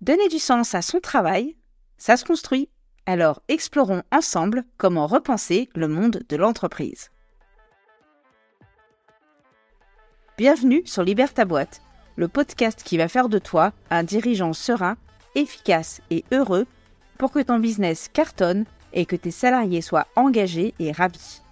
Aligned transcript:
Donner 0.00 0.28
du 0.28 0.38
sens 0.38 0.76
à 0.76 0.82
son 0.82 1.00
travail, 1.00 1.56
ça 1.96 2.16
se 2.16 2.24
construit. 2.24 2.68
Alors 3.04 3.42
explorons 3.48 4.04
ensemble 4.12 4.62
comment 4.76 5.08
repenser 5.08 5.68
le 5.74 5.88
monde 5.88 6.22
de 6.28 6.36
l'entreprise. 6.36 7.10
Bienvenue 10.36 10.82
sur 10.84 11.02
Libère 11.02 11.32
boîte, 11.48 11.82
le 12.14 12.28
podcast 12.28 12.84
qui 12.84 12.96
va 12.96 13.08
faire 13.08 13.28
de 13.28 13.40
toi 13.40 13.72
un 13.90 14.04
dirigeant 14.04 14.52
serein, 14.52 14.96
efficace 15.34 16.00
et 16.10 16.24
heureux 16.30 16.66
pour 17.18 17.32
que 17.32 17.40
ton 17.40 17.58
business 17.58 18.08
cartonne 18.12 18.66
et 18.92 19.04
que 19.04 19.16
tes 19.16 19.32
salariés 19.32 19.82
soient 19.82 20.06
engagés 20.14 20.74
et 20.78 20.92
ravis. 20.92 21.42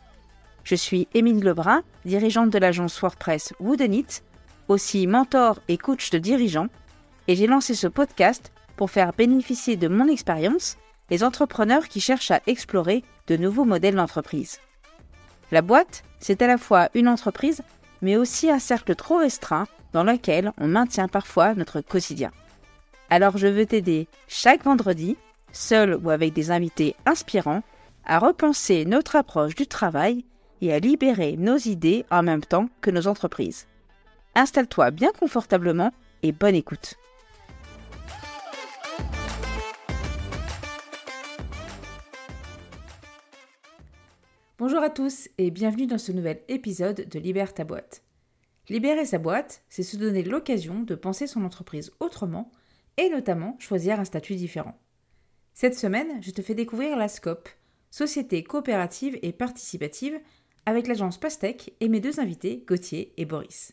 Je 0.62 0.76
suis 0.76 1.08
Émile 1.14 1.42
Lebrun, 1.42 1.82
dirigeante 2.04 2.50
de 2.50 2.58
l'agence 2.58 3.00
WordPress 3.00 3.54
Woodenit, 3.58 4.22
aussi 4.68 5.08
mentor 5.08 5.58
et 5.66 5.78
coach 5.78 6.10
de 6.10 6.18
dirigeants, 6.18 6.68
et 7.28 7.36
j'ai 7.36 7.46
lancé 7.46 7.74
ce 7.74 7.86
podcast 7.86 8.52
pour 8.76 8.90
faire 8.90 9.12
bénéficier 9.12 9.76
de 9.76 9.88
mon 9.88 10.08
expérience 10.08 10.76
les 11.10 11.24
entrepreneurs 11.24 11.88
qui 11.88 12.00
cherchent 12.00 12.30
à 12.30 12.40
explorer 12.46 13.04
de 13.26 13.36
nouveaux 13.36 13.64
modèles 13.64 13.94
d'entreprise. 13.94 14.60
La 15.52 15.62
boîte, 15.62 16.02
c'est 16.18 16.42
à 16.42 16.46
la 16.46 16.58
fois 16.58 16.88
une 16.94 17.08
entreprise, 17.08 17.62
mais 18.02 18.16
aussi 18.16 18.50
un 18.50 18.58
cercle 18.58 18.94
trop 18.94 19.18
restreint 19.18 19.66
dans 19.92 20.04
lequel 20.04 20.52
on 20.58 20.66
maintient 20.66 21.08
parfois 21.08 21.54
notre 21.54 21.80
quotidien. 21.80 22.32
Alors 23.08 23.38
je 23.38 23.46
veux 23.46 23.66
t'aider 23.66 24.08
chaque 24.26 24.64
vendredi, 24.64 25.16
seul 25.52 25.96
ou 26.02 26.10
avec 26.10 26.32
des 26.32 26.50
invités 26.50 26.96
inspirants, 27.06 27.62
à 28.04 28.18
repenser 28.18 28.84
notre 28.84 29.16
approche 29.16 29.54
du 29.54 29.66
travail 29.66 30.24
et 30.60 30.72
à 30.72 30.78
libérer 30.78 31.36
nos 31.36 31.56
idées 31.56 32.04
en 32.10 32.22
même 32.22 32.44
temps 32.44 32.68
que 32.80 32.90
nos 32.90 33.06
entreprises. 33.06 33.66
Installe-toi 34.34 34.90
bien 34.90 35.10
confortablement 35.18 35.92
et 36.22 36.32
bonne 36.32 36.54
écoute. 36.54 36.96
Bonjour 44.58 44.80
à 44.80 44.88
tous 44.88 45.28
et 45.36 45.50
bienvenue 45.50 45.86
dans 45.86 45.98
ce 45.98 46.12
nouvel 46.12 46.40
épisode 46.48 47.06
de 47.10 47.18
Libère 47.18 47.52
ta 47.52 47.64
boîte. 47.64 48.02
Libérer 48.70 49.04
sa 49.04 49.18
boîte, 49.18 49.62
c'est 49.68 49.82
se 49.82 49.98
donner 49.98 50.22
l'occasion 50.22 50.80
de 50.80 50.94
penser 50.94 51.26
son 51.26 51.44
entreprise 51.44 51.92
autrement 52.00 52.50
et 52.96 53.10
notamment 53.10 53.58
choisir 53.58 54.00
un 54.00 54.06
statut 54.06 54.34
différent. 54.34 54.74
Cette 55.52 55.78
semaine, 55.78 56.22
je 56.22 56.30
te 56.30 56.40
fais 56.40 56.54
découvrir 56.54 56.96
la 56.96 57.08
SCOP, 57.08 57.50
Société 57.90 58.42
coopérative 58.42 59.18
et 59.20 59.32
participative 59.32 60.18
avec 60.64 60.86
l'agence 60.86 61.18
Pastèque 61.18 61.74
et 61.80 61.90
mes 61.90 62.00
deux 62.00 62.18
invités, 62.18 62.64
Gauthier 62.66 63.12
et 63.18 63.26
Boris. 63.26 63.72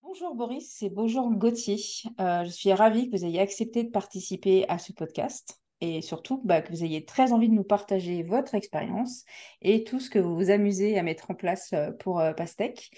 Bonjour 0.00 0.34
Boris 0.34 0.82
et 0.82 0.88
bonjour 0.88 1.30
Gauthier. 1.34 1.76
Euh, 2.18 2.44
je 2.44 2.50
suis 2.50 2.72
ravie 2.72 3.10
que 3.10 3.16
vous 3.18 3.26
ayez 3.26 3.40
accepté 3.40 3.84
de 3.84 3.90
participer 3.90 4.66
à 4.70 4.78
ce 4.78 4.94
podcast 4.94 5.59
et 5.80 6.02
surtout 6.02 6.40
bah, 6.44 6.60
que 6.62 6.70
vous 6.70 6.84
ayez 6.84 7.04
très 7.04 7.32
envie 7.32 7.48
de 7.48 7.54
nous 7.54 7.64
partager 7.64 8.22
votre 8.22 8.54
expérience 8.54 9.24
et 9.62 9.84
tout 9.84 10.00
ce 10.00 10.10
que 10.10 10.18
vous 10.18 10.34
vous 10.34 10.50
amusez 10.50 10.98
à 10.98 11.02
mettre 11.02 11.30
en 11.30 11.34
place 11.34 11.70
euh, 11.72 11.90
pour 11.92 12.20
euh, 12.20 12.32
Pastèque. 12.32 12.90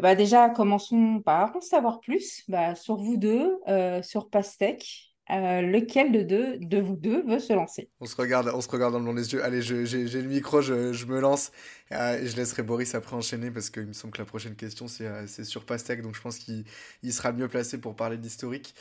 bah, 0.00 0.14
déjà, 0.14 0.50
commençons 0.50 1.20
par 1.24 1.56
en 1.56 1.60
savoir 1.60 2.00
plus 2.00 2.44
bah, 2.48 2.74
sur 2.74 2.96
vous 2.96 3.16
deux, 3.16 3.60
sur 4.02 4.30
Pastèque 4.30 5.07
euh, 5.30 5.60
lequel 5.60 6.10
de 6.10 6.22
deux 6.22 6.58
de 6.58 6.80
vous 6.80 6.96
deux 6.96 7.22
veut 7.22 7.38
se 7.38 7.52
lancer? 7.52 7.90
On 8.00 8.06
se 8.06 8.16
regarde, 8.16 8.50
on 8.54 8.60
se 8.60 8.68
regarde 8.68 8.94
dans 8.94 9.12
les 9.12 9.32
yeux. 9.32 9.44
Allez, 9.44 9.60
j'ai 9.60 9.84
le 9.84 10.28
micro, 10.28 10.62
je, 10.62 11.04
me 11.06 11.20
lance. 11.20 11.52
Euh, 11.92 12.18
je 12.24 12.34
laisserai 12.36 12.62
Boris 12.62 12.94
après 12.94 13.14
enchaîner 13.14 13.50
parce 13.50 13.68
qu'il 13.68 13.86
me 13.86 13.92
semble 13.92 14.14
que 14.14 14.18
la 14.18 14.24
prochaine 14.24 14.54
question 14.54 14.88
c'est 14.88 15.06
euh, 15.06 15.26
sur 15.26 15.64
Pastèque, 15.64 16.02
donc 16.02 16.14
je 16.14 16.20
pense 16.20 16.38
qu'il 16.38 16.64
sera 17.12 17.32
mieux 17.32 17.48
placé 17.48 17.78
pour 17.78 17.94
parler 17.94 18.16
d'historique. 18.16 18.74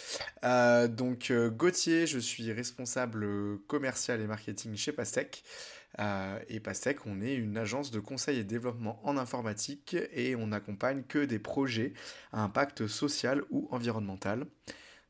donc 0.43 1.31
Gauthier, 1.31 2.07
je 2.07 2.19
suis 2.19 2.51
responsable 2.51 3.27
commercial 3.67 4.21
et 4.21 4.27
marketing 4.27 4.75
chez 4.75 4.91
Pastèque. 4.91 5.43
et 6.49 6.59
Pastèque, 6.59 7.05
on 7.05 7.21
est 7.21 7.35
une 7.35 7.57
agence 7.57 7.91
de 7.91 7.99
conseil 7.99 8.39
et 8.39 8.43
développement 8.43 9.02
en 9.03 9.17
informatique 9.17 9.97
et 10.13 10.36
on 10.36 10.47
n'accompagne 10.47 11.03
que 11.07 11.25
des 11.25 11.39
projets 11.39 11.93
à 12.31 12.41
impact 12.41 12.87
social 12.87 13.43
ou 13.49 13.67
environnemental. 13.71 14.45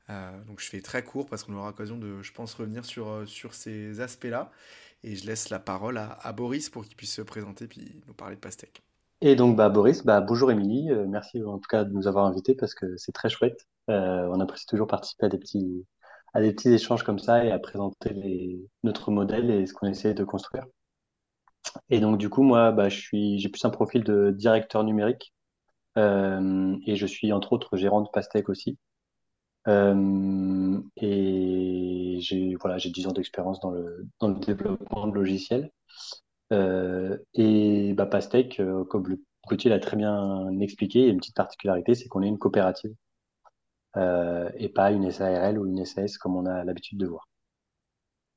Euh, 0.09 0.44
donc 0.45 0.62
je 0.62 0.69
fais 0.69 0.81
très 0.81 1.03
court 1.03 1.25
parce 1.28 1.44
qu'on 1.44 1.53
aura 1.53 1.68
l'occasion 1.68 1.97
de, 1.97 2.22
je 2.22 2.31
pense, 2.31 2.53
revenir 2.53 2.85
sur, 2.85 3.09
euh, 3.09 3.25
sur 3.25 3.53
ces 3.53 4.00
aspects-là. 4.00 4.51
Et 5.03 5.16
je 5.16 5.28
laisse 5.28 5.50
la 5.50 5.59
parole 5.59 5.97
à, 5.97 6.34
Boris 6.34 6.69
pour 6.69 6.85
qu'il 6.85 6.95
puisse 6.95 7.13
se 7.13 7.22
présenter 7.22 7.68
puis 7.68 8.01
nous 8.07 8.13
parler 8.13 8.35
de 8.35 8.41
pastèque. 8.41 8.81
Et 9.22 9.35
donc 9.35 9.56
bah, 9.56 9.69
Boris, 9.69 10.03
bah, 10.03 10.22
bonjour 10.22 10.51
Émilie, 10.51 10.91
euh, 10.91 11.06
merci 11.07 11.44
en 11.44 11.59
tout 11.59 11.68
cas 11.69 11.84
de 11.84 11.91
nous 11.91 12.07
avoir 12.07 12.25
invités 12.25 12.56
parce 12.56 12.73
que 12.73 12.97
c'est 12.97 13.12
très 13.12 13.29
chouette. 13.29 13.68
on 13.88 14.40
apprécie 14.40 14.66
toujours 14.66 14.88
participer 14.88 15.28
à 15.28 15.29
des 15.29 15.38
petits, 15.38 15.85
à 16.34 16.41
des 16.41 16.51
petits 16.51 16.74
échanges 16.74 17.03
comme 17.03 17.19
ça 17.19 17.45
et 17.45 17.51
à 17.51 17.59
présenter 17.59 18.59
notre 18.84 19.12
modèle 19.12 19.51
et 19.51 19.66
ce 19.68 19.74
qu'on 19.74 19.88
essaie 19.88 20.13
de 20.13 20.24
construire. 20.24 20.66
Et 21.89 22.00
donc 22.00 22.18
du 22.18 22.29
coup, 22.29 22.44
moi, 22.44 22.72
bah, 22.72 22.89
j'ai 22.89 23.50
plus 23.50 23.66
un 23.66 23.69
profil 23.69 24.03
de 24.03 24.31
directeur 24.31 24.84
numérique 24.84 25.34
et 25.95 26.95
je 26.95 27.06
suis 27.06 27.31
entre 27.34 27.53
autres 27.53 27.78
gérant 27.78 28.01
de 28.01 28.09
Pastèque 28.12 28.50
aussi. 28.50 28.78
Euh, 29.67 30.79
et 30.95 32.17
j'ai 32.22 32.55
voilà, 32.55 32.78
j'ai 32.78 32.89
10 32.89 33.07
ans 33.07 33.11
d'expérience 33.11 33.59
dans 33.59 33.72
le, 33.72 34.07
dans 34.19 34.29
le 34.29 34.39
développement 34.39 35.07
de 35.07 35.13
logiciels. 35.16 35.72
Euh, 36.53 37.17
et 37.33 37.94
bah, 37.94 38.06
Pastèque, 38.06 38.59
euh, 38.59 38.85
comme 38.85 39.07
le 39.07 39.22
Gauthier 39.47 39.69
l'a 39.69 39.79
très 39.79 39.97
bien 39.97 40.50
expliqué, 40.59 41.00
il 41.00 41.06
y 41.06 41.09
a 41.09 41.11
une 41.11 41.17
petite 41.19 41.35
particularité, 41.35 41.95
c'est 41.95 42.07
qu'on 42.07 42.23
est 42.23 42.27
une 42.27 42.39
coopérative 42.39 42.94
et 44.59 44.69
pas 44.69 44.91
une 44.91 45.09
SARL 45.09 45.57
ou 45.57 45.66
une 45.66 45.83
SAS 45.83 46.17
comme 46.19 46.35
on 46.35 46.45
a 46.45 46.63
l'habitude 46.63 47.00
de 47.00 47.07
voir. 47.07 47.27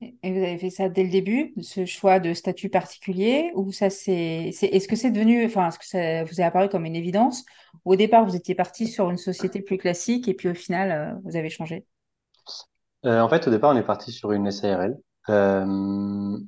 Et 0.01 0.33
vous 0.33 0.39
avez 0.39 0.57
fait 0.57 0.71
ça 0.71 0.89
dès 0.89 1.05
le 1.05 1.11
début, 1.11 1.53
ce 1.61 1.85
choix 1.85 2.21
de 2.21 2.33
statut 2.33 2.71
particulier, 2.71 3.51
ou 3.55 3.71
ça 3.71 3.91
c'est, 3.91 4.49
est-ce 4.49 4.89
que 4.89 4.97
c'est 4.97 5.11
devenu, 5.11 5.45
enfin, 5.45 5.69
est-ce 5.69 5.79
que 5.79 5.87
ça 5.87 6.25
vous 6.25 6.41
est 6.41 6.45
apparu 6.45 6.71
comme 6.71 6.87
une 6.87 6.97
évidence, 6.97 7.45
ou 7.85 7.93
au 7.93 7.97
départ 7.97 8.25
vous 8.25 8.35
étiez 8.35 8.55
parti 8.55 8.87
sur 8.87 9.11
une 9.11 9.19
société 9.19 9.61
plus 9.61 9.77
classique 9.77 10.27
et 10.27 10.33
puis 10.33 10.49
au 10.49 10.55
final 10.55 10.91
euh, 10.91 11.21
vous 11.25 11.37
avez 11.37 11.51
changé 11.51 11.85
euh, 13.05 13.21
En 13.21 13.29
fait, 13.29 13.47
au 13.47 13.51
départ 13.51 13.75
on 13.75 13.77
est 13.77 13.83
parti 13.83 14.11
sur 14.11 14.33
une 14.33 14.51
SARL, 14.51 14.97
euh, 15.29 15.67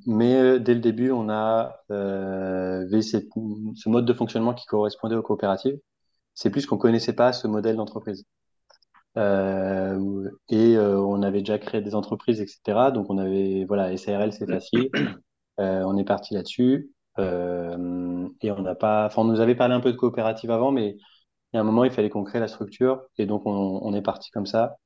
mais 0.07 0.59
dès 0.59 0.73
le 0.73 0.79
début 0.79 1.11
on 1.11 1.29
a 1.29 1.75
vu 1.89 3.03
ce 3.03 3.87
mode 3.89 4.05
de 4.05 4.13
fonctionnement 4.13 4.55
qui 4.55 4.65
correspondait 4.65 5.15
aux 5.15 5.21
coopératives. 5.21 5.77
C'est 6.33 6.49
plus 6.49 6.65
qu'on 6.65 6.77
connaissait 6.77 7.13
pas 7.13 7.33
ce 7.33 7.45
modèle 7.45 7.75
d'entreprise. 7.75 8.25
Euh, 9.17 10.29
et 10.49 10.75
euh, 10.75 10.99
on 10.99 11.21
avait 11.21 11.39
déjà 11.39 11.59
créé 11.59 11.81
des 11.81 11.95
entreprises, 11.95 12.41
etc. 12.41 12.91
Donc 12.91 13.09
on 13.09 13.17
avait, 13.17 13.65
voilà, 13.65 13.95
SARL 13.97 14.33
c'est 14.33 14.49
facile. 14.49 14.89
Euh, 15.59 15.83
on 15.85 15.97
est 15.97 16.03
parti 16.03 16.33
là-dessus. 16.33 16.89
et 17.19 17.21
on 17.21 18.61
n'a 18.63 18.73
pas, 18.73 19.05
enfin 19.05 19.21
on 19.21 19.25
nous 19.25 19.39
avait 19.39 19.53
parlé 19.53 19.75
un 19.75 19.79
peu 19.81 19.91
de 19.91 19.97
coopérative 19.97 20.49
avant, 20.49 20.71
mais 20.71 20.97
il 21.53 21.55
y 21.55 21.57
a 21.57 21.61
un 21.61 21.63
moment 21.63 21.83
il 21.83 21.91
fallait 21.91 22.09
qu'on 22.09 22.23
crée 22.23 22.39
la 22.39 22.47
structure 22.47 23.03
et 23.19 23.27
donc 23.27 23.43
on, 23.45 23.93
est 23.93 24.01
parti 24.01 24.31
comme 24.31 24.47
ça. 24.47 24.77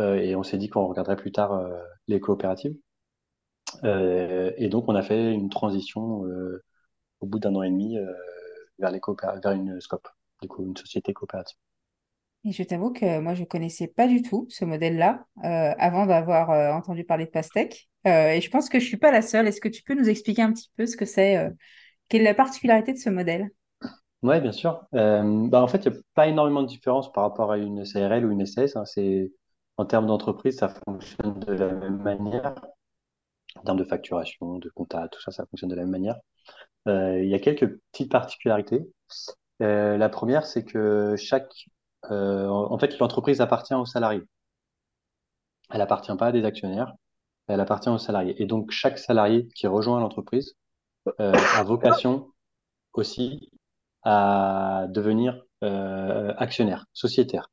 et 0.00 0.34
on 0.34 0.42
s'est 0.42 0.56
dit 0.56 0.70
qu'on 0.70 0.86
regarderait 0.86 1.16
plus 1.16 1.30
tard 1.32 1.62
les 2.08 2.20
coopératives. 2.20 2.74
et 3.84 4.68
donc 4.70 4.88
on 4.88 4.94
a 4.94 5.02
fait 5.02 5.32
une 5.34 5.50
transition 5.50 6.22
au 7.20 7.26
bout 7.26 7.38
d'un 7.38 7.54
an 7.54 7.62
et 7.62 7.70
demi 7.70 7.98
vers, 8.78 8.90
les 8.90 9.00
vers 9.42 9.52
une 9.52 9.78
SCOP, 9.80 10.08
du 10.40 10.48
coup 10.48 10.64
une 10.64 10.76
société 10.76 11.12
coopérative. 11.12 11.58
Et 12.46 12.52
je 12.52 12.62
t'avoue 12.62 12.92
que 12.92 13.20
moi, 13.20 13.34
je 13.34 13.40
ne 13.40 13.46
connaissais 13.46 13.86
pas 13.86 14.06
du 14.06 14.20
tout 14.20 14.46
ce 14.50 14.66
modèle-là 14.66 15.24
euh, 15.44 15.72
avant 15.78 16.04
d'avoir 16.04 16.50
euh, 16.50 16.72
entendu 16.72 17.02
parler 17.04 17.24
de 17.24 17.30
Pastèque. 17.30 17.88
Euh, 18.06 18.32
et 18.32 18.42
je 18.42 18.50
pense 18.50 18.68
que 18.68 18.78
je 18.78 18.84
ne 18.84 18.88
suis 18.88 18.96
pas 18.98 19.10
la 19.10 19.22
seule. 19.22 19.48
Est-ce 19.48 19.62
que 19.62 19.68
tu 19.68 19.82
peux 19.82 19.94
nous 19.94 20.10
expliquer 20.10 20.42
un 20.42 20.52
petit 20.52 20.70
peu 20.76 20.84
ce 20.84 20.96
que 20.96 21.06
c'est, 21.06 21.50
quelle 22.08 22.20
est 22.20 22.24
la 22.24 22.34
particularité 22.34 22.92
de 22.92 22.98
ce 22.98 23.08
modèle? 23.08 23.50
Oui, 24.22 24.40
bien 24.40 24.52
sûr. 24.52 24.86
bah, 24.92 25.62
en 25.62 25.66
fait, 25.68 25.86
il 25.86 25.90
n'y 25.90 25.96
a 25.96 26.00
pas 26.14 26.26
énormément 26.26 26.62
de 26.62 26.68
différence 26.68 27.10
par 27.12 27.24
rapport 27.24 27.50
à 27.50 27.56
une 27.56 27.84
SARL 27.86 28.26
ou 28.26 28.30
une 28.30 28.44
SAS. 28.44 28.76
Hein. 28.76 28.84
C'est, 28.84 29.32
en 29.78 29.86
termes 29.86 30.06
d'entreprise, 30.06 30.58
ça 30.58 30.68
fonctionne 30.68 31.40
de 31.40 31.52
la 31.54 31.72
même 31.72 32.02
manière. 32.02 32.54
En 33.56 33.62
termes 33.62 33.78
de 33.78 33.84
facturation, 33.84 34.58
de 34.58 34.68
compta, 34.68 35.08
tout 35.08 35.20
ça, 35.22 35.30
ça 35.30 35.46
fonctionne 35.46 35.70
de 35.70 35.76
la 35.76 35.82
même 35.82 35.92
manière. 35.92 36.16
Il 36.86 37.26
y 37.26 37.34
a 37.34 37.38
quelques 37.38 37.78
petites 37.90 38.12
particularités. 38.12 38.86
la 39.60 40.08
première, 40.10 40.44
c'est 40.44 40.64
que 40.64 41.16
chaque 41.16 41.68
euh, 42.10 42.48
en 42.48 42.78
fait, 42.78 42.98
l'entreprise 42.98 43.40
appartient 43.40 43.74
aux 43.74 43.86
salariés. 43.86 44.22
Elle 45.70 45.80
appartient 45.80 46.14
pas 46.16 46.26
à 46.28 46.32
des 46.32 46.44
actionnaires, 46.44 46.94
elle 47.48 47.60
appartient 47.60 47.88
aux 47.88 47.98
salariés. 47.98 48.40
Et 48.42 48.46
donc, 48.46 48.70
chaque 48.70 48.98
salarié 48.98 49.48
qui 49.54 49.66
rejoint 49.66 50.00
l'entreprise 50.00 50.54
euh, 51.20 51.32
a 51.32 51.62
vocation 51.62 52.30
aussi 52.92 53.50
à 54.02 54.86
devenir 54.90 55.42
euh, 55.62 56.34
actionnaire, 56.36 56.86
sociétaire 56.92 57.50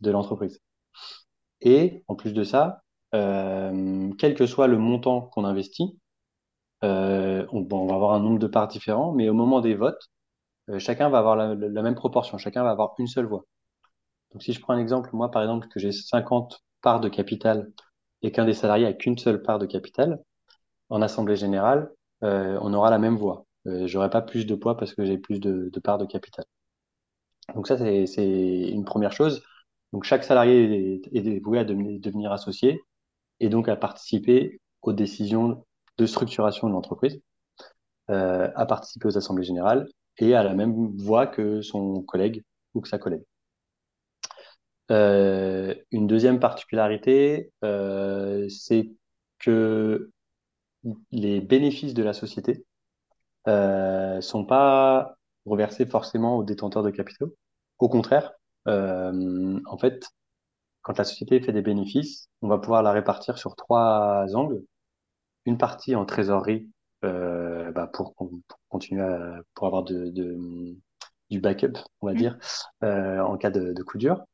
de 0.00 0.10
l'entreprise. 0.10 0.60
Et 1.60 2.02
en 2.08 2.16
plus 2.16 2.32
de 2.32 2.42
ça, 2.44 2.82
quel 3.12 4.34
que 4.34 4.46
soit 4.46 4.66
le 4.68 4.78
montant 4.78 5.20
qu'on 5.20 5.44
investit, 5.44 5.98
on, 6.82 7.86
va 7.88 7.94
avoir 7.94 8.14
un 8.14 8.20
nombre 8.20 8.38
de 8.38 8.46
parts 8.46 8.68
différents, 8.68 9.12
mais 9.12 9.28
au 9.28 9.34
moment 9.34 9.60
des 9.60 9.74
votes, 9.74 10.10
chacun 10.78 11.08
va 11.10 11.18
avoir 11.18 11.36
la, 11.36 11.54
même 11.82 11.94
proportion, 11.94 12.38
chacun 12.38 12.62
va 12.64 12.70
avoir 12.70 12.94
une 12.98 13.06
seule 13.06 13.26
voix. 13.26 13.44
Donc, 14.32 14.42
si 14.42 14.52
je 14.52 14.60
prends 14.60 14.74
un 14.74 14.78
exemple, 14.78 15.10
moi, 15.12 15.30
par 15.30 15.42
exemple, 15.42 15.68
que 15.68 15.80
j'ai 15.80 15.92
50 15.92 16.62
parts 16.80 17.00
de 17.00 17.08
capital 17.08 17.70
et 18.22 18.32
qu'un 18.32 18.44
des 18.44 18.54
salariés 18.54 18.86
a 18.86 18.92
qu'une 18.92 19.18
seule 19.18 19.42
part 19.42 19.58
de 19.58 19.66
capital, 19.66 20.20
en 20.90 21.02
assemblée 21.02 21.36
générale, 21.36 21.90
euh, 22.24 22.58
on 22.62 22.74
aura 22.74 22.90
la 22.90 22.98
même 22.98 23.16
voix. 23.16 23.46
Euh, 23.66 23.86
j'aurai 23.86 24.10
pas 24.10 24.22
plus 24.22 24.46
de 24.46 24.54
poids 24.54 24.76
parce 24.76 24.94
que 24.94 25.04
j'ai 25.04 25.18
plus 25.18 25.40
de, 25.40 25.70
parts 25.82 25.98
de 25.98 26.06
capital. 26.06 26.44
Donc 27.54 27.66
ça, 27.66 27.76
c'est 27.78 28.68
une 28.70 28.84
première 28.84 29.12
chose. 29.12 29.42
Donc 29.92 30.04
chaque 30.04 30.24
salarié 30.24 31.02
est, 31.12 31.28
est 31.28 31.44
voué 31.44 31.58
à 31.58 31.64
devenir 31.64 32.32
associé 32.32 32.82
et 33.40 33.48
donc 33.48 33.68
à 33.68 33.76
participer 33.76 34.60
aux 34.82 34.92
décisions 34.92 35.64
de 35.98 36.06
structuration 36.06 36.68
de 36.68 36.72
l'entreprise, 36.72 37.20
euh, 38.10 38.50
à 38.56 38.66
participer 38.66 39.08
aux 39.08 39.18
assemblées 39.18 39.44
générales 39.44 39.88
et 40.18 40.34
à 40.34 40.42
la 40.42 40.54
même 40.54 40.96
voix 40.96 41.26
que 41.26 41.62
son 41.62 42.02
collègue 42.02 42.42
ou 42.74 42.80
que 42.80 42.88
sa 42.88 42.98
collègue. 42.98 43.24
Euh, 44.92 45.74
une 45.90 46.06
deuxième 46.06 46.38
particularité, 46.40 47.50
euh, 47.64 48.48
c'est 48.48 48.90
que 49.38 50.10
les 51.10 51.40
bénéfices 51.40 51.94
de 51.94 52.02
la 52.02 52.12
société 52.12 52.64
euh, 53.48 54.20
sont 54.20 54.44
pas 54.44 55.16
reversés 55.46 55.86
forcément 55.86 56.36
aux 56.36 56.44
détenteurs 56.44 56.82
de 56.82 56.90
capitaux. 56.90 57.34
Au 57.78 57.88
contraire, 57.88 58.32
en 58.66 59.78
fait, 59.80 60.04
quand 60.82 60.98
la 60.98 61.04
société 61.04 61.40
fait 61.40 61.52
des 61.52 61.62
bénéfices, 61.62 62.28
on 62.42 62.48
va 62.48 62.58
pouvoir 62.58 62.82
la 62.82 62.92
répartir 62.92 63.38
sur 63.38 63.56
trois 63.56 64.26
angles. 64.34 64.62
Une 65.46 65.58
partie 65.58 65.96
en 65.96 66.04
trésorerie 66.04 66.68
euh, 67.04 67.72
bah 67.72 67.88
pour, 67.92 68.14
pour, 68.14 68.30
continuer 68.68 69.02
à, 69.02 69.40
pour 69.54 69.66
avoir 69.66 69.82
de, 69.82 70.10
de, 70.10 70.36
du 71.30 71.40
backup, 71.40 71.78
on 72.00 72.06
va 72.06 72.12
mmh. 72.12 72.16
dire, 72.16 72.38
euh, 72.84 73.20
en 73.20 73.36
cas 73.36 73.50
de, 73.50 73.72
de 73.72 73.82
coup 73.82 73.98
dur. 73.98 74.24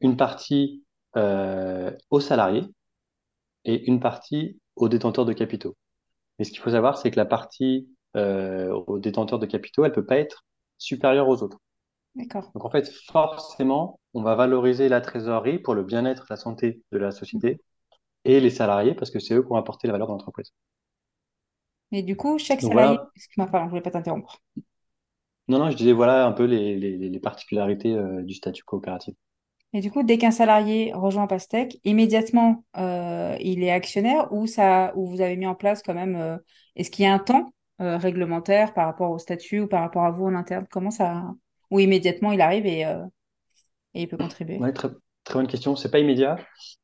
Une 0.00 0.16
partie 0.16 0.84
euh, 1.16 1.90
aux 2.10 2.20
salariés 2.20 2.64
et 3.64 3.84
une 3.86 4.00
partie 4.00 4.58
aux 4.76 4.88
détenteurs 4.88 5.24
de 5.24 5.32
capitaux. 5.32 5.76
Mais 6.38 6.44
ce 6.44 6.50
qu'il 6.50 6.60
faut 6.60 6.70
savoir, 6.70 6.98
c'est 6.98 7.10
que 7.10 7.16
la 7.16 7.26
partie 7.26 7.88
euh, 8.16 8.70
aux 8.86 8.98
détenteurs 8.98 9.38
de 9.38 9.46
capitaux, 9.46 9.84
elle 9.84 9.92
peut 9.92 10.06
pas 10.06 10.16
être 10.18 10.44
supérieure 10.78 11.28
aux 11.28 11.42
autres. 11.42 11.58
D'accord. 12.14 12.50
Donc 12.54 12.64
en 12.64 12.70
fait, 12.70 12.90
forcément, 13.06 14.00
on 14.14 14.22
va 14.22 14.34
valoriser 14.34 14.88
la 14.88 15.00
trésorerie 15.00 15.58
pour 15.58 15.74
le 15.74 15.84
bien-être, 15.84 16.26
la 16.28 16.36
santé 16.36 16.82
de 16.92 16.98
la 16.98 17.12
société 17.12 17.60
et 18.24 18.40
les 18.40 18.50
salariés 18.50 18.94
parce 18.94 19.10
que 19.10 19.18
c'est 19.20 19.34
eux 19.34 19.42
qui 19.42 19.52
ont 19.52 19.56
apporté 19.56 19.86
la 19.86 19.92
valeur 19.92 20.08
de 20.08 20.12
l'entreprise. 20.12 20.52
Et 21.92 22.02
du 22.02 22.16
coup, 22.16 22.38
chaque 22.38 22.60
salarié. 22.60 22.98
Excuse-moi, 23.16 23.46
pardon, 23.48 23.66
je 23.66 23.70
voulais 23.70 23.82
pas 23.82 23.90
t'interrompre. 23.90 24.40
Non, 25.48 25.58
non, 25.58 25.70
je 25.70 25.76
disais 25.76 25.92
voilà 25.92 26.26
un 26.26 26.32
peu 26.32 26.44
les, 26.44 26.76
les, 26.76 26.96
les 26.96 27.20
particularités 27.20 27.94
euh, 27.94 28.22
du 28.22 28.34
statut 28.34 28.64
coopératif. 28.64 29.14
Et 29.72 29.80
du 29.80 29.90
coup, 29.90 30.02
dès 30.02 30.18
qu'un 30.18 30.32
salarié 30.32 30.92
rejoint 30.94 31.28
Pastec, 31.28 31.78
immédiatement, 31.84 32.64
euh, 32.76 33.36
il 33.40 33.62
est 33.62 33.70
actionnaire 33.70 34.32
ou 34.32 34.46
ça, 34.46 34.92
ou 34.96 35.06
vous 35.06 35.20
avez 35.20 35.36
mis 35.36 35.46
en 35.46 35.54
place 35.54 35.82
quand 35.82 35.94
même. 35.94 36.16
Euh, 36.16 36.36
est-ce 36.74 36.90
qu'il 36.90 37.04
y 37.04 37.08
a 37.08 37.14
un 37.14 37.20
temps 37.20 37.52
euh, 37.80 37.96
réglementaire 37.96 38.74
par 38.74 38.86
rapport 38.86 39.12
au 39.12 39.18
statut 39.18 39.60
ou 39.60 39.68
par 39.68 39.82
rapport 39.82 40.04
à 40.04 40.10
vous 40.10 40.24
en 40.24 40.34
interne? 40.34 40.66
Comment 40.70 40.90
ça 40.90 41.24
Ou 41.70 41.78
immédiatement, 41.78 42.32
il 42.32 42.40
arrive 42.40 42.66
et, 42.66 42.80
et 42.80 44.02
il 44.02 44.08
peut 44.08 44.16
contribuer? 44.16 44.58
Ouais, 44.58 44.72
très, 44.72 44.88
très 45.22 45.34
bonne 45.34 45.46
question. 45.46 45.76
C'est 45.76 45.90
pas 45.90 46.00
immédiat. 46.00 46.36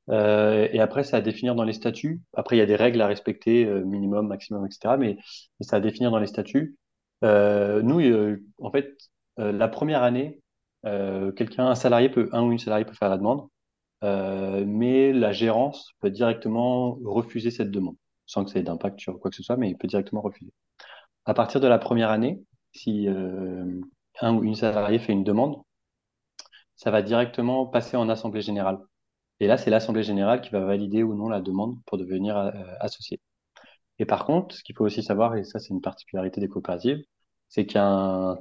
Et 0.09 0.79
après, 0.79 1.03
c'est 1.03 1.17
à 1.17 1.21
définir 1.21 1.57
dans 1.57 1.65
les 1.65 1.73
statuts. 1.73 2.21
Après, 2.35 2.55
il 2.55 2.61
y 2.61 2.63
a 2.63 2.67
des 2.67 2.77
règles 2.77 3.01
à 3.01 3.09
respecter, 3.09 3.65
minimum, 3.65 4.29
maximum, 4.29 4.65
etc. 4.65 4.97
Mais, 4.97 5.17
c'est 5.61 5.75
à 5.75 5.81
définir 5.81 6.13
dans 6.13 6.21
les 6.21 6.29
statuts. 6.29 6.77
Nous, 7.23 8.39
en 8.61 8.71
fait, 8.71 8.95
la 9.39 9.67
première 9.67 10.05
année, 10.05 10.41
quelqu'un, 10.85 11.69
un 11.69 11.75
salarié 11.75 12.09
peut, 12.09 12.29
ou 12.33 12.53
une 12.53 12.59
salariée 12.59 12.85
peut 12.85 12.95
faire 12.95 13.09
la 13.09 13.19
demande, 13.19 13.49
euh, 14.05 14.65
mais 14.67 15.13
la 15.13 15.33
gérance 15.33 15.93
peut 16.01 16.11
directement 16.11 16.99
refuser 17.05 17.51
cette 17.51 17.71
demande, 17.71 17.97
sans 18.27 18.45
que 18.45 18.51
ça 18.51 18.59
ait 18.59 18.63
d'impact 18.63 19.01
sur 19.01 19.19
quoi 19.19 19.31
que 19.31 19.37
ce 19.37 19.43
soit, 19.43 19.57
mais 19.57 19.71
il 19.71 19.77
peut 19.77 19.89
directement 19.89 20.21
refuser. 20.21 20.53
À 21.25 21.35
partir 21.35 21.61
de 21.61 21.69
la 21.69 21.79
première 21.79 22.11
année, 22.11 22.43
si 22.73 23.09
euh, 23.09 23.81
un 24.21 24.35
ou 24.37 24.45
une 24.45 24.55
salariée 24.55 24.99
fait 24.99 25.13
une 25.13 25.25
demande, 25.25 25.63
ça 26.77 26.91
va 26.91 27.03
directement 27.03 27.67
passer 27.67 27.97
en 27.97 28.09
assemblée 28.09 28.43
générale. 28.43 28.79
Et 29.41 29.47
là, 29.47 29.57
c'est 29.59 29.71
l'assemblée 29.71 30.03
générale 30.03 30.41
qui 30.41 30.51
va 30.51 30.61
valider 30.61 31.03
ou 31.03 31.15
non 31.15 31.29
la 31.29 31.41
demande 31.41 31.79
pour 31.87 31.99
devenir 31.99 32.37
euh, 32.37 32.53
associé. 32.81 33.21
Et 33.99 34.07
par 34.07 34.27
contre, 34.27 34.55
ce 34.57 34.63
qu'il 34.63 34.77
faut 34.77 34.85
aussi 34.85 35.03
savoir, 35.03 35.37
et 35.37 35.45
ça 35.45 35.59
c'est 35.59 35.71
une 35.71 35.81
particularité 35.81 36.41
des 36.41 36.49
coopératives, 36.49 37.03
c'est 37.49 37.67
qu'il 37.67 37.81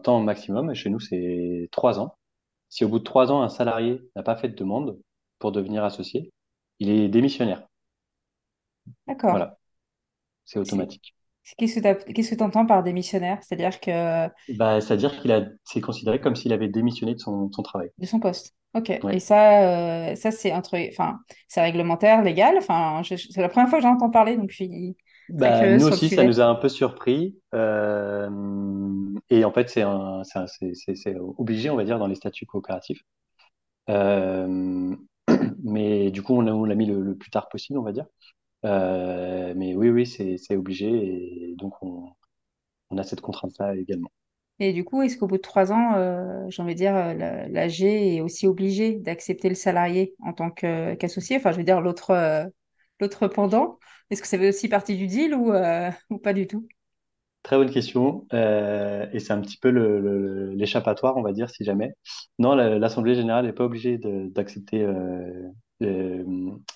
temps 0.04 0.22
maximum, 0.22 0.74
chez 0.76 0.90
nous 0.90 1.00
c'est 1.00 1.70
trois 1.72 2.00
ans, 2.00 2.18
si 2.70 2.84
au 2.86 2.90
bout 2.90 3.00
de 3.00 3.04
trois 3.04 3.32
ans, 3.32 3.42
un 3.42 3.50
salarié 3.50 4.02
n'a 4.16 4.24
pas 4.24 4.36
fait 4.36 4.50
de 4.50 4.56
demande 4.56 5.00
pour 5.40 5.52
devenir 5.52 5.84
associé, 5.84 6.32
il 6.80 6.90
est 6.90 7.08
démissionnaire. 7.10 7.68
D'accord. 9.08 9.32
Voilà. 9.32 9.58
C'est 10.46 10.60
automatique. 10.60 11.16
Qu'est-ce 11.58 11.80
que 12.32 12.36
tu 12.36 12.44
entends 12.44 12.66
par 12.66 12.84
démissionnaire? 12.84 13.38
C'est-à-dire 13.44 13.80
que. 13.80 14.28
Bah, 14.58 14.82
C'est-à-dire 14.82 15.20
qu'il 15.22 15.32
a, 15.32 15.46
c'est 15.64 15.82
considéré 15.82 16.20
comme 16.20 16.36
s'il 16.36 16.52
avait 16.54 16.70
démissionné 16.70 17.14
de 17.14 17.20
son, 17.20 17.52
son 17.52 17.62
travail. 17.62 17.90
De 18.00 18.06
son 18.06 18.20
poste. 18.20 18.56
Ok. 18.74 18.90
Et 18.90 19.20
ça, 19.20 20.10
euh, 20.10 20.16
ça 20.16 20.32
c'est 20.32 20.52
un 20.52 20.62
truc, 20.62 20.90
enfin, 20.92 21.20
c'est 21.48 21.62
réglementaire, 21.62 22.24
légal? 22.24 22.58
Enfin, 22.58 23.02
c'est 23.04 23.38
la 23.42 23.50
première 23.50 23.70
fois 23.70 23.80
que 23.80 23.84
j'en 23.84 23.94
entends 23.94 24.10
parler, 24.10 24.38
donc 24.38 24.50
je 24.50 24.56
suis 24.56 24.98
bah, 25.30 25.78
nous 25.78 25.88
aussi, 25.88 26.10
ça 26.10 26.24
nous 26.24 26.40
a 26.40 26.46
un 26.46 26.56
peu 26.56 26.70
surpris. 26.70 27.40
Euh, 27.54 28.30
et 29.30 29.46
en 29.46 29.52
fait, 29.52 29.70
c'est 29.70 29.84
obligé, 31.38 31.70
on 31.70 31.76
va 31.76 31.84
dire, 31.84 32.00
dans 32.00 32.08
les 32.08 32.16
statuts 32.16 32.46
coopératifs. 32.46 33.02
Euh, 33.90 34.96
mais 35.64 36.12
du 36.12 36.22
coup, 36.22 36.36
on 36.36 36.66
l'a 36.66 36.76
mis 36.76 36.86
le, 36.86 37.16
plus 37.16 37.30
tard 37.30 37.50
possible, 37.50 37.80
on 37.80 37.84
va 37.84 37.92
dire. 37.92 38.06
Euh, 38.66 39.54
mais 39.56 39.76
oui, 39.76 39.90
oui, 39.90 40.06
c'est 40.06 40.56
obligé. 40.56 40.90
Et 40.90 41.56
donc, 41.58 41.74
on, 41.82 42.10
on 42.90 42.98
a 42.98 43.04
cette 43.04 43.22
contrainte-là 43.22 43.76
également. 43.76 44.10
Et 44.60 44.72
du 44.72 44.86
coup, 44.86 45.02
est-ce 45.02 45.18
qu'au 45.18 45.28
bout 45.28 45.38
de 45.38 45.42
trois 45.42 45.74
ans, 45.74 45.96
euh, 45.96 46.46
j'ai 46.50 46.62
envie 46.62 46.76
de 46.76 46.80
dire, 46.80 46.94
l'AG 46.94 47.82
est 47.82 48.22
aussi 48.22 48.48
obligé 48.48 48.94
d'accepter 48.94 49.50
le 49.50 49.56
salarié 49.56 50.16
en 50.20 50.32
tant 50.32 50.50
qu'associé? 50.50 51.36
Enfin, 51.38 51.52
je 51.52 51.58
veux 51.58 51.64
dire, 51.64 51.82
l'autre 51.82 52.12
euh, 52.12 52.46
l'autre 53.00 53.28
pendant 53.28 53.78
est-ce 54.10 54.22
que 54.22 54.28
ça 54.28 54.38
fait 54.38 54.50
aussi 54.50 54.70
partie 54.70 54.96
du 54.96 55.08
deal 55.08 55.34
ou, 55.34 55.52
euh, 55.52 55.90
ou 56.10 56.18
pas 56.18 56.34
du 56.34 56.48
tout? 56.48 56.68
Très 57.44 57.58
bonne 57.58 57.72
question. 57.72 58.26
Euh, 58.34 59.08
et 59.14 59.20
c'est 59.20 59.34
un 59.34 59.42
petit 59.42 59.58
peu 59.58 59.70
l'échappatoire, 60.56 61.18
on 61.18 61.22
va 61.22 61.32
dire, 61.32 61.50
si 61.50 61.64
jamais. 61.64 61.94
Non, 62.40 62.56
l'Assemblée 62.56 63.16
générale 63.16 63.46
n'est 63.46 63.54
pas 63.54 63.66
obligée 63.66 64.00
d'accepter 64.00 64.82
euh, 64.84 65.48
de, 65.80 66.26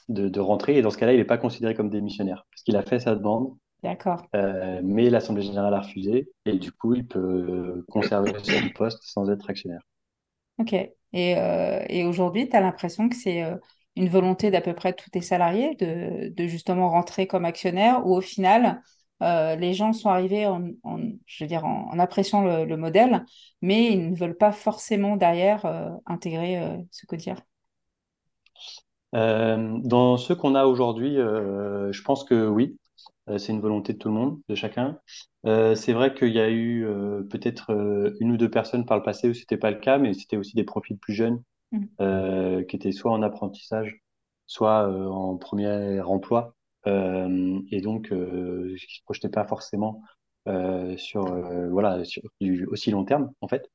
de, 0.07 0.39
rentrer. 0.39 0.77
Et 0.77 0.81
dans 0.81 0.91
ce 0.91 0.97
cas-là, 0.97 1.13
il 1.13 1.17
n'est 1.17 1.25
pas 1.25 1.39
considéré 1.39 1.73
comme 1.73 1.89
démissionnaire, 1.89 2.45
parce 2.51 2.63
qu'il 2.63 2.75
a 2.75 2.83
fait 2.83 2.99
sa 2.99 3.15
demande. 3.15 3.55
D'accord. 3.81 4.27
mais 4.33 5.09
l'Assemblée 5.09 5.41
générale 5.41 5.73
a 5.73 5.79
refusé. 5.79 6.29
Et 6.45 6.59
du 6.59 6.71
coup, 6.71 6.93
il 6.93 7.07
peut 7.07 7.83
conserver 7.89 8.33
son 8.43 8.69
poste 8.75 8.99
sans 9.03 9.29
être 9.31 9.49
actionnaire. 9.49 9.81
Ok. 10.59 10.73
Et, 10.73 11.31
et 11.89 12.05
aujourd'hui, 12.05 12.47
tu 12.47 12.55
as 12.55 12.61
l'impression 12.61 13.09
que 13.09 13.15
c'est 13.15 13.43
une 13.99 14.09
volonté 14.09 14.49
d'à 14.49 14.61
peu 14.61 14.73
près 14.73 14.93
tous 14.93 15.09
tes 15.09 15.21
salariés 15.21 15.75
de, 15.75 16.47
justement 16.47 16.89
rentrer 16.89 17.27
comme 17.27 17.43
actionnaire 17.43 18.07
ou 18.07 18.15
au 18.15 18.21
final, 18.21 18.81
euh, 19.21 19.57
les 19.57 19.73
gens 19.73 19.91
sont 19.91 20.09
arrivés 20.09 20.47
en, 20.47 21.99
appréciant 21.99 22.41
le, 22.41 22.77
modèle, 22.77 23.25
mais 23.61 23.91
ils 23.91 24.11
ne 24.11 24.15
veulent 24.15 24.37
pas 24.37 24.53
forcément 24.53 25.17
derrière 25.17 25.65
euh, 25.65 25.89
intégrer 26.05 26.59
euh, 26.59 26.77
ce 26.91 27.05
codière. 27.05 27.41
dans 29.11 30.17
ceux 30.17 30.35
qu'on 30.35 30.55
a 30.55 30.65
aujourd'hui, 30.65 31.15
je 31.15 32.01
pense 32.03 32.23
que 32.23 32.47
oui, 32.47 32.77
c'est 33.37 33.51
une 33.51 33.61
volonté 33.61 33.91
de 33.93 33.97
tout 33.97 34.07
le 34.07 34.15
monde, 34.15 34.39
de 34.47 34.55
chacun. 34.55 34.97
c'est 35.43 35.93
vrai 35.93 36.13
qu'il 36.13 36.31
y 36.31 36.39
a 36.39 36.49
eu 36.49 36.87
peut-être 37.29 37.69
une 38.21 38.31
ou 38.31 38.37
deux 38.37 38.49
personnes 38.49 38.85
par 38.85 38.95
le 38.95 39.03
passé 39.03 39.27
où 39.27 39.33
c'était 39.33 39.57
pas 39.57 39.71
le 39.71 39.79
cas, 39.79 39.97
mais 39.97 40.13
c'était 40.13 40.37
aussi 40.37 40.55
des 40.55 40.63
profils 40.63 40.97
plus 40.97 41.13
jeunes 41.13 41.43
Mm. 41.71 41.85
euh, 42.01 42.63
qui 42.63 42.75
étaient 42.75 42.91
soit 42.91 43.11
en 43.11 43.21
apprentissage, 43.21 44.01
soit 44.47 44.89
euh, 44.89 45.05
en 45.07 45.37
premier 45.37 46.01
emploi, 46.01 46.55
euh, 46.87 47.59
et 47.69 47.81
donc 47.81 48.09
qui 48.09 48.95
se 48.95 49.03
projetaient 49.03 49.29
pas 49.29 49.45
forcément 49.45 50.01
sur 50.97 51.25
voilà 51.69 52.01
aussi 52.71 52.89
long 52.89 53.05
terme 53.05 53.31
en 53.41 53.47
fait. 53.47 53.69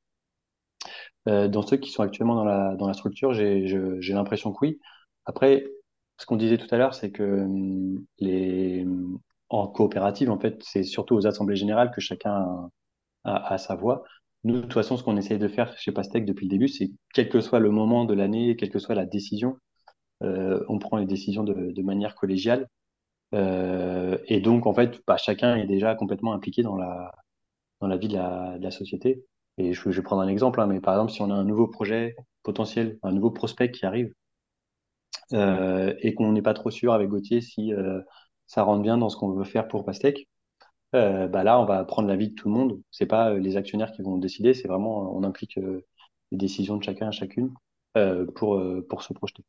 dans 1.26 1.62
ceux 1.62 1.76
qui 1.76 1.90
sont 1.90 2.02
actuellement 2.02 2.34
dans 2.34 2.44
la 2.44 2.74
dans 2.74 2.88
la 2.88 2.94
structure, 2.94 3.32
j'ai 3.32 4.00
l'impression 4.12 4.52
que 4.52 4.58
oui. 4.62 4.80
Après, 5.24 5.64
ce 6.18 6.26
qu'on 6.26 6.36
disait 6.36 6.58
tout 6.58 6.66
à 6.74 6.78
l'heure, 6.78 6.94
c'est 6.94 7.12
que 7.12 7.46
les 8.18 8.86
en 9.50 9.68
coopérative, 9.68 10.30
en 10.32 10.38
fait, 10.40 10.60
c'est 10.64 10.82
surtout 10.82 11.14
aux 11.14 11.26
assemblées 11.28 11.54
générales 11.54 11.92
que 11.92 12.00
chacun 12.00 12.70
a 13.22 13.58
sa 13.58 13.76
voix. 13.76 14.02
Nous, 14.44 14.56
de 14.56 14.60
toute 14.60 14.74
façon, 14.74 14.96
ce 14.96 15.02
qu'on 15.02 15.16
essaye 15.16 15.38
de 15.38 15.48
faire 15.48 15.76
chez 15.78 15.90
Pastec 15.92 16.24
depuis 16.26 16.46
le 16.46 16.50
début, 16.50 16.68
c'est 16.68 16.90
quel 17.14 17.28
que 17.30 17.40
soit 17.40 17.60
le 17.60 17.70
moment 17.70 18.04
de 18.04 18.14
l'année, 18.14 18.56
quelle 18.56 18.70
que 18.70 18.78
soit 18.78 18.94
la 18.94 19.06
décision, 19.06 19.58
euh, 20.22 20.62
on 20.68 20.78
prend 20.78 20.98
les 20.98 21.06
décisions 21.06 21.44
de, 21.44 21.82
manière 21.82 22.14
collégiale. 22.14 22.68
Euh, 23.34 24.18
et 24.26 24.40
donc, 24.40 24.66
en 24.66 24.74
fait, 24.74 25.00
bah, 25.06 25.16
chacun 25.16 25.56
est 25.56 25.66
déjà 25.66 25.94
complètement 25.94 26.34
impliqué 26.34 26.62
dans 26.62 26.76
la, 26.76 27.10
dans 27.80 27.86
la 27.88 27.96
vie 27.96 28.08
de 28.08 28.16
la, 28.16 28.70
société. 28.70 29.24
Et 29.58 29.72
je, 29.72 29.88
vais 29.88 30.02
prendre 30.02 30.22
un 30.22 30.28
exemple, 30.28 30.60
hein, 30.60 30.66
mais 30.66 30.80
par 30.80 30.94
exemple, 30.94 31.12
si 31.12 31.22
on 31.22 31.30
a 31.30 31.34
un 31.34 31.44
nouveau 31.44 31.68
projet 31.68 32.16
potentiel, 32.42 32.98
un 33.02 33.12
nouveau 33.12 33.30
prospect 33.30 33.70
qui 33.70 33.86
arrive, 33.86 34.12
et 35.32 36.14
qu'on 36.14 36.32
n'est 36.32 36.42
pas 36.42 36.54
trop 36.54 36.70
sûr 36.70 36.92
avec 36.92 37.08
Gauthier 37.08 37.40
si 37.40 37.72
ça 38.46 38.62
rentre 38.62 38.82
bien 38.82 38.98
dans 38.98 39.08
ce 39.08 39.16
qu'on 39.16 39.32
veut 39.32 39.44
faire 39.44 39.68
pour 39.68 39.84
Pastèque, 39.84 40.28
bah 40.94 41.44
là, 41.44 41.60
on 41.60 41.64
va 41.64 41.84
prendre 41.84 42.08
l'avis 42.08 42.28
de 42.30 42.34
tout 42.34 42.48
le 42.48 42.54
monde. 42.54 42.80
C'est 42.90 43.06
pas 43.06 43.34
les 43.34 43.56
actionnaires 43.56 43.92
qui 43.92 44.02
vont 44.02 44.16
décider, 44.16 44.54
c'est 44.54 44.68
vraiment, 44.68 45.14
on 45.16 45.22
implique 45.24 45.56
les 45.56 46.38
décisions 46.38 46.76
de 46.76 46.82
chacun 46.82 47.10
et 47.10 47.12
chacune 47.12 47.52
pour, 48.34 48.62
pour 48.88 49.02
se 49.02 49.12
projeter. 49.12 49.44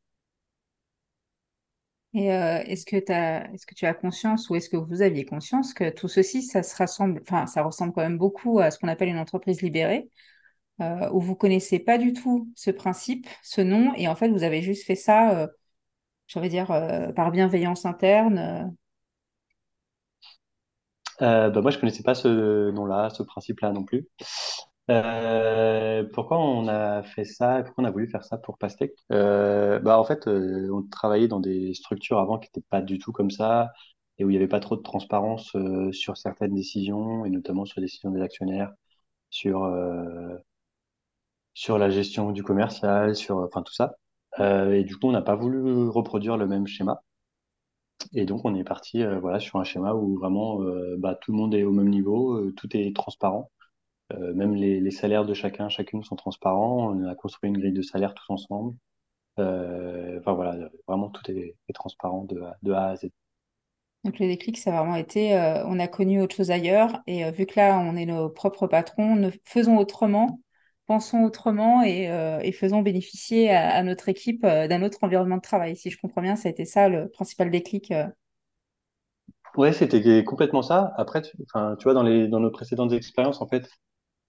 Et 2.14 2.28
est-ce 2.28 2.86
que, 2.86 2.96
est-ce 2.96 3.66
que 3.66 3.76
tu 3.76 3.86
as 3.86 3.94
conscience 3.94 4.50
ou 4.50 4.56
est-ce 4.56 4.70
que 4.70 4.78
vous 4.78 5.02
aviez 5.02 5.26
conscience 5.26 5.74
que 5.74 5.90
tout 5.90 6.08
ceci, 6.08 6.44
ça 6.44 6.64
se 6.64 6.76
rassemble, 6.76 7.22
enfin, 7.22 7.46
ça 7.46 7.62
ressemble 7.62 7.94
quand 7.94 8.02
même 8.02 8.18
beaucoup 8.18 8.60
à 8.60 8.72
ce 8.72 8.80
qu'on 8.80 8.88
appelle 8.88 9.10
une 9.10 9.20
entreprise 9.20 9.62
libérée, 9.62 10.10
euh, 10.82 11.10
où 11.12 11.22
vous 11.22 11.36
connaissez 11.36 11.80
pas 11.80 11.98
du 11.98 12.12
tout 12.12 12.50
ce 12.56 12.70
principe, 12.70 13.28
ce 13.44 13.62
nom, 13.62 13.94
et 13.96 14.10
en 14.10 14.16
fait, 14.16 14.28
vous 14.30 14.44
avez 14.44 14.62
juste 14.62 14.86
fait 14.86 14.96
ça, 14.96 15.40
euh, 15.40 15.48
je 16.28 16.40
vais 16.40 16.50
dire, 16.50 16.72
euh, 16.72 17.14
par 17.14 17.32
bienveillance 17.32 17.86
interne. 17.86 18.76
Bah 21.20 21.62
moi, 21.62 21.72
je 21.72 21.80
connaissais 21.80 22.04
pas 22.04 22.16
ce 22.16 22.72
nom-là, 22.72 23.10
ce 23.10 23.24
principe-là 23.24 23.72
non 23.72 23.84
plus. 23.84 24.08
Euh, 24.92 26.04
pourquoi 26.14 26.40
on 26.40 26.68
a 26.68 27.04
fait 27.04 27.26
ça? 27.26 27.64
Pourquoi 27.64 27.84
on 27.84 27.88
a 27.88 27.92
voulu 27.92 28.08
faire 28.10 28.24
ça 28.24 28.38
pour 28.38 28.58
Pastèque? 28.58 28.94
Euh, 29.12 29.80
bah 29.80 30.00
en 30.00 30.04
fait, 30.06 30.28
euh, 30.28 30.70
on 30.74 30.84
travaillait 30.84 31.28
dans 31.28 31.40
des 31.40 31.74
structures 31.74 32.20
avant 32.20 32.40
qui 32.40 32.50
n'étaient 32.50 32.68
pas 32.70 32.82
du 32.82 33.00
tout 33.00 33.12
comme 33.12 33.32
ça 33.32 33.72
et 34.20 34.26
où 34.26 34.30
il 34.30 34.34
n'y 34.34 34.38
avait 34.38 34.48
pas 34.48 34.60
trop 34.60 34.76
de 34.78 34.82
transparence 34.84 35.56
euh, 35.56 35.92
sur 35.92 36.18
certaines 36.18 36.54
décisions 36.56 37.26
et 37.26 37.30
notamment 37.32 37.66
sur 37.66 37.80
les 37.82 37.88
décisions 37.88 38.12
des 38.12 38.22
actionnaires, 38.22 38.74
sur 39.32 39.64
euh, 39.66 40.38
sur 41.56 41.78
la 41.80 41.90
gestion 41.90 42.32
du 42.32 42.44
commercial, 42.44 43.16
sur 43.16 43.38
enfin 43.40 43.64
tout 43.64 43.74
ça. 43.74 43.96
Euh, 44.40 44.74
et 44.74 44.84
du 44.84 44.96
coup, 44.98 45.08
on 45.08 45.12
n'a 45.12 45.22
pas 45.24 45.36
voulu 45.36 45.88
reproduire 45.90 46.38
le 46.38 46.48
même 46.48 46.68
schéma. 46.68 47.02
Et 48.14 48.26
donc, 48.26 48.46
on 48.46 48.56
est 48.56 48.64
parti 48.64 49.04
voilà 49.22 49.40
sur 49.40 49.60
un 49.60 49.64
schéma 49.64 49.94
où 49.94 50.18
vraiment 50.18 50.60
bah, 50.98 51.16
tout 51.16 51.32
le 51.32 51.38
monde 51.38 51.56
est 51.56 51.64
au 51.64 51.72
même 51.72 51.90
niveau, 51.90 52.52
tout 52.52 52.76
est 52.76 52.96
transparent. 52.96 53.52
Euh, 54.14 54.34
même 54.34 54.54
les, 54.54 54.92
salaires 54.92 55.26
de 55.26 55.34
chacun, 55.34 55.70
chacune 55.70 56.04
sont 56.04 56.16
transparents. 56.16 56.92
On 56.92 57.08
a 57.08 57.16
construit 57.16 57.50
une 57.50 57.58
grille 57.58 57.74
de 57.74 57.82
salaire 57.82 58.14
tous 58.14 58.30
ensemble. 58.30 58.76
Euh, 59.40 60.20
enfin 60.20 60.34
voilà, 60.34 60.70
vraiment 60.88 61.10
tout 61.10 61.30
est, 61.30 61.56
transparent 61.74 62.26
de, 62.26 62.72
A 62.72 62.90
à 62.90 62.96
Z. 62.96 63.10
Donc 64.04 64.20
le 64.20 64.28
déclic, 64.28 64.58
ça 64.58 64.72
a 64.72 64.82
vraiment 64.82 64.96
été, 64.96 65.36
euh, 65.36 65.66
on 65.66 65.80
a 65.80 65.88
connu 65.88 66.22
autre 66.22 66.36
chose 66.36 66.52
ailleurs 66.52 67.02
et 67.08 67.26
euh, 67.26 67.32
vu 67.32 67.48
que 67.48 67.60
là, 67.60 67.80
on 67.80 67.96
est 67.96 68.06
nos 68.06 68.30
propres 68.30 68.68
patrons, 68.68 69.16
ne, 69.16 69.32
faisons 69.44 69.78
autrement, 69.78 70.40
pensons 70.88 71.24
autrement 71.24 71.84
et, 71.84 72.10
euh, 72.10 72.40
et 72.42 72.52
faisons 72.52 72.82
bénéficier 72.82 73.52
à, 73.52 73.76
à 73.76 73.84
notre 73.84 74.10
équipe 74.10 74.42
d'un 74.44 74.84
autre 74.84 75.00
environnement 75.02 75.38
de 75.38 75.42
travail. 75.42 75.76
Si 75.76 75.90
je 75.90 76.00
comprends 76.00 76.22
bien, 76.22 76.36
ça 76.36 76.48
a 76.48 76.52
été 76.52 76.66
ça 76.66 76.90
le 76.90 77.10
principal 77.10 77.50
déclic. 77.52 77.94
Ouais, 79.58 79.72
c'était 79.72 80.24
complètement 80.24 80.62
ça. 80.62 80.94
Après, 80.98 81.22
tu, 81.22 81.32
tu 81.38 81.84
vois, 81.84 81.94
dans, 81.94 82.04
les, 82.04 82.28
dans 82.28 82.40
nos 82.40 82.52
précédentes 82.52 82.92
expériences, 82.92 83.42
en 83.42 83.48
fait, 83.48 83.70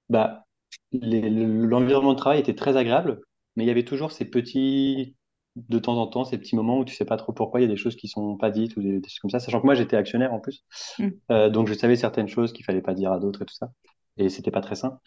bah, 0.09 0.45
l'environnement 0.93 2.13
de 2.13 2.19
travail 2.19 2.41
était 2.41 2.55
très 2.55 2.77
agréable, 2.77 3.21
mais 3.57 3.65
il 3.65 3.67
y 3.67 3.71
avait 3.71 3.85
toujours 3.85 4.13
ces 4.13 4.25
petits, 4.25 5.17
de 5.57 5.79
temps 5.79 5.97
en 5.97 6.07
temps, 6.07 6.25
ces 6.25 6.39
petits 6.39 6.55
moments 6.55 6.79
où 6.79 6.85
tu 6.85 6.95
sais 6.95 7.05
pas 7.05 7.17
trop 7.17 7.33
pourquoi 7.33 7.61
il 7.61 7.65
y 7.65 7.67
a 7.67 7.69
des 7.69 7.77
choses 7.77 7.97
qui 7.97 8.09
sont 8.09 8.37
pas 8.37 8.51
dites 8.51 8.77
ou 8.77 8.83
des, 8.83 9.01
choses 9.09 9.19
comme 9.21 9.31
ça, 9.31 9.41
sachant 9.41 9.61
que 9.61 9.67
moi 9.67 9.75
j'étais 9.75 9.97
actionnaire 9.97 10.33
en 10.33 10.41
plus, 10.41 10.65
mm. 10.99 11.09
euh, 11.33 11.51
donc 11.51 11.69
je 11.69 11.75
savais 11.75 11.97
certaines 11.97 12.29
choses 12.29 12.53
qu'il 12.53 12.65
fallait 12.65 12.83
pas 12.83 12.95
dire 12.95 13.13
à 13.13 13.19
d'autres 13.19 13.43
et 13.43 13.47
tout 13.47 13.55
ça, 13.55 13.71
et 14.17 14.29
c'était 14.29 14.51
pas 14.51 14.61
très 14.61 14.75
sain. 14.75 15.01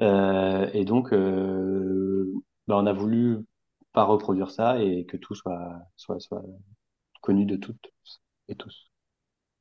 Euh, 0.00 0.68
et 0.72 0.84
donc, 0.84 1.12
euh, 1.12 2.32
bah, 2.66 2.76
on 2.78 2.86
a 2.86 2.92
voulu 2.92 3.38
pas 3.92 4.04
reproduire 4.04 4.50
ça 4.50 4.82
et 4.82 5.06
que 5.06 5.16
tout 5.16 5.34
soit, 5.34 5.78
soit, 5.96 6.20
soit 6.20 6.42
connu 7.22 7.44
de 7.44 7.56
toutes 7.56 7.92
et 8.48 8.54
tous. 8.54 8.90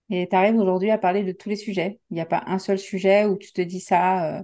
Et 0.09 0.27
tu 0.29 0.35
arrives 0.35 0.57
aujourd'hui 0.57 0.91
à 0.91 0.97
parler 0.97 1.23
de 1.23 1.31
tous 1.31 1.49
les 1.49 1.55
sujets. 1.55 1.99
Il 2.11 2.15
n'y 2.15 2.21
a 2.21 2.25
pas 2.25 2.43
un 2.45 2.59
seul 2.59 2.77
sujet 2.77 3.25
où 3.25 3.37
tu 3.37 3.53
te 3.53 3.61
dis 3.61 3.79
ça, 3.79 4.43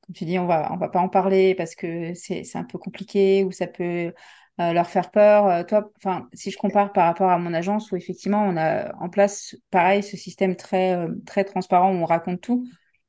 comme 0.00 0.14
tu 0.14 0.24
dis, 0.24 0.38
on 0.38 0.46
va, 0.46 0.72
on 0.72 0.76
va 0.76 0.88
pas 0.88 1.00
en 1.00 1.08
parler 1.08 1.54
parce 1.54 1.74
que 1.74 2.14
c'est, 2.14 2.44
un 2.54 2.64
peu 2.64 2.78
compliqué 2.78 3.44
ou 3.44 3.52
ça 3.52 3.66
peut 3.66 4.12
euh, 4.60 4.72
leur 4.72 4.88
faire 4.88 5.10
peur. 5.10 5.46
Euh, 5.46 5.64
toi, 5.64 5.90
enfin, 5.96 6.28
si 6.34 6.50
je 6.50 6.58
compare 6.58 6.92
par 6.92 7.06
rapport 7.06 7.30
à 7.30 7.38
mon 7.38 7.54
agence 7.54 7.90
où 7.90 7.96
effectivement 7.96 8.44
on 8.44 8.56
a 8.58 8.94
en 8.96 9.08
place 9.08 9.56
pareil 9.70 10.02
ce 10.02 10.16
système 10.16 10.56
très, 10.56 10.94
euh, 10.96 11.08
très 11.26 11.44
transparent 11.44 11.90
où 11.90 11.96
on 11.96 12.04
raconte 12.04 12.40
tout. 12.40 12.66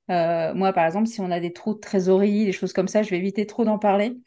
Moi, 0.10 0.74
par 0.74 0.86
exemple, 0.86 1.08
si 1.08 1.22
on 1.22 1.32
a 1.32 1.40
des 1.40 1.54
trous 1.54 1.74
de 1.76 1.80
trésorerie, 1.80 2.46
des 2.46 2.52
choses 2.52 2.74
comme 2.74 2.88
ça, 2.88 3.04
je 3.04 3.10
vais 3.10 3.18
éviter 3.18 3.46
trop 3.46 3.66
d'en 3.66 3.80
parler 3.80 4.18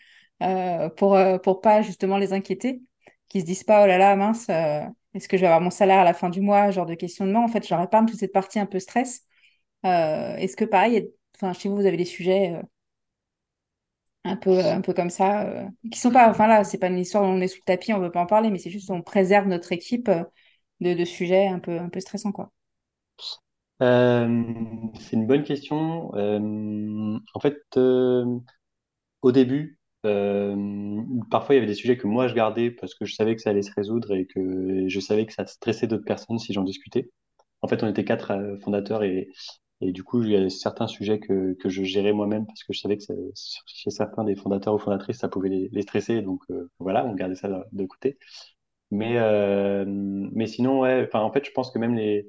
pour, 0.97 1.18
pour 1.42 1.61
pas 1.61 1.83
justement 1.83 2.18
les 2.18 2.33
inquiéter, 2.33 2.83
qu'ils 3.28 3.42
se 3.42 3.47
disent 3.47 3.64
pas, 3.64 3.85
oh 3.85 3.87
là 3.87 3.99
là, 3.99 4.16
mince, 4.16 4.49
est-ce 4.49 5.28
que 5.28 5.37
je 5.37 5.42
vais 5.42 5.47
avoir 5.47 5.61
mon 5.61 5.71
salaire 5.71 5.99
à 6.00 6.04
la 6.04 6.14
fin 6.14 6.30
du 6.30 6.40
mois, 6.40 6.71
genre 6.71 6.87
de 6.87 6.95
questionnement. 6.95 7.45
En 7.45 7.49
fait, 7.49 7.66
je 7.66 7.75
leur 7.75 7.83
épargne 7.83 8.06
toute 8.06 8.18
cette 8.18 8.33
partie 8.33 8.59
un 8.59 8.66
peu 8.66 8.78
stress. 8.78 9.26
est-ce 9.85 10.56
que 10.56 10.64
pareil, 10.64 11.11
enfin, 11.37 11.52
chez 11.52 11.68
vous, 11.68 11.76
vous 11.76 11.87
avez 11.87 11.97
des 11.97 12.04
sujets 12.04 12.54
euh, 12.54 12.62
un 14.25 14.37
peu, 14.37 14.59
un 14.61 14.80
peu 14.80 14.92
comme 14.92 15.11
ça, 15.11 15.47
euh, 15.47 15.68
qui 15.90 15.99
sont 15.99 16.11
pas, 16.11 16.28
enfin 16.30 16.47
là, 16.47 16.64
c'est 16.64 16.78
pas 16.78 16.88
une 16.88 16.99
histoire 16.99 17.23
où 17.25 17.26
on 17.26 17.40
est 17.40 17.49
sous 17.49 17.59
le 17.59 17.64
tapis, 17.64 17.92
on 17.92 18.00
veut 18.00 18.11
pas 18.11 18.21
en 18.23 18.26
parler, 18.26 18.50
mais 18.50 18.59
c'est 18.59 18.71
juste 18.71 18.90
on 18.90 19.02
préserve 19.02 19.47
notre 19.47 19.73
équipe 19.73 20.09
euh, 20.09 20.25
de, 20.80 20.95
de, 20.95 21.04
sujets 21.04 21.47
un 21.49 21.59
peu, 21.61 21.78
un 21.78 21.88
peu 21.88 22.00
stressants, 22.00 22.33
quoi. 22.33 22.52
C'est 23.80 25.12
une 25.16 25.26
bonne 25.26 25.45
question. 25.45 26.11
en 26.14 27.40
fait, 27.40 27.61
au 29.23 29.33
début, 29.33 29.78
parfois 30.02 31.54
il 31.54 31.56
y 31.56 31.59
avait 31.59 31.66
des 31.66 31.75
sujets 31.75 31.97
que 31.97 32.06
moi 32.06 32.28
je 32.28 32.35
gardais 32.35 32.71
parce 32.71 32.95
que 32.95 33.04
je 33.04 33.14
savais 33.14 33.37
que 33.37 33.42
ça 33.42 33.50
allait 33.50 33.62
se 33.62 33.73
résoudre 33.75 34.14
et 34.14 34.26
que 34.26 34.88
je 34.88 35.00
savais 35.00 35.26
que 35.26 35.33
ça 35.33 35.47
stressait 35.47 35.87
d'autres 35.87 36.04
personnes 36.04 36.38
si 36.38 36.52
j'en 36.52 36.64
discutais. 36.64 37.11
En 37.62 37.68
fait, 37.68 37.83
on 37.83 37.88
était 37.88 38.04
quatre 38.04 38.59
fondateurs 38.62 39.02
et, 39.02 39.28
et 39.80 39.92
du 39.92 40.02
coup, 40.04 40.23
il 40.23 40.30
y 40.30 40.37
a 40.37 40.49
certains 40.49 40.87
sujets 40.87 41.18
que, 41.18 41.54
que 41.54 41.68
je 41.68 41.85
gérais 41.85 42.12
moi-même 42.12 42.47
parce 42.47 42.64
que 42.64 42.73
je 42.73 42.80
savais 42.80 42.97
que 42.97 43.04
chez 43.66 43.90
certains 43.90 44.25
des 44.25 44.35
fondateurs 44.35 44.75
ou 44.75 44.78
fondatrices, 44.78 45.18
ça 45.18 45.28
pouvait 45.28 45.50
les, 45.50 45.83
stresser. 45.83 46.23
Donc 46.23 46.42
euh, 46.50 46.71
voilà, 46.78 47.04
on 47.04 47.14
gardait 47.14 47.35
ça 47.35 47.49
de, 47.73 47.87
côté. 47.87 48.18
Mais, 48.90 49.18
euh, 49.18 49.85
mais 49.87 50.47
sinon, 50.47 50.80
ouais, 50.80 51.09
en 51.12 51.33
fait, 51.33 51.45
je 51.45 51.50
pense 51.52 51.71
que 51.71 51.78
même 51.78 51.95
les, 51.95 52.26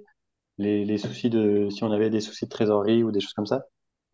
les, 0.57 0.85
les, 0.85 0.97
soucis 0.97 1.29
de, 1.29 1.69
si 1.69 1.83
on 1.83 1.91
avait 1.91 2.09
des 2.09 2.21
soucis 2.21 2.45
de 2.45 2.49
trésorerie 2.49 3.03
ou 3.03 3.11
des 3.11 3.19
choses 3.19 3.33
comme 3.33 3.45
ça, 3.45 3.65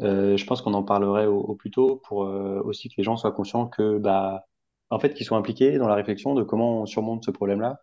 euh, 0.02 0.38
je 0.38 0.46
pense 0.46 0.62
qu'on 0.62 0.74
en 0.74 0.84
parlerait 0.84 1.28
au, 1.28 1.40
au, 1.40 1.56
plus 1.56 1.72
tôt 1.72 2.02
pour 2.08 2.26
euh, 2.26 2.62
aussi 2.64 2.90
que 2.90 2.96
les 2.98 3.04
gens 3.04 3.18
soient 3.18 3.32
conscients 3.32 3.68
que, 3.68 3.98
bah, 3.98 4.46
en 4.90 5.00
fait, 5.00 5.14
qu'ils 5.14 5.26
soient 5.26 5.38
impliqués 5.38 5.78
dans 5.78 5.88
la 5.88 5.96
réflexion 5.96 6.36
de 6.36 6.44
comment 6.44 6.82
on 6.82 6.86
surmonte 6.86 7.26
ce 7.26 7.32
problème-là 7.32 7.82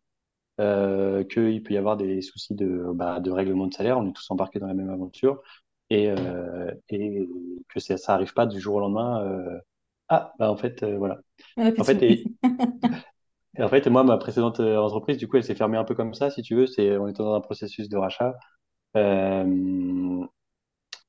euh, 0.60 1.24
qu'il 1.24 1.62
peut 1.62 1.74
y 1.74 1.78
avoir 1.78 1.96
des 1.96 2.22
soucis 2.22 2.54
de, 2.54 2.84
bah, 2.94 3.20
de 3.20 3.30
règlement 3.30 3.66
de 3.66 3.74
salaire, 3.74 3.98
on 3.98 4.08
est 4.08 4.12
tous 4.12 4.30
embarqués 4.30 4.58
dans 4.58 4.66
la 4.66 4.74
même 4.74 4.90
aventure, 4.90 5.42
et, 5.90 6.10
euh, 6.10 6.70
et 6.88 7.28
que 7.68 7.80
ça 7.80 7.96
n'arrive 8.08 8.34
pas 8.34 8.46
du 8.46 8.60
jour 8.60 8.76
au 8.76 8.80
lendemain. 8.80 9.60
Ah, 10.08 10.34
bah 10.38 10.50
en 10.50 10.56
fait, 10.56 10.84
voilà. 10.84 11.20
En 11.56 11.84
fait, 11.84 12.02
et, 12.02 12.24
et, 13.56 13.62
en 13.62 13.68
fait, 13.68 13.86
moi, 13.88 14.04
ma 14.04 14.16
précédente 14.16 14.60
euh, 14.60 14.76
entreprise, 14.78 15.16
du 15.16 15.28
coup, 15.28 15.36
elle 15.36 15.44
s'est 15.44 15.54
fermée 15.54 15.76
un 15.76 15.84
peu 15.84 15.94
comme 15.94 16.14
ça, 16.14 16.30
si 16.30 16.42
tu 16.42 16.54
veux. 16.54 16.66
C'est, 16.66 16.96
on 16.96 17.08
était 17.08 17.22
dans 17.22 17.34
un 17.34 17.40
processus 17.40 17.88
de 17.88 17.96
rachat. 17.96 18.34
Euh, 18.96 20.24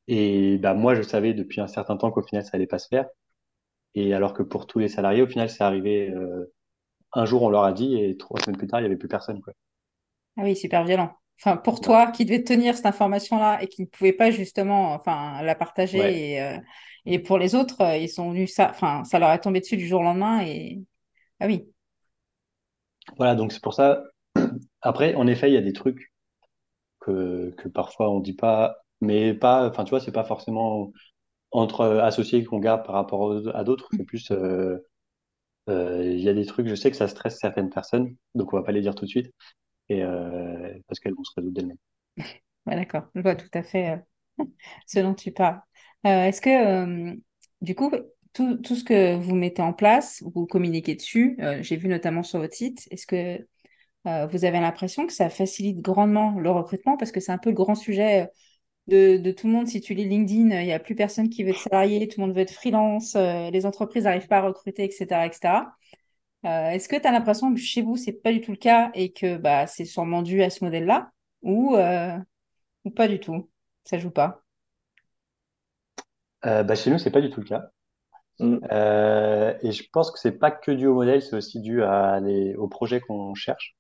et 0.07 0.57
bah, 0.57 0.73
moi, 0.73 0.95
je 0.95 1.01
savais 1.01 1.33
depuis 1.33 1.61
un 1.61 1.67
certain 1.67 1.97
temps 1.97 2.11
qu'au 2.11 2.23
final, 2.23 2.43
ça 2.43 2.51
allait 2.53 2.67
pas 2.67 2.79
se 2.79 2.87
faire. 2.87 3.07
Et 3.93 4.13
alors 4.13 4.33
que 4.33 4.43
pour 4.43 4.67
tous 4.67 4.79
les 4.79 4.87
salariés, 4.87 5.21
au 5.21 5.27
final, 5.27 5.49
c'est 5.49 5.63
arrivé 5.63 6.09
euh, 6.09 6.51
un 7.13 7.25
jour, 7.25 7.43
on 7.43 7.49
leur 7.49 7.63
a 7.63 7.73
dit, 7.73 7.95
et 7.95 8.17
trois 8.17 8.39
semaines 8.39 8.57
plus 8.57 8.67
tard, 8.67 8.79
il 8.79 8.83
n'y 8.83 8.87
avait 8.87 8.97
plus 8.97 9.07
personne. 9.07 9.41
Quoi. 9.41 9.53
Ah 10.37 10.43
oui, 10.43 10.55
super 10.55 10.83
violent. 10.83 11.11
Enfin, 11.39 11.57
pour 11.57 11.81
toi, 11.81 12.11
qui 12.11 12.25
devais 12.25 12.43
tenir 12.43 12.75
cette 12.75 12.85
information-là 12.85 13.61
et 13.61 13.67
qui 13.67 13.81
ne 13.81 13.87
pouvait 13.87 14.13
pas 14.13 14.31
justement, 14.31 14.93
enfin, 14.93 15.41
la 15.41 15.55
partager 15.55 16.33
et, 16.33 16.41
euh, 16.41 16.57
et 17.05 17.19
pour 17.19 17.37
les 17.37 17.55
autres, 17.55 17.97
ils 17.97 18.09
sont 18.09 18.31
venus 18.31 18.53
ça, 18.53 18.69
enfin, 18.69 19.03
ça 19.03 19.17
leur 19.17 19.31
est 19.31 19.39
tombé 19.39 19.59
dessus 19.59 19.75
du 19.75 19.87
jour 19.87 20.01
au 20.01 20.03
lendemain 20.03 20.41
et 20.45 20.83
ah 21.39 21.47
oui. 21.47 21.67
Voilà, 23.17 23.35
donc 23.35 23.51
c'est 23.51 23.61
pour 23.61 23.73
ça. 23.73 24.03
Après, 24.81 25.15
en 25.15 25.27
effet, 25.27 25.49
il 25.49 25.53
y 25.53 25.57
a 25.57 25.61
des 25.61 25.73
trucs 25.73 26.11
que, 26.99 27.53
parfois 27.73 28.09
on 28.09 28.19
dit 28.19 28.33
pas, 28.33 28.77
mais 29.01 29.33
pas, 29.33 29.67
enfin, 29.69 29.83
tu 29.83 29.89
vois, 29.91 29.99
c'est 29.99 30.11
pas 30.11 30.23
forcément 30.23 30.91
entre 31.51 31.85
associés 31.85 32.43
qu'on 32.43 32.59
garde 32.59 32.85
par 32.85 32.95
rapport 32.95 33.33
à 33.55 33.63
d'autres, 33.63 33.89
c'est 33.95 34.05
plus 34.05 34.31
euh, 34.31 34.77
euh, 35.69 36.03
il 36.05 36.21
y 36.21 36.29
a 36.29 36.33
des 36.33 36.45
trucs, 36.45 36.67
je 36.67 36.75
sais 36.75 36.91
que 36.91 36.97
ça 36.97 37.07
stresse 37.07 37.39
certaines 37.39 37.69
personnes, 37.69 38.15
donc 38.35 38.53
on 38.53 38.57
va 38.57 38.63
pas 38.63 38.71
les 38.71 38.81
dire 38.81 38.95
tout 38.95 39.05
de 39.05 39.09
suite, 39.09 39.31
euh, 39.91 40.73
parce 40.87 40.99
qu'elles 40.99 41.15
vont 41.15 41.23
se 41.23 41.33
résoudre 41.35 41.55
d'elles-mêmes. 41.55 41.77
D'accord, 42.65 43.07
je 43.15 43.21
vois 43.21 43.35
tout 43.35 43.49
à 43.53 43.63
fait 43.63 43.99
ce 44.87 44.99
dont 44.99 45.15
tu 45.15 45.31
parles. 45.31 45.61
Est-ce 46.03 46.41
que, 46.41 47.15
du 47.61 47.75
coup, 47.75 47.91
tout, 48.33 48.57
tout, 48.57 48.75
ce 48.75 48.83
que 48.83 49.15
vous 49.15 49.35
mettez 49.35 49.61
en 49.61 49.73
place, 49.73 50.23
vous 50.33 50.45
communiquez 50.45 50.95
dessus, 50.95 51.37
j'ai 51.61 51.75
vu 51.75 51.87
notamment 51.87 52.23
sur 52.23 52.39
votre 52.39 52.53
site, 52.53 52.87
est-ce 52.91 53.05
que 53.05 53.45
vous 54.05 54.45
avez 54.45 54.59
l'impression 54.59 55.05
que 55.05 55.13
ça 55.13 55.29
facilite 55.29 55.79
grandement 55.81 56.39
le 56.39 56.49
recrutement? 56.49 56.97
Parce 56.97 57.11
que 57.11 57.19
c'est 57.19 57.31
un 57.31 57.37
peu 57.37 57.49
le 57.49 57.55
grand 57.55 57.75
sujet 57.75 58.29
de, 58.87 59.31
tout 59.31 59.47
le 59.47 59.53
monde. 59.53 59.67
Si 59.67 59.81
tu 59.81 59.93
lis 59.93 60.05
LinkedIn, 60.07 60.59
il 60.61 60.65
n'y 60.65 60.73
a 60.73 60.79
plus 60.79 60.95
personne 60.95 61.29
qui 61.29 61.43
veut 61.43 61.51
être 61.51 61.59
salarié, 61.59 62.07
tout 62.07 62.19
le 62.19 62.27
monde 62.27 62.35
veut 62.35 62.41
être 62.41 62.53
freelance, 62.53 63.15
euh, 63.15 63.49
les 63.49 63.65
entreprises 63.65 64.03
n'arrivent 64.03 64.27
pas 64.27 64.37
à 64.37 64.41
recruter, 64.41 64.83
etc., 64.83 65.25
etc. 65.25 65.75
Est-ce 66.43 66.89
que 66.89 66.95
tu 66.95 67.07
as 67.07 67.11
l'impression 67.11 67.53
que 67.53 67.59
chez 67.59 67.81
vous, 67.83 67.97
c'est 67.97 68.13
pas 68.13 68.31
du 68.31 68.41
tout 68.41 68.51
le 68.51 68.57
cas 68.57 68.91
et 68.95 69.11
que 69.11 69.37
bah, 69.37 69.67
c'est 69.67 69.85
sûrement 69.85 70.23
dû 70.23 70.41
à 70.41 70.49
ce 70.49 70.63
modèle-là? 70.63 71.11
Ou, 71.43 71.75
ou 72.85 72.91
pas 72.91 73.07
du 73.07 73.19
tout? 73.19 73.49
Ça 73.83 73.99
joue 73.99 74.11
pas? 74.11 74.43
bah, 76.43 76.75
chez 76.75 76.89
nous, 76.89 76.97
c'est 76.97 77.11
pas 77.11 77.21
du 77.21 77.29
tout 77.29 77.41
le 77.41 77.45
cas. 77.47 77.71
Mm. 78.41 78.57
Euh, 78.71 79.53
et 79.61 79.71
je 79.71 79.83
pense 79.93 80.11
que 80.11 80.19
c'est 80.19 80.31
pas 80.37 80.51
que 80.51 80.71
dû 80.71 80.87
au 80.87 80.95
modèle, 80.95 81.21
c'est 81.21 81.35
aussi 81.35 81.61
dû 81.61 81.81
au 81.83 82.67
projet 82.67 82.99
qu'on 82.99 83.35
cherche. 83.35 83.75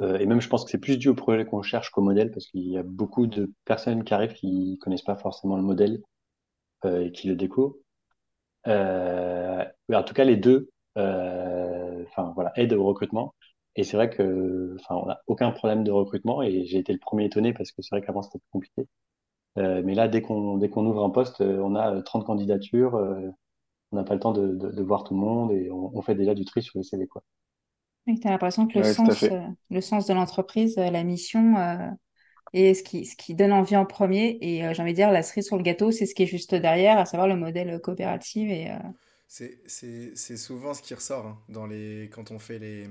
Euh, 0.00 0.18
et 0.18 0.26
même, 0.26 0.40
je 0.40 0.48
pense 0.48 0.64
que 0.64 0.70
c'est 0.70 0.78
plus 0.78 0.98
dû 0.98 1.08
au 1.08 1.14
projet 1.14 1.44
qu'on 1.44 1.62
cherche 1.62 1.90
qu'au 1.90 2.00
modèle, 2.00 2.30
parce 2.30 2.46
qu'il 2.46 2.68
y 2.68 2.78
a 2.78 2.82
beaucoup 2.82 3.26
de 3.26 3.52
personnes 3.64 4.04
qui 4.04 4.14
arrivent 4.14 4.32
qui 4.34 4.78
connaissent 4.80 5.02
pas 5.02 5.16
forcément 5.16 5.56
le 5.56 5.62
modèle 5.62 6.00
euh, 6.84 7.06
et 7.06 7.12
qui 7.12 7.28
le 7.28 7.36
découvrent. 7.36 7.76
En 8.66 10.02
tout 10.04 10.14
cas, 10.14 10.24
les 10.24 10.36
deux, 10.36 10.70
enfin 10.96 12.32
voilà, 12.34 12.52
aident 12.56 12.74
au 12.74 12.84
recrutement. 12.84 13.34
Et 13.76 13.84
c'est 13.84 13.96
vrai 13.96 14.10
que, 14.10 14.76
enfin, 14.80 14.96
on 14.96 15.06
n'a 15.06 15.20
aucun 15.26 15.50
problème 15.52 15.84
de 15.84 15.90
recrutement. 15.90 16.42
Et 16.42 16.64
j'ai 16.66 16.78
été 16.78 16.92
le 16.92 16.98
premier 16.98 17.26
étonné 17.26 17.52
parce 17.52 17.72
que 17.72 17.82
c'est 17.82 17.94
vrai 17.94 18.04
qu'avant 18.04 18.22
c'était 18.22 18.38
plus 18.38 18.50
compliqué. 18.52 18.88
Euh, 19.58 19.82
mais 19.84 19.94
là, 19.94 20.08
dès 20.08 20.22
qu'on 20.22 20.56
dès 20.58 20.68
qu'on 20.68 20.86
ouvre 20.86 21.04
un 21.04 21.10
poste, 21.10 21.40
on 21.40 21.74
a 21.74 22.02
30 22.02 22.24
candidatures 22.24 22.96
on 23.92 23.96
n'a 23.96 24.04
pas 24.04 24.14
le 24.14 24.20
temps 24.20 24.32
de, 24.32 24.54
de, 24.54 24.82
voir 24.82 25.04
tout 25.04 25.14
le 25.14 25.20
monde 25.20 25.52
et 25.52 25.70
on, 25.70 25.96
on, 25.96 26.02
fait 26.02 26.14
déjà 26.14 26.34
du 26.34 26.44
tri 26.44 26.62
sur 26.62 26.78
les 26.78 26.84
CV. 26.84 27.06
Quoi. 27.06 27.22
tu 28.06 28.14
as 28.24 28.30
l'impression 28.30 28.66
que 28.66 28.78
le, 28.78 28.84
sens, 28.84 29.22
euh, 29.24 29.40
le 29.70 29.80
sens 29.80 30.06
de 30.06 30.14
l'entreprise, 30.14 30.78
euh, 30.78 30.90
la 30.90 31.02
mission, 31.02 31.56
euh, 31.56 31.90
est 32.52 32.74
ce 32.74 32.82
qui, 32.82 33.04
ce 33.04 33.16
qui 33.16 33.34
donne 33.34 33.52
envie 33.52 33.76
en 33.76 33.86
premier. 33.86 34.38
Et 34.40 34.64
euh, 34.64 34.74
j'ai 34.74 34.82
envie 34.82 34.92
de 34.92 34.96
dire, 34.96 35.10
la 35.10 35.22
cerise 35.22 35.46
sur 35.46 35.56
le 35.56 35.62
gâteau, 35.62 35.90
c'est 35.90 36.06
ce 36.06 36.14
qui 36.14 36.22
est 36.22 36.26
juste 36.26 36.54
derrière, 36.54 36.98
à 36.98 37.04
savoir 37.04 37.28
le 37.28 37.36
modèle 37.36 37.80
coopératif. 37.80 38.48
Et, 38.48 38.70
C'est 39.26 40.36
souvent 40.36 40.74
ce 40.74 40.82
qui 40.82 40.94
ressort 40.94 41.26
hein, 41.26 41.38
dans 41.48 41.66
les, 41.66 42.08
quand 42.12 42.30
on 42.30 42.38
fait 42.38 42.58
les, 42.58 42.88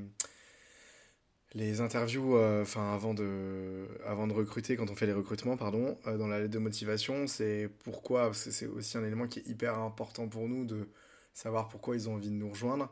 les 1.53 1.81
interviews, 1.81 2.35
euh, 2.35 2.61
enfin 2.61 2.93
avant 2.93 3.13
de, 3.13 3.87
avant 4.05 4.27
de 4.27 4.33
recruter, 4.33 4.75
quand 4.75 4.89
on 4.91 4.95
fait 4.95 5.07
les 5.07 5.13
recrutements, 5.13 5.57
pardon, 5.57 5.97
euh, 6.07 6.17
dans 6.17 6.27
la 6.27 6.39
lettre 6.39 6.51
de 6.51 6.59
motivation, 6.59 7.27
c'est 7.27 7.69
pourquoi, 7.83 8.31
c'est 8.33 8.67
aussi 8.67 8.97
un 8.97 9.03
élément 9.03 9.27
qui 9.27 9.39
est 9.39 9.47
hyper 9.47 9.79
important 9.79 10.27
pour 10.27 10.47
nous 10.47 10.65
de 10.65 10.89
savoir 11.33 11.67
pourquoi 11.69 11.95
ils 11.95 12.07
ont 12.09 12.15
envie 12.15 12.29
de 12.29 12.35
nous 12.35 12.49
rejoindre. 12.49 12.91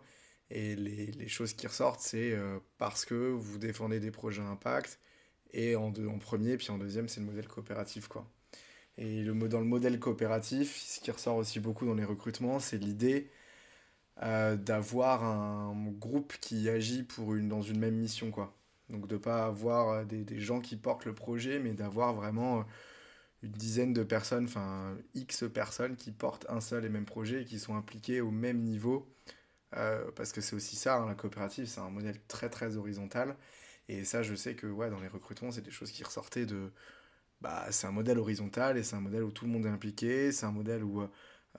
Et 0.49 0.75
les, 0.75 1.07
les 1.07 1.27
choses 1.27 1.53
qui 1.53 1.67
ressortent, 1.67 1.99
c'est 1.99 2.31
euh, 2.31 2.59
parce 2.77 3.05
que 3.05 3.13
vous 3.13 3.57
défendez 3.59 3.99
des 3.99 4.11
projets 4.11 4.41
impact, 4.41 4.99
et 5.53 5.75
en, 5.75 5.89
deux, 5.91 6.07
en 6.07 6.17
premier, 6.17 6.57
puis 6.57 6.69
en 6.71 6.77
deuxième, 6.77 7.07
c'est 7.07 7.19
le 7.19 7.25
modèle 7.25 7.47
coopératif, 7.47 8.07
quoi. 8.07 8.27
Et 8.97 9.23
le, 9.23 9.33
dans 9.47 9.59
le 9.59 9.65
modèle 9.65 9.99
coopératif, 9.99 10.75
ce 10.77 10.99
qui 10.99 11.11
ressort 11.11 11.37
aussi 11.37 11.59
beaucoup 11.59 11.85
dans 11.85 11.93
les 11.93 12.03
recrutements, 12.03 12.59
c'est 12.59 12.77
l'idée 12.77 13.29
euh, 14.23 14.55
d'avoir 14.55 15.23
un 15.23 15.75
groupe 15.91 16.33
qui 16.41 16.69
agit 16.69 17.03
pour 17.03 17.35
une, 17.35 17.47
dans 17.47 17.61
une 17.61 17.77
même 17.79 17.95
mission. 17.95 18.31
Quoi. 18.31 18.55
Donc 18.89 19.07
de 19.07 19.15
ne 19.15 19.19
pas 19.19 19.45
avoir 19.45 19.89
euh, 19.89 20.05
des, 20.05 20.39
gens 20.39 20.59
qui 20.59 20.75
portent 20.75 21.05
le 21.05 21.13
projet, 21.13 21.59
mais 21.59 21.73
d'avoir 21.73 22.15
vraiment 22.15 22.61
euh, 22.61 22.63
une 23.43 23.51
dizaine 23.51 23.93
de 23.93 24.03
personnes, 24.03 24.45
enfin 24.45 24.97
X 25.13 25.45
personnes 25.53 25.95
qui 25.95 26.11
portent 26.11 26.47
un 26.49 26.61
seul 26.61 26.85
et 26.85 26.89
même 26.89 27.05
projet 27.05 27.43
et 27.43 27.45
qui 27.45 27.59
sont 27.59 27.75
impliquées 27.75 28.21
au 28.21 28.31
même 28.31 28.59
niveau. 28.61 29.07
parce 30.15 30.31
que 30.33 30.41
c'est 30.41 30.55
aussi 30.55 30.75
ça, 30.75 30.97
hein, 30.97 31.07
la 31.07 31.15
coopérative, 31.15 31.67
c'est 31.67 31.81
un 31.81 31.89
modèle 31.89 32.19
très 32.27 32.49
très 32.49 32.77
horizontal. 32.77 33.35
Et 33.89 34.03
ça, 34.05 34.23
je 34.23 34.35
sais 34.35 34.55
que 34.55 34.67
ouais, 34.67 34.89
dans 34.89 34.99
les 34.99 35.07
recrutements, 35.07 35.51
c'est 35.51 35.61
des 35.61 35.71
choses 35.71 35.91
qui 35.91 36.03
ressortaient 36.03 36.45
de... 36.45 36.71
Bah, 37.41 37.67
c'est 37.71 37.87
un 37.87 37.91
modèle 37.91 38.19
horizontal 38.19 38.77
et 38.77 38.83
c'est 38.83 38.95
un 38.95 39.01
modèle 39.01 39.23
où 39.23 39.31
tout 39.31 39.45
le 39.45 39.51
monde 39.51 39.65
est 39.65 39.69
impliqué, 39.69 40.31
c'est 40.31 40.45
un 40.47 40.51
modèle 40.51 40.83
où 40.83 41.07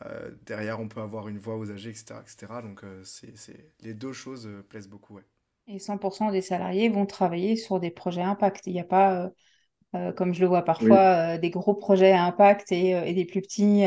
euh, 0.07 0.31
derrière, 0.47 0.81
on 0.81 0.89
peut 0.89 1.01
avoir 1.01 1.29
une 1.29 1.39
voix 1.39 1.57
aux 1.57 1.71
âgés, 1.71 1.91
etc. 1.91 2.21
etc. 2.21 2.63
donc, 2.63 2.85
euh, 2.85 3.03
c'est, 3.05 3.33
les 3.81 3.95
deux 3.95 4.13
choses 4.13 4.47
euh, 4.47 4.65
plaisent 4.69 4.89
beaucoup. 4.89 5.17
Ouais. 5.17 5.25
Et 5.67 5.79
100% 5.79 6.31
des 6.31 6.41
salariés 6.41 6.89
vont 6.89 7.05
travailler 7.05 7.57
sur 7.57 7.81
des 7.81 7.91
projets 7.91 8.23
impact. 8.23 8.67
Il 8.67 8.73
n'y 8.73 8.81
a 8.81 8.85
pas, 8.85 9.31
comme 10.17 10.33
je 10.33 10.41
le 10.41 10.47
vois 10.47 10.63
parfois, 10.63 11.37
des 11.37 11.51
gros 11.51 11.75
projets 11.75 12.13
à 12.13 12.25
impact 12.25 12.73
et, 12.73 12.91
et 12.93 13.13
des 13.13 13.27
plus 13.27 13.43
petits 13.43 13.85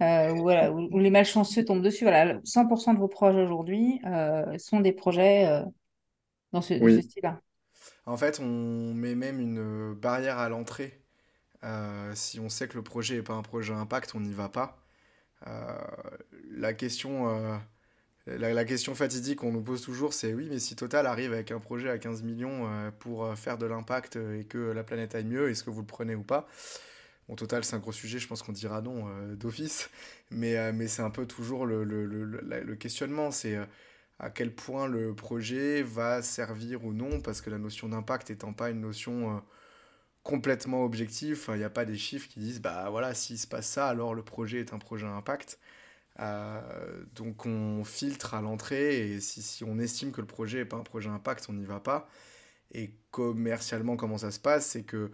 où, 0.00 0.42
voilà, 0.42 0.70
où, 0.70 0.98
les 1.00 1.10
malchanceux 1.10 1.64
tombent 1.64 1.82
dessus. 1.82 2.04
Voilà, 2.04 2.38
100% 2.44 2.94
de 2.94 3.00
vos 3.00 3.08
projets 3.08 3.42
aujourd'hui 3.42 4.00
sont 4.58 4.78
des 4.78 4.92
projets 4.92 5.64
dans 6.52 6.62
ce, 6.62 6.78
ce 6.78 7.00
style-là. 7.00 7.40
En 8.06 8.16
fait, 8.16 8.38
on 8.38 8.94
met 8.94 9.16
même 9.16 9.40
une 9.40 9.94
barrière 9.94 10.38
à 10.38 10.48
l'entrée. 10.48 11.02
si 12.14 12.38
on 12.38 12.48
sait 12.48 12.68
que 12.68 12.76
le 12.76 12.84
projet 12.84 13.16
n'est 13.16 13.22
pas 13.22 13.34
un 13.34 13.42
projet 13.42 13.74
impact, 13.74 14.14
on 14.14 14.20
n'y 14.20 14.34
va 14.34 14.48
pas. 14.48 14.80
Euh, 15.46 15.78
la 16.50 16.74
question 16.74 17.28
euh, 17.28 17.56
la, 18.26 18.64
question 18.64 18.94
fatidique 18.94 19.38
qu'on 19.38 19.52
nous 19.52 19.62
pose 19.62 19.82
toujours, 19.82 20.12
c'est 20.12 20.34
oui, 20.34 20.48
mais 20.50 20.58
si 20.58 20.76
Total 20.76 21.06
arrive 21.06 21.32
avec 21.32 21.50
un 21.50 21.60
projet 21.60 21.88
à 21.90 21.98
15 21.98 22.22
millions 22.22 22.66
euh, 22.66 22.90
pour 22.90 23.36
faire 23.36 23.58
de 23.58 23.66
l'impact 23.66 24.16
et 24.16 24.44
que 24.44 24.58
la 24.58 24.84
planète 24.84 25.14
aille 25.14 25.24
mieux, 25.24 25.50
est-ce 25.50 25.64
que 25.64 25.70
vous 25.70 25.80
le 25.80 25.86
prenez 25.86 26.14
ou 26.14 26.22
pas? 26.22 26.46
Bon, 27.28 27.36
Total, 27.36 27.64
c'est 27.64 27.76
un 27.76 27.78
gros 27.78 27.92
sujet, 27.92 28.18
je 28.18 28.28
pense 28.28 28.42
qu'on 28.42 28.52
dira 28.52 28.82
non 28.82 29.06
d'office, 29.36 29.90
mais, 30.30 30.72
mais 30.72 30.88
c'est 30.88 31.02
un 31.02 31.10
peu 31.10 31.26
toujours 31.26 31.64
le, 31.64 31.84
le, 31.84 32.76
questionnement, 32.76 33.30
c'est 33.30 33.56
à 34.18 34.30
quel 34.30 34.52
point 34.52 34.86
le 34.88 35.14
projet 35.14 35.82
va 35.82 36.22
servir 36.22 36.84
ou 36.84 36.92
non, 36.92 37.20
parce 37.20 37.40
que 37.40 37.48
la 37.50 37.58
notion 37.58 37.88
d'impact 37.88 38.30
étant 38.30 38.52
pas 38.52 38.70
une 38.70 38.80
notion 38.80 39.42
complètement 40.22 40.84
objectif. 40.84 41.50
Il 41.52 41.58
n'y 41.58 41.64
a 41.64 41.70
pas 41.70 41.84
des 41.84 41.96
chiffres 41.96 42.28
qui 42.28 42.40
disent, 42.40 42.60
bah 42.60 42.88
voilà, 42.90 43.14
s'il 43.14 43.38
se 43.38 43.46
passe 43.46 43.66
ça, 43.68 43.88
alors 43.88 44.14
le 44.14 44.22
projet 44.22 44.60
est 44.60 44.72
un 44.72 44.78
projet 44.78 45.06
impact. 45.06 45.58
Euh, 46.20 47.04
donc 47.14 47.46
on 47.46 47.84
filtre 47.84 48.34
à 48.34 48.42
l'entrée 48.42 49.12
et 49.12 49.20
si, 49.20 49.42
si, 49.42 49.64
on 49.64 49.78
estime 49.78 50.12
que 50.12 50.20
le 50.20 50.26
projet 50.26 50.58
n'est 50.58 50.64
pas 50.66 50.76
un 50.76 50.82
projet 50.82 51.08
impact, 51.08 51.46
on 51.48 51.54
n'y 51.54 51.64
va 51.64 51.80
pas. 51.80 52.08
Et 52.72 52.94
commercialement, 53.10 53.96
comment 53.96 54.18
ça 54.18 54.30
se 54.30 54.40
passe 54.40 54.66
C'est 54.66 54.84
que 54.84 55.10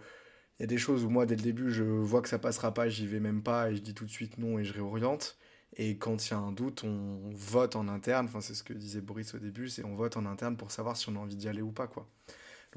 il 0.59 0.63
y 0.63 0.65
a 0.65 0.67
des 0.67 0.77
choses 0.77 1.05
où 1.05 1.09
moi, 1.09 1.25
dès 1.25 1.35
le 1.35 1.41
début, 1.43 1.71
je 1.71 1.83
vois 1.83 2.21
que 2.21 2.29
ça 2.29 2.39
passera 2.39 2.73
pas, 2.73 2.89
j'y 2.89 3.05
vais 3.07 3.19
même 3.19 3.43
pas 3.43 3.69
et 3.71 3.75
je 3.75 3.81
dis 3.81 3.93
tout 3.93 4.05
de 4.05 4.11
suite 4.11 4.37
non 4.39 4.57
et 4.59 4.65
je 4.65 4.73
réoriente. 4.73 5.37
Et 5.75 5.97
quand 5.97 6.27
il 6.27 6.31
y 6.31 6.33
a 6.33 6.37
un 6.39 6.51
doute, 6.51 6.83
on 6.83 7.29
vote 7.33 7.75
en 7.75 7.87
interne. 7.87 8.25
Enfin, 8.27 8.41
c'est 8.41 8.55
ce 8.55 8.63
que 8.63 8.73
disait 8.73 9.01
Boris 9.01 9.35
au 9.35 9.39
début, 9.39 9.69
c'est 9.69 9.83
on 9.85 9.95
vote 9.95 10.17
en 10.17 10.25
interne 10.25 10.57
pour 10.57 10.71
savoir 10.71 10.97
si 10.97 11.09
on 11.09 11.15
a 11.15 11.19
envie 11.19 11.35
d'y 11.35 11.47
aller 11.47 11.61
ou 11.61 11.71
pas, 11.71 11.87
quoi. 11.87 12.07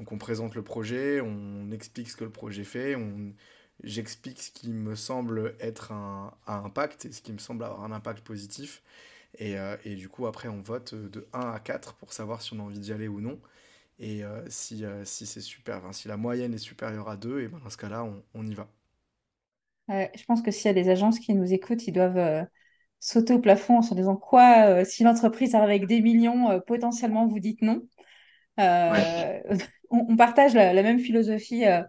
Donc 0.01 0.13
on 0.13 0.19
présente 0.19 0.55
le 0.55 0.63
projet, 0.63 1.21
on 1.21 1.71
explique 1.73 2.09
ce 2.09 2.17
que 2.17 2.25
le 2.25 2.31
projet 2.31 2.65
fait, 2.65 2.97
on... 2.97 3.35
j'explique 3.85 4.41
ce 4.41 4.51
qui 4.51 4.73
me 4.73 4.95
semble 4.95 5.55
être 5.61 5.93
un, 5.93 6.33
impact 6.47 7.05
et 7.05 7.13
ce 7.13 7.21
qui 7.21 7.35
me 7.35 7.39
semble 7.39 7.65
avoir 7.65 7.85
un 7.85 7.93
impact 7.93 8.21
positif. 8.21 8.83
Et, 9.39 9.59
euh, 9.59 9.77
du 9.85 10.09
coup, 10.09 10.27
après, 10.27 10.49
on 10.49 10.63
vote 10.63 10.95
de 10.95 11.29
1 11.35 11.53
à 11.53 11.61
4 11.61 11.97
pour 11.97 12.15
savoir 12.15 12.41
si 12.41 12.55
on 12.55 12.61
a 12.61 12.63
envie 12.63 12.79
d'y 12.79 12.95
aller 12.95 13.09
ou 13.09 13.21
non. 13.21 13.39
Et 13.99 14.25
euh, 14.25 14.43
si, 14.49 14.87
euh, 14.87 15.05
si 15.05 15.27
c'est 15.27 15.43
super, 15.43 15.83
si 15.93 16.09
la 16.09 16.17
moyenne 16.17 16.55
est 16.55 16.59
supérieure 16.59 17.11
à 17.11 17.19
2, 17.19 17.43
et 17.43 17.49
ben 17.49 17.61
dans 17.63 17.69
ce 17.69 17.77
cas-là, 17.77 18.03
on, 18.03 18.23
on, 18.33 18.47
y 18.47 18.55
va. 18.55 18.69
je 19.91 20.25
pense 20.25 20.41
que 20.41 20.51
s'il 20.51 20.65
y 20.65 20.71
a 20.71 20.83
des 20.83 20.89
agences 20.89 21.19
qui 21.19 21.35
nous 21.35 21.53
écoutent, 21.53 21.87
ils 21.87 21.93
doivent 21.93 22.47
sauter 23.01 23.35
au 23.35 23.39
plafond 23.39 23.79
en 23.79 23.83
se 23.83 23.93
disant 23.93 24.17
quoi, 24.17 24.83
si 24.87 25.05
l'entreprise 25.05 25.55
arrive 25.55 25.69
avec 25.69 25.87
des 25.87 26.01
millions, 26.01 26.59
potentiellement 26.67 27.27
vous 27.27 27.39
dites 27.39 27.61
non. 27.61 27.83
on, 29.91 30.17
partage 30.17 30.55
la, 30.55 30.83
même 30.83 31.01
philosophie 31.01 31.65
euh, 31.67 31.83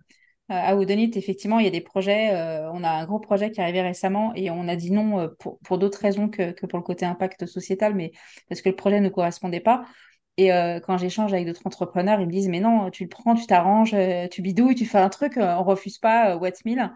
à 0.50 0.76
Woodonit. 0.76 1.12
Effectivement, 1.16 1.60
il 1.60 1.66
y 1.66 1.68
a 1.68 1.72
des 1.72 1.82
projets. 1.82 2.34
Euh, 2.34 2.70
on 2.72 2.84
a 2.84 2.90
un 2.90 3.06
gros 3.06 3.20
projet 3.20 3.52
qui 3.52 3.60
est 3.60 3.64
arrivé 3.64 3.82
récemment 3.82 4.34
et 4.36 4.50
on 4.52 4.68
a 4.68 4.76
dit 4.76 4.92
non 4.92 5.20
euh, 5.20 5.28
pour, 5.40 5.78
d'autres 5.78 6.00
raisons 6.00 6.28
que, 6.30 6.52
pour 6.66 6.80
le 6.80 6.84
côté 6.84 7.06
impact 7.06 7.46
sociétal, 7.46 7.96
mais 7.96 8.12
parce 8.50 8.62
que 8.62 8.70
le 8.70 8.76
projet 8.76 9.00
ne 9.00 9.10
correspondait 9.10 9.60
pas. 9.60 9.86
Et 10.38 10.50
quand 10.88 10.98
j'échange 10.98 11.34
avec 11.34 11.46
d'autres 11.46 11.68
entrepreneurs, 11.68 12.20
ils 12.20 12.26
me 12.26 12.32
disent 12.32 12.48
Mais 12.48 12.62
non, 12.62 12.90
tu 12.90 13.04
le 13.04 13.10
prends, 13.10 13.36
tu 13.36 13.46
t'arranges, 13.46 13.96
tu 14.32 14.42
bidouilles, 14.42 14.76
tu 14.76 14.86
fais 14.86 14.98
un 14.98 15.10
truc, 15.10 15.34
on 15.38 15.64
refuse 15.64 16.00
pas, 16.00 16.36
what 16.38 16.52
mille. 16.66 16.90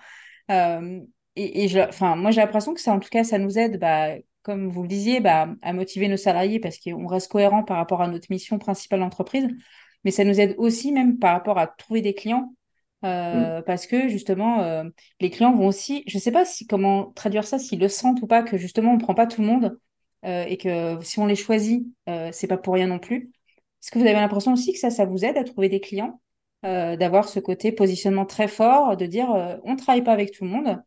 et, 0.50 1.06
et 1.36 1.86
moi, 2.02 2.32
j'ai 2.32 2.42
l'impression 2.42 2.74
que 2.74 2.82
ça, 2.82 2.94
en 2.94 3.00
tout 3.00 3.10
cas, 3.10 3.24
ça 3.24 3.38
nous 3.38 3.60
aide, 3.60 3.78
bah, 3.78 4.16
comme 4.46 4.70
vous 4.70 4.84
le 4.84 4.88
disiez, 4.88 5.20
bah, 5.20 5.50
à 5.62 5.74
motiver 5.74 6.08
nos 6.08 6.18
salariés 6.18 6.60
parce 6.60 6.78
qu'on 6.80 7.08
reste 7.08 7.32
cohérent 7.32 7.64
par 7.64 7.78
rapport 7.78 8.02
à 8.02 8.08
notre 8.08 8.28
mission 8.30 8.60
principale 8.60 9.02
d'entreprise 9.02 9.50
mais 10.06 10.12
ça 10.12 10.24
nous 10.24 10.40
aide 10.40 10.56
aussi 10.58 10.94
même 10.94 11.18
par 11.18 11.34
rapport 11.34 11.58
à 11.58 11.68
trouver 11.68 12.02
des 12.02 12.14
clients. 12.14 12.54
Euh, 13.04 13.60
mm. 13.60 13.64
Parce 13.64 13.88
que 13.88 14.08
justement, 14.08 14.62
euh, 14.62 14.86
les 15.20 15.30
clients 15.30 15.54
vont 15.54 15.68
aussi, 15.68 16.04
je 16.08 16.18
ne 16.18 16.22
sais 16.22 16.32
pas 16.32 16.46
si 16.46 16.66
comment 16.66 17.12
traduire 17.12 17.44
ça, 17.44 17.60
s'ils 17.60 17.80
le 17.80 17.90
sentent 17.90 18.22
ou 18.22 18.28
pas, 18.28 18.44
que 18.44 18.56
justement 18.58 18.92
on 18.92 18.96
ne 18.96 19.02
prend 19.02 19.16
pas 19.16 19.28
tout 19.28 19.42
le 19.42 19.48
monde 19.48 19.78
euh, 20.26 20.46
et 20.46 20.58
que 20.58 20.98
si 21.02 21.20
on 21.20 21.26
les 21.26 21.36
choisit, 21.36 21.86
c'est 22.32 22.48
pas 22.48 22.58
pour 22.58 22.76
rien 22.76 22.88
non 22.88 23.00
plus. 23.00 23.32
Est-ce 23.82 23.92
que 23.92 24.00
vous 24.00 24.06
avez 24.06 24.14
l'impression 24.14 24.54
aussi 24.54 24.72
que 24.72 24.80
ça, 24.80 24.90
ça 24.90 25.06
vous 25.06 25.26
aide 25.26 25.38
à 25.38 25.44
trouver 25.44 25.70
des 25.70 25.82
clients, 25.82 26.22
d'avoir 26.64 27.28
ce 27.28 27.40
côté 27.40 27.72
positionnement 27.72 28.26
très 28.26 28.48
fort, 28.48 28.98
de 28.98 29.06
dire 29.06 29.30
on 29.64 29.74
ne 29.74 29.78
travaille 29.78 30.04
pas 30.04 30.14
avec 30.14 30.32
tout 30.32 30.44
le 30.44 30.50
monde, 30.50 30.82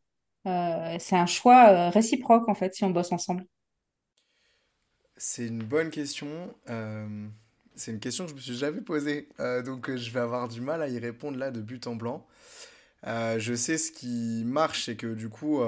c'est 0.44 1.16
un 1.16 1.26
choix 1.26 1.90
réciproque 1.90 2.48
en 2.48 2.54
fait 2.54 2.74
si 2.74 2.84
on 2.84 2.90
bosse 2.90 3.12
ensemble. 3.12 3.44
C'est 5.16 5.46
une 5.46 5.62
bonne 5.62 5.90
question. 5.90 6.54
C'est 7.78 7.92
une 7.92 8.00
question 8.00 8.24
que 8.24 8.30
je 8.30 8.34
me 8.36 8.40
suis 8.40 8.56
jamais 8.56 8.80
posée, 8.80 9.28
euh, 9.38 9.62
donc 9.62 9.88
euh, 9.88 9.96
je 9.96 10.10
vais 10.10 10.18
avoir 10.20 10.48
du 10.48 10.60
mal 10.60 10.82
à 10.82 10.88
y 10.88 10.98
répondre 10.98 11.38
là 11.38 11.52
de 11.52 11.60
but 11.60 11.86
en 11.86 11.94
blanc. 11.94 12.26
Euh, 13.06 13.38
je 13.38 13.54
sais 13.54 13.78
ce 13.78 13.92
qui 13.92 14.42
marche, 14.44 14.86
c'est 14.86 14.96
que 14.96 15.14
du 15.14 15.28
coup, 15.28 15.60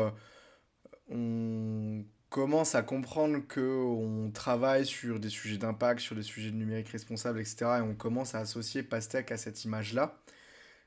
on 1.10 2.04
commence 2.30 2.74
à 2.74 2.82
comprendre 2.82 3.38
qu'on 3.48 4.30
travaille 4.34 4.86
sur 4.86 5.20
des 5.20 5.28
sujets 5.28 5.58
d'impact, 5.58 6.00
sur 6.00 6.16
des 6.16 6.22
sujets 6.22 6.50
de 6.50 6.56
numérique 6.56 6.88
responsable, 6.88 7.40
etc. 7.40 7.78
Et 7.78 7.82
on 7.82 7.94
commence 7.94 8.34
à 8.34 8.40
associer 8.40 8.82
Pastèque 8.82 9.32
à 9.32 9.36
cette 9.36 9.64
image-là. 9.64 10.20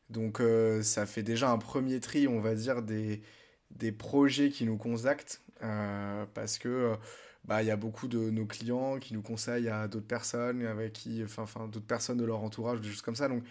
Donc 0.10 0.42
euh, 0.42 0.84
ça 0.84 1.06
fait 1.06 1.24
déjà 1.24 1.50
un 1.52 1.58
premier 1.58 2.00
tri, 2.00 2.28
on 2.28 2.40
va 2.42 2.56
dire, 2.56 2.82
des, 2.84 3.22
des 3.78 3.92
projets 3.92 4.50
qui 4.50 4.66
nous 4.66 4.78
contactent. 4.78 5.42
Euh, 5.64 6.26
parce 6.34 6.58
que 6.58 6.68
euh, 6.70 6.96
bah, 7.46 7.64
il 7.64 7.68
y 7.68 7.72
a 7.72 7.78
beaucoup 7.78 8.08
de 8.08 8.30
nos 8.30 8.46
clients 8.46 9.00
qui 9.00 9.14
nous 9.14 9.22
conseillent 9.22 9.70
à 9.70 9.88
d'autres 9.88 10.08
personnes, 10.08 10.66
avec 10.66 10.94
qui, 10.94 11.24
enfin, 11.24 11.44
enfin 11.44 11.68
d'autres 11.68 11.86
personnes 11.86 12.18
de 12.18 12.26
leur 12.26 12.42
entourage, 12.44 12.82
des 12.82 12.90
choses 12.90 13.02
comme 13.02 13.16
ça. 13.16 13.28
Donc 13.30 13.44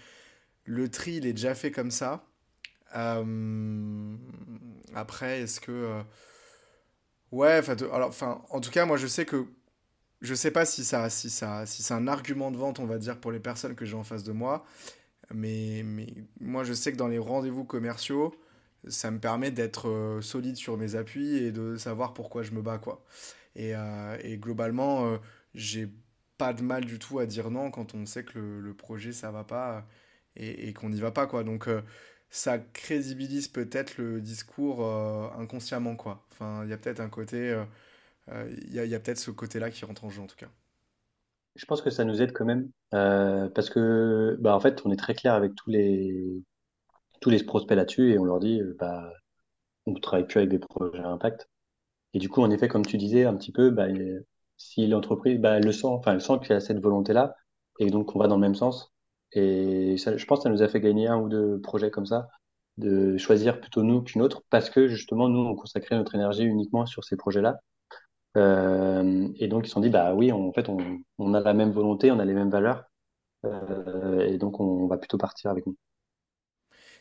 le 0.65 0.89
tri, 0.91 1.15
il 1.17 1.27
est 1.27 1.33
déjà 1.33 1.55
fait 1.55 1.71
comme 1.73 1.91
ça. 1.91 2.25
après, 4.95 5.41
est-ce 5.41 5.61
que 5.61 6.03
Ouais, 7.33 7.61
alors, 7.93 8.09
enfin, 8.11 8.43
en 8.51 8.61
tout 8.61 8.71
cas, 8.71 8.85
moi, 8.85 8.99
je 8.99 9.07
sais 9.07 9.25
que 9.25 9.47
je 10.21 10.35
sais 10.35 10.51
pas 10.51 10.67
si 10.67 10.85
ça, 10.85 11.11
si 11.11 11.31
ça, 11.31 11.67
si 11.67 11.83
c'est 11.83 11.95
un 11.95 12.07
argument 12.09 12.51
de 12.51 12.57
vente, 12.59 12.79
on 12.79 12.87
va 12.87 12.99
dire, 12.99 13.19
pour 13.21 13.33
les 13.33 13.41
personnes 13.41 13.75
que 13.75 13.85
j'ai 13.87 13.97
en 13.97 14.05
face 14.05 14.23
de 14.25 14.33
moi, 14.33 14.65
mais, 15.35 15.83
mais 15.85 16.07
moi, 16.41 16.65
je 16.65 16.75
sais 16.75 16.93
que 16.93 16.99
dans 16.99 17.09
les 17.09 17.19
rendez-vous 17.19 17.65
commerciaux, 17.65 18.35
ça 18.89 19.11
me 19.11 19.19
permet 19.19 19.51
d'être 19.51 19.89
euh, 19.89 20.21
solide 20.21 20.57
sur 20.57 20.77
mes 20.77 20.97
appuis 20.97 21.37
et 21.37 21.53
de 21.53 21.77
savoir 21.77 22.15
pourquoi 22.15 22.43
je 22.43 22.53
me 22.53 22.63
bats, 22.63 22.79
quoi. 22.79 23.05
Et, 23.57 23.75
euh, 23.77 24.17
et 24.23 24.39
globalement, 24.39 25.07
euh, 25.07 25.19
j'ai 25.55 25.89
pas 26.39 26.53
de 26.53 26.63
mal 26.63 26.85
du 26.85 26.99
tout 26.99 27.19
à 27.19 27.27
dire 27.27 27.51
non 27.51 27.71
quand 27.71 27.95
on 27.95 28.07
sait 28.07 28.25
que 28.25 28.39
le, 28.39 28.75
projet, 28.75 29.13
ça 29.13 29.31
va 29.31 29.45
pas 29.45 29.87
et, 30.37 30.69
et 30.69 30.73
qu'on 30.73 30.91
n'y 30.91 31.01
va 31.01 31.13
pas, 31.13 31.27
quoi. 31.27 31.45
Donc, 31.45 31.69
ça 32.31 32.59
crédibilise 32.59 33.49
peut-être 33.49 33.99
le 33.99 34.21
discours 34.21 34.85
inconsciemment, 35.39 35.97
quoi. 35.97 36.27
Enfin, 36.33 36.63
il 36.65 36.71
y 36.71 36.73
a 36.73 36.79
peut-être 36.79 37.01
un 37.01 37.11
côté... 37.11 37.63
Il 38.29 38.73
y 38.73 38.79
a, 38.79 38.97
a 38.97 39.01
peut-être 39.01 39.19
ce 39.19 39.31
côté-là 39.31 39.71
qui 39.71 39.85
rentre 39.85 40.05
en 40.05 40.11
jeu, 40.11 40.23
en 40.23 40.27
tout 40.27 40.37
cas. 40.37 40.49
Je 41.57 41.67
pense 41.67 41.83
que 41.83 41.91
ça 41.91 42.05
nous 42.05 42.23
aide 42.23 42.33
quand 42.33 42.47
même, 42.47 42.71
parce 42.91 43.71
que, 43.71 44.37
bah, 44.41 44.55
en 44.57 44.61
fait, 44.61 44.83
on 44.85 44.93
est 44.93 44.97
très 44.97 45.15
clair 45.15 45.35
avec 45.35 45.55
tous 45.55 45.71
les, 45.71 46.43
tous 47.23 47.31
les 47.31 47.43
prospects 47.43 47.77
là-dessus, 47.77 48.13
et 48.13 48.19
on 48.19 48.25
leur 48.25 48.41
dit, 48.41 48.61
bah, 48.79 49.11
on 49.87 49.93
ne 49.93 49.99
travaille 49.99 50.27
plus 50.27 50.39
avec 50.39 50.51
des 50.51 50.59
projets 50.59 50.99
à 50.99 51.09
impact. 51.09 51.49
Et 52.15 52.19
du 52.19 52.29
coup, 52.29 52.43
en 52.43 52.51
effet, 52.51 52.69
comme 52.69 52.87
tu 52.87 52.99
disais 52.99 53.25
un 53.25 53.35
petit 53.37 53.53
peu, 53.53 53.71
bah, 53.71 53.87
si 54.57 54.87
l'entreprise, 54.87 55.41
bah, 55.41 55.61
le 55.61 55.73
sent, 55.73 55.87
enfin, 55.87 56.15
elle 56.15 56.21
sent 56.21 56.39
qu'il 56.41 56.51
y 56.51 56.53
a 56.55 56.61
cette 56.61 56.81
volonté-là, 56.81 57.35
et 57.79 57.91
donc 57.91 58.15
on 58.17 58.19
va 58.19 58.29
dans 58.29 58.37
le 58.37 58.43
même 58.43 58.55
sens, 58.55 58.93
et 59.33 59.97
je 59.97 60.27
pense 60.27 60.41
que 60.41 60.43
ça 60.45 60.51
nous 60.51 60.63
a 60.63 60.69
fait 60.69 60.81
gagner 60.81 61.09
un 61.09 61.19
ou 61.19 61.29
deux 61.29 61.61
projets 61.61 61.91
comme 61.91 62.07
ça, 62.07 62.29
de 62.79 63.17
choisir 63.19 63.61
plutôt 63.61 63.83
nous 63.83 64.03
qu'une 64.03 64.23
autre, 64.23 64.43
parce 64.51 64.71
que 64.71 64.89
justement, 64.89 65.29
nous, 65.29 65.41
on 65.41 65.55
consacrait 65.55 65.97
notre 65.97 66.15
énergie 66.15 66.45
uniquement 66.45 66.87
sur 66.87 67.05
ces 67.05 67.17
projets-là. 67.17 67.61
Euh, 68.37 69.29
et 69.37 69.49
donc, 69.49 69.67
ils 69.67 69.69
se 69.69 69.75
sont 69.75 69.81
dit, 69.81 69.91
bah 69.91 70.15
oui, 70.15 70.33
en 70.33 70.53
fait, 70.53 70.69
on, 70.69 70.79
on, 71.19 71.35
a 71.35 71.41
la 71.41 71.55
même 71.55 71.71
volonté, 71.73 72.11
on 72.11 72.19
a 72.19 72.25
les 72.25 72.35
mêmes 72.35 72.51
valeurs, 72.51 72.85
euh, 73.45 74.21
et 74.27 74.39
donc 74.39 74.61
on, 74.61 74.87
va 74.87 74.99
plutôt 74.99 75.19
partir 75.19 75.51
avec 75.51 75.67
nous. 75.67 75.77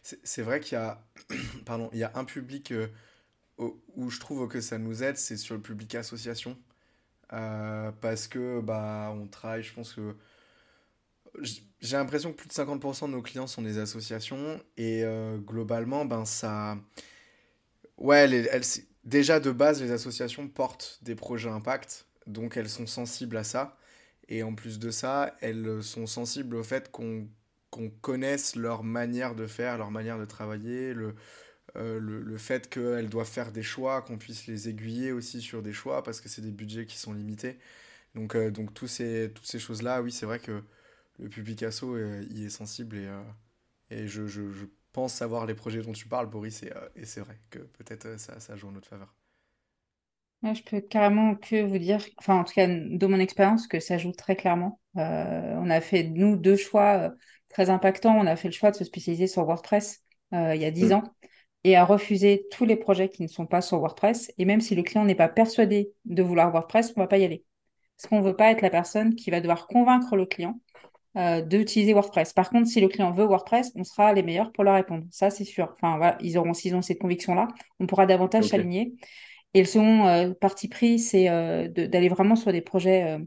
C'est 0.01 0.41
vrai 0.41 0.59
qu'il 0.59 0.77
y 0.77 0.81
a, 0.81 1.03
pardon, 1.65 1.89
il 1.93 1.99
y 1.99 2.03
a 2.03 2.11
un 2.15 2.25
public 2.25 2.71
euh, 2.71 2.87
où 3.57 4.09
je 4.09 4.19
trouve 4.19 4.47
que 4.47 4.61
ça 4.61 4.77
nous 4.77 5.03
aide, 5.03 5.17
c'est 5.17 5.37
sur 5.37 5.55
le 5.55 5.61
public 5.61 5.93
association, 5.95 6.57
euh, 7.33 7.91
parce 8.01 8.27
que 8.27 8.61
bah 8.61 9.13
on 9.15 9.27
travaille, 9.27 9.63
je 9.63 9.73
pense 9.73 9.93
que 9.93 10.15
j'ai 11.79 11.97
l'impression 11.97 12.31
que 12.31 12.37
plus 12.37 12.47
de 12.47 12.53
50% 12.53 13.07
de 13.07 13.11
nos 13.13 13.21
clients 13.21 13.47
sont 13.47 13.61
des 13.61 13.77
associations 13.77 14.61
et 14.77 15.03
euh, 15.03 15.37
globalement, 15.37 16.05
ben 16.05 16.25
ça. 16.25 16.77
Ouais, 17.97 18.19
elles, 18.29 18.61
déjà 19.03 19.39
de 19.39 19.51
base, 19.51 19.81
les 19.81 19.91
associations 19.91 20.47
portent 20.47 20.99
des 21.03 21.15
projets 21.15 21.49
impact, 21.49 22.05
donc 22.27 22.57
elles 22.57 22.69
sont 22.69 22.87
sensibles 22.87 23.37
à 23.37 23.43
ça. 23.43 23.77
Et 24.27 24.43
en 24.43 24.55
plus 24.55 24.79
de 24.79 24.91
ça, 24.91 25.35
elles 25.41 25.83
sont 25.83 26.07
sensibles 26.07 26.55
au 26.55 26.63
fait 26.63 26.91
qu'on 26.91 27.27
qu'on 27.71 27.89
connaisse 27.89 28.55
leur 28.55 28.84
manière 28.84 29.36
de 29.36 29.47
faire, 29.47 29.77
leur 29.79 29.91
manière 29.91 30.19
de 30.19 30.25
travailler, 30.25 30.93
le, 30.93 31.15
euh, 31.77 31.99
le, 31.99 32.21
le, 32.21 32.38
fait 32.38 32.69
qu'elles 32.69 33.10
doivent 33.10 33.29
faire 33.29 33.51
des 33.51 33.63
choix, 33.63 34.01
qu'on 34.01 34.17
puisse 34.17 34.47
les 34.47 34.69
aiguiller 34.69 35.12
aussi 35.13 35.41
sur 35.41 35.62
des 35.63 35.73
choix 35.73 36.03
parce 36.03 36.19
que 36.21 36.29
c'est 36.29 36.41
des 36.41 36.51
budgets 36.51 36.86
qui 36.86 36.97
sont 36.97 37.13
limités. 37.13 37.57
Donc, 38.15 38.36
euh, 38.36 38.51
donc 38.51 38.73
tous 38.73 38.88
ces, 38.88 39.31
toutes 39.34 39.45
ces 39.47 39.60
choses-là, 39.60 40.01
oui, 40.01 40.12
c'est 40.12 40.25
vrai 40.25 40.39
que 40.39 40.63
le 41.19 41.29
public 41.29 41.63
asso 41.63 41.84
euh, 41.86 42.25
y 42.31 42.45
est 42.45 42.49
sensible 42.49 42.97
et, 42.97 43.10
et 43.91 44.07
je, 44.07 44.27
je, 44.27 44.41
pense 44.93 45.13
savoir 45.13 45.45
les 45.45 45.55
projets 45.55 45.81
dont 45.81 45.93
tu 45.93 46.07
parles, 46.07 46.27
Boris, 46.29 46.63
et, 46.63 46.73
et 46.97 47.05
c'est 47.05 47.21
vrai 47.21 47.39
que 47.49 47.60
peut-être 47.60 48.19
ça, 48.19 48.41
ça 48.41 48.57
joue 48.57 48.67
en 48.67 48.73
notre 48.73 48.89
faveur. 48.89 49.15
je 50.43 50.62
peux 50.63 50.81
carrément 50.81 51.36
que 51.36 51.63
vous 51.63 51.77
dire, 51.77 52.05
enfin 52.17 52.36
en 52.36 52.43
tout 52.43 52.53
cas 52.53 52.67
de 52.67 53.07
mon 53.07 53.19
expérience, 53.19 53.67
que 53.67 53.79
ça 53.79 53.97
joue 53.97 54.12
très 54.12 54.36
clairement. 54.36 54.81
On 54.95 55.69
a 55.69 55.79
fait, 55.79 56.03
nous, 56.03 56.36
deux 56.36 56.57
choix 56.57 57.13
très 57.51 57.69
impactants. 57.69 58.17
On 58.17 58.25
a 58.25 58.35
fait 58.35 58.47
le 58.47 58.53
choix 58.53 58.71
de 58.71 58.75
se 58.75 58.83
spécialiser 58.83 59.27
sur 59.27 59.45
WordPress 59.45 60.01
euh, 60.33 60.55
il 60.55 60.61
y 60.61 60.65
a 60.65 60.71
dix 60.71 60.89
mmh. 60.89 60.93
ans 60.93 61.03
et 61.63 61.75
à 61.75 61.85
refuser 61.85 62.47
tous 62.51 62.65
les 62.65 62.75
projets 62.75 63.09
qui 63.09 63.21
ne 63.21 63.27
sont 63.27 63.45
pas 63.45 63.61
sur 63.61 63.79
WordPress. 63.79 64.31
Et 64.37 64.45
même 64.45 64.61
si 64.61 64.75
le 64.75 64.83
client 64.83 65.05
n'est 65.05 65.15
pas 65.15 65.27
persuadé 65.27 65.91
de 66.05 66.23
vouloir 66.23 66.51
WordPress, 66.51 66.93
on 66.95 67.01
ne 67.01 67.03
va 67.03 67.07
pas 67.07 67.17
y 67.17 67.23
aller. 67.23 67.43
Parce 67.97 68.09
qu'on 68.09 68.19
ne 68.19 68.25
veut 68.25 68.35
pas 68.35 68.51
être 68.51 68.61
la 68.61 68.71
personne 68.71 69.13
qui 69.13 69.29
va 69.29 69.41
devoir 69.41 69.67
convaincre 69.67 70.15
le 70.15 70.25
client 70.25 70.59
euh, 71.17 71.41
d'utiliser 71.41 71.93
WordPress. 71.93 72.33
Par 72.33 72.49
contre, 72.49 72.67
si 72.67 72.81
le 72.81 72.87
client 72.87 73.11
veut 73.11 73.25
WordPress, 73.25 73.71
on 73.75 73.83
sera 73.83 74.13
les 74.13 74.23
meilleurs 74.23 74.51
pour 74.51 74.63
leur 74.63 74.73
répondre. 74.73 75.05
Ça, 75.11 75.29
c'est 75.29 75.43
sûr. 75.43 75.75
Enfin, 75.75 75.97
voilà, 75.97 76.17
ils 76.21 76.37
auront, 76.37 76.53
s'ils 76.53 76.75
ont 76.75 76.81
cette 76.81 76.99
conviction-là, 76.99 77.47
on 77.79 77.85
pourra 77.85 78.07
davantage 78.07 78.45
okay. 78.45 78.51
s'aligner. 78.51 78.93
Et 79.53 79.59
le 79.59 79.65
second 79.65 80.07
euh, 80.07 80.31
parti 80.33 80.67
pris, 80.67 80.97
c'est 80.97 81.25
d'aller 81.69 82.09
vraiment 82.09 82.35
sur 82.35 82.51
des 82.51 82.61
projets 82.61 83.19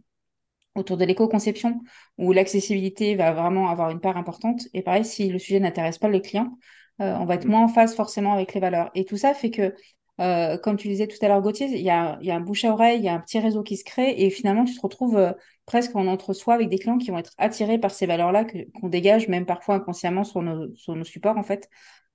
autour 0.75 0.97
de 0.97 1.05
l'éco-conception 1.05 1.81
où 2.19 2.33
l'accessibilité 2.33 3.15
va 3.15 3.33
vraiment 3.33 3.69
avoir 3.69 3.91
une 3.91 4.01
part 4.01 4.17
importante. 4.17 4.63
Et 4.75 4.83
pareil, 4.83 5.05
si 5.05 5.29
le 5.29 5.39
sujet 5.39 5.61
n'intéresse 5.61 5.99
pas 5.99 6.09
le 6.09 6.21
client, 6.21 6.59
euh, 7.01 7.15
on 7.17 7.25
va 7.25 7.35
être 7.35 7.47
mm. 7.47 7.51
moins 7.51 7.65
en 7.65 7.69
phase 7.69 7.95
forcément 7.95 8.33
avec 8.35 8.55
les 8.55 8.61
valeurs. 8.61 8.91
Et 8.95 9.05
tout 9.05 9.17
ça 9.17 9.35
fait 9.35 9.51
que 9.51 9.75
euh, 10.21 10.57
comme 10.59 10.77
tu 10.77 10.89
disais 10.89 11.09
tout 11.09 11.17
à 11.23 11.29
l'heure, 11.29 11.43
Gauthier, 11.43 11.67
il 11.67 11.83
y 11.83 11.91
a, 11.91 12.19
y 12.23 12.31
a, 12.31 12.37
un 12.37 12.41
bouche 12.41 12.65
à 12.65 12.73
oreille, 12.73 12.99
il 12.99 13.05
y 13.05 13.09
a 13.09 13.15
un 13.15 13.21
petit 13.21 13.41
réseau 13.41 13.65
qui 13.65 13.77
se 13.77 13.85
crée 13.85 14.15
et 14.17 14.31
finalement, 14.31 14.65
tu 14.65 14.75
te 14.75 14.81
retrouves 14.81 15.17
euh, 15.17 15.33
presque 15.67 15.97
en 15.97 16.07
entre-soi 16.07 16.55
avec 16.55 16.69
des 16.69 16.79
clients 16.79 16.99
qui 16.99 17.11
vont 17.11 17.19
être 17.19 17.33
attirés 17.39 17.79
par 17.79 17.91
ces 17.91 18.07
valeurs-là 18.07 18.45
qu'on 18.81 18.89
dégage, 18.89 19.29
même 19.29 19.47
parfois 19.47 19.77
inconsciemment 19.77 20.23
sur 20.23 20.43
nos, 20.43 20.73
sur 20.77 20.95
nos 20.95 21.05
supports, 21.05 21.37
en 21.37 21.43
fait. 21.43 21.69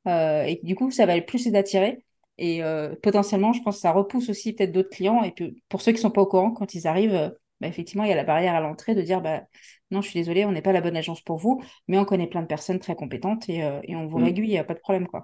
Et 0.05 0.59
du 0.63 0.75
coup, 0.75 0.89
ça 0.91 1.05
va 1.05 1.19
plus 1.21 1.47
d'attirer. 1.47 2.03
Et 2.39 2.63
euh, 2.63 2.95
potentiellement, 3.03 3.51
je 3.51 3.61
pense 3.61 3.75
que 3.75 3.81
ça 3.81 3.91
repousse 3.91 4.29
aussi 4.29 4.53
peut-être 4.53 4.71
d'autres 4.71 4.89
clients. 4.89 5.23
Et 5.23 5.31
puis, 5.31 5.61
pour 5.67 5.81
ceux 5.81 5.91
qui 5.91 5.99
sont 5.99 6.09
pas 6.09 6.21
au 6.21 6.25
courant, 6.25 6.51
quand 6.51 6.73
ils 6.73 6.87
arrivent, 6.87 7.35
bah, 7.61 7.67
effectivement, 7.67 8.03
il 8.03 8.09
y 8.09 8.13
a 8.13 8.15
la 8.15 8.23
barrière 8.23 8.55
à 8.55 8.61
l'entrée 8.61 8.95
de 8.95 9.01
dire 9.01 9.21
bah, 9.21 9.43
non, 9.91 10.01
je 10.01 10.09
suis 10.09 10.19
désolé, 10.19 10.45
on 10.45 10.51
n'est 10.51 10.61
pas 10.61 10.71
la 10.71 10.81
bonne 10.81 10.97
agence 10.97 11.21
pour 11.21 11.37
vous, 11.37 11.61
mais 11.87 11.97
on 11.97 12.05
connaît 12.05 12.27
plein 12.27 12.41
de 12.41 12.47
personnes 12.47 12.79
très 12.79 12.95
compétentes 12.95 13.49
et, 13.49 13.59
et 13.83 13.95
on 13.95 14.07
vous 14.07 14.19
mmh. 14.19 14.23
réduit, 14.23 14.47
il 14.47 14.51
n'y 14.51 14.57
a 14.57 14.63
pas 14.63 14.75
de 14.75 14.79
problème. 14.79 15.07
quoi. 15.07 15.23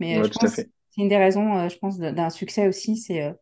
Mais 0.00 0.18
ouais, 0.18 0.24
je 0.24 0.30
pense 0.30 0.50
c'est 0.50 1.00
une 1.00 1.08
des 1.08 1.16
raisons, 1.16 1.58
euh, 1.58 1.68
je 1.68 1.76
pense, 1.78 1.98
d'un 1.98 2.30
succès 2.30 2.68
aussi, 2.68 2.96
c'est 2.96 3.22
euh, 3.22 3.32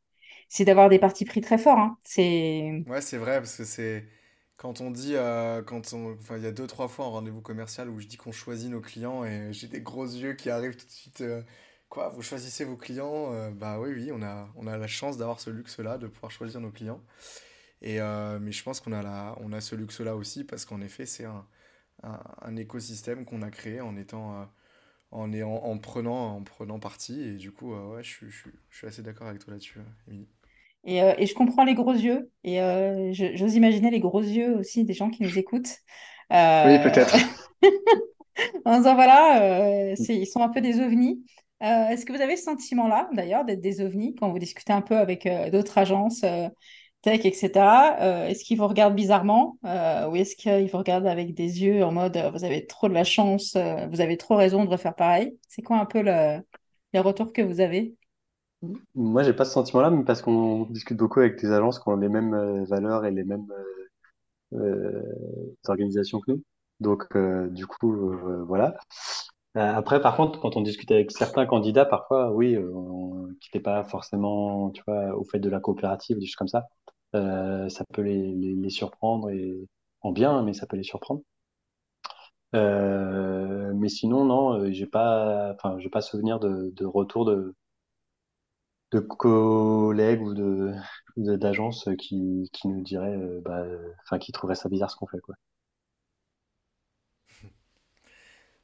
c'est 0.53 0.67
d'avoir 0.67 0.91
des 0.91 0.99
partis 0.99 1.25
pris 1.25 1.41
très 1.41 1.57
forts. 1.57 1.79
Hein. 1.79 1.97
C'est... 2.05 2.85
Ouais, 2.87 3.01
c'est 3.01 3.17
vrai, 3.17 3.39
parce 3.39 3.57
que 3.57 3.65
c'est. 3.65 4.07
Quand 4.59 4.83
on 4.83 4.91
dit, 4.91 5.15
euh, 5.17 5.63
quand 5.63 5.95
on, 5.95 6.13
enfin, 6.13 6.37
il 6.37 6.43
y 6.45 6.47
a 6.47 6.53
deux 6.53 6.67
trois 6.67 6.89
fois 6.89 7.07
en 7.07 7.11
rendez-vous 7.13 7.41
commercial 7.41 7.89
où 7.89 7.99
je 8.01 8.07
dis 8.07 8.19
qu'on 8.19 8.33
choisit 8.33 8.71
nos 8.71 8.83
clients 8.83 9.25
et 9.25 9.49
j'ai 9.53 9.67
des 9.67 9.81
gros 9.81 10.05
yeux 10.05 10.35
qui 10.35 10.51
arrivent 10.51 10.77
tout 10.77 10.87
de 10.87 10.91
suite. 10.91 11.23
Euh, 11.23 11.43
quoi, 11.89 12.11
vous 12.11 12.23
choisissez 12.23 12.65
vos 12.65 12.77
clients 12.77 13.33
euh, 13.33 13.51
Bah 13.51 13.81
oui, 13.81 13.93
oui, 13.95 14.11
on 14.13 14.23
a, 14.23 14.49
on 14.57 14.67
a 14.67 14.77
la 14.77 14.87
chance 14.87 15.17
d'avoir 15.17 15.41
ce 15.41 15.49
luxe-là 15.49 15.97
de 15.97 16.07
pouvoir 16.07 16.31
choisir 16.31 16.61
nos 16.61 16.71
clients. 16.71 17.01
Et 17.83 17.99
mais 18.41 18.53
je 18.53 18.63
pense 18.63 18.81
qu'on 18.81 18.93
a 18.93 19.03
la, 19.03 19.37
on 19.41 19.53
a 19.53 19.61
ce 19.61 19.75
luxe-là 19.75 20.17
aussi 20.17 20.45
parce 20.45 20.65
qu'en 20.65 20.81
effet, 20.81 21.05
c'est 21.05 21.25
un, 21.25 21.45
un, 22.03 22.21
un, 22.43 22.57
écosystème 22.57 23.25
qu'on 23.25 23.43
a 23.43 23.51
créé 23.51 23.81
en 23.81 23.97
étant 23.97 24.49
en, 25.11 25.33
en, 25.33 25.43
en, 25.43 25.79
prenant, 25.79 26.37
en 26.37 26.43
prenant 26.43 26.79
parti. 26.79 27.21
Et 27.21 27.35
du 27.35 27.53
coup, 27.53 27.75
euh, 27.75 27.97
ouais, 27.97 28.03
je, 28.03 28.27
je, 28.27 28.49
je, 28.71 28.77
suis 28.77 28.87
assez 28.87 29.03
d'accord 29.03 29.29
avec 29.29 29.45
toi 29.45 29.53
là-dessus, 29.53 29.79
Émilie. 30.09 30.29
Et, 30.85 31.03
euh, 31.03 31.15
et, 31.19 31.27
je 31.27 31.35
comprends 31.35 31.65
les 31.65 31.75
gros 31.75 31.93
yeux. 31.93 32.31
Et 32.45 32.61
euh, 32.61 33.13
j'ose 33.13 33.55
imaginer 33.55 33.91
les 33.91 34.01
gros 34.01 34.23
yeux 34.23 34.57
aussi 34.57 34.85
des 34.85 34.95
gens 34.95 35.11
qui 35.11 35.23
nous 35.23 35.39
écoutent. 35.39 35.77
Euh, 36.33 36.67
oui, 36.67 36.83
peut-être. 36.83 37.17
en 38.65 38.79
disant, 38.79 38.95
voilà, 38.95 39.95
ils 39.95 40.27
sont 40.27 40.41
un 40.41 40.49
peu 40.49 40.61
des 40.61 40.81
ovnis. 40.81 41.25
Est-ce 41.61 42.05
que 42.05 42.13
vous 42.13 42.21
avez 42.21 42.37
ce 42.37 42.43
sentiment-là, 42.45 43.09
d'ailleurs, 43.13 43.45
d'être 43.45 43.61
des 43.61 43.81
ovnis 43.81 44.17
quand 44.17 44.31
vous 44.31 44.41
discutez 44.41 44.73
un 44.73 44.81
peu 44.81 44.97
avec 44.97 45.29
d'autres 45.53 45.79
agences 45.79 46.25
tech, 47.03 47.25
etc. 47.25 47.97
Euh, 48.01 48.27
est-ce 48.29 48.45
qu'ils 48.45 48.59
vous 48.59 48.69
regardent 48.69 48.95
bizarrement 48.97 49.59
euh, 49.65 50.09
ou 50.11 50.17
est-ce 50.17 50.37
qu'ils 50.37 50.71
vous 50.71 50.79
regardent 50.79 51.07
avec 51.07 51.35
des 51.35 51.63
yeux 51.63 51.85
en 51.85 51.93
mode 51.93 52.17
vous 52.35 52.45
avez 52.45 52.67
trop 52.67 52.89
de 52.89 52.95
la 52.95 53.05
chance, 53.05 53.57
euh, 53.57 53.87
vous 53.89 54.01
avez 54.01 54.17
trop 54.17 54.37
raison 54.37 54.65
de 54.65 54.71
refaire 54.71 54.95
pareil? 54.95 55.39
C'est 55.49 55.63
quoi 55.63 55.79
un 55.79 55.87
peu 55.87 56.03
le, 56.03 56.41
les 56.93 57.01
retours 57.01 57.33
que 57.33 57.43
vous 57.43 57.61
avez? 57.61 57.95
Moi, 58.95 59.23
j'ai 59.23 59.33
pas 59.35 59.45
ce 59.45 59.53
sentiment-là, 59.53 59.91
mais 59.91 60.05
parce 60.05 60.23
qu'on 60.23 60.65
discute 60.71 60.97
beaucoup 60.97 61.21
avec 61.21 61.39
des 61.41 61.51
agences 61.53 61.79
qui 61.79 61.89
ont 61.89 61.97
les 61.97 62.09
mêmes 62.09 62.35
euh, 62.35 62.65
valeurs 62.65 63.05
et 63.05 63.11
les 63.11 63.25
mêmes 63.25 63.47
euh, 64.55 65.03
organisations 65.69 66.21
que 66.21 66.33
nous. 66.33 66.43
Donc, 66.81 67.05
du 67.51 67.67
coup, 67.67 68.13
voilà. 68.47 68.77
Euh, 69.57 69.61
après, 69.75 70.01
par 70.03 70.17
contre, 70.17 70.41
quand 70.41 70.57
on 70.57 70.63
discute 70.63 70.93
avec 70.93 71.11
certains 71.13 71.47
candidats, 71.47 71.85
parfois, 71.87 72.33
oui, 72.33 72.55
euh, 72.57 72.71
on- 72.75 73.29
qui 73.41 73.51
n'étaient 73.51 73.63
pas 73.63 73.85
forcément, 73.85 74.71
tu 74.71 74.83
vois, 74.87 75.17
au 75.17 75.25
fait 75.25 75.41
de 75.41 75.51
la 75.51 75.61
coopérative, 75.61 76.19
des 76.19 76.27
choses 76.27 76.37
comme 76.37 76.49
ça, 76.49 76.69
euh, 77.15 77.69
ça 77.69 77.85
peut 77.93 78.03
les, 78.03 78.35
les, 78.35 78.71
surprendre 78.71 79.31
et 79.31 79.69
en 80.03 80.13
bien, 80.13 80.43
mais 80.43 80.53
ça 80.55 80.67
peut 80.67 80.77
les 80.77 80.83
surprendre. 80.85 81.23
Euh, 82.55 83.73
mais 83.75 83.89
sinon, 83.89 84.25
non, 84.25 84.55
euh, 84.61 84.73
j'ai 84.73 84.87
pas, 84.87 85.53
enfin, 85.55 85.79
j'ai 85.79 85.89
pas 85.91 86.01
souvenir 86.03 86.39
de, 86.41 86.71
de 86.75 86.85
retour 86.87 87.25
de, 87.25 87.55
de 88.93 89.01
collègues 89.01 90.23
ou 90.23 90.35
de, 90.35 90.73
d'agences 91.17 91.89
qui, 91.99 92.49
qui 92.53 92.69
nous 92.69 92.81
diraient, 92.83 93.19
bah, 93.45 93.65
qui 94.21 94.31
trouveraient 94.33 94.55
ça 94.55 94.69
bizarre 94.69 94.91
ce 94.91 94.97
qu'on 94.97 95.07
fait, 95.09 95.21
quoi. 95.21 95.35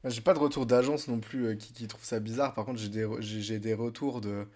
J'ai 0.05 0.21
pas 0.21 0.33
de 0.33 0.39
retour 0.39 0.65
d'agence 0.65 1.07
non 1.07 1.19
plus 1.19 1.57
qui, 1.57 1.73
qui 1.73 1.87
trouve 1.87 2.03
ça 2.03 2.19
bizarre. 2.19 2.53
Par 2.53 2.65
contre, 2.65 2.79
j'ai 2.79 2.89
des, 2.89 3.07
j'ai 3.21 3.59
des 3.59 3.73
retours 3.73 4.21
de. 4.21 4.47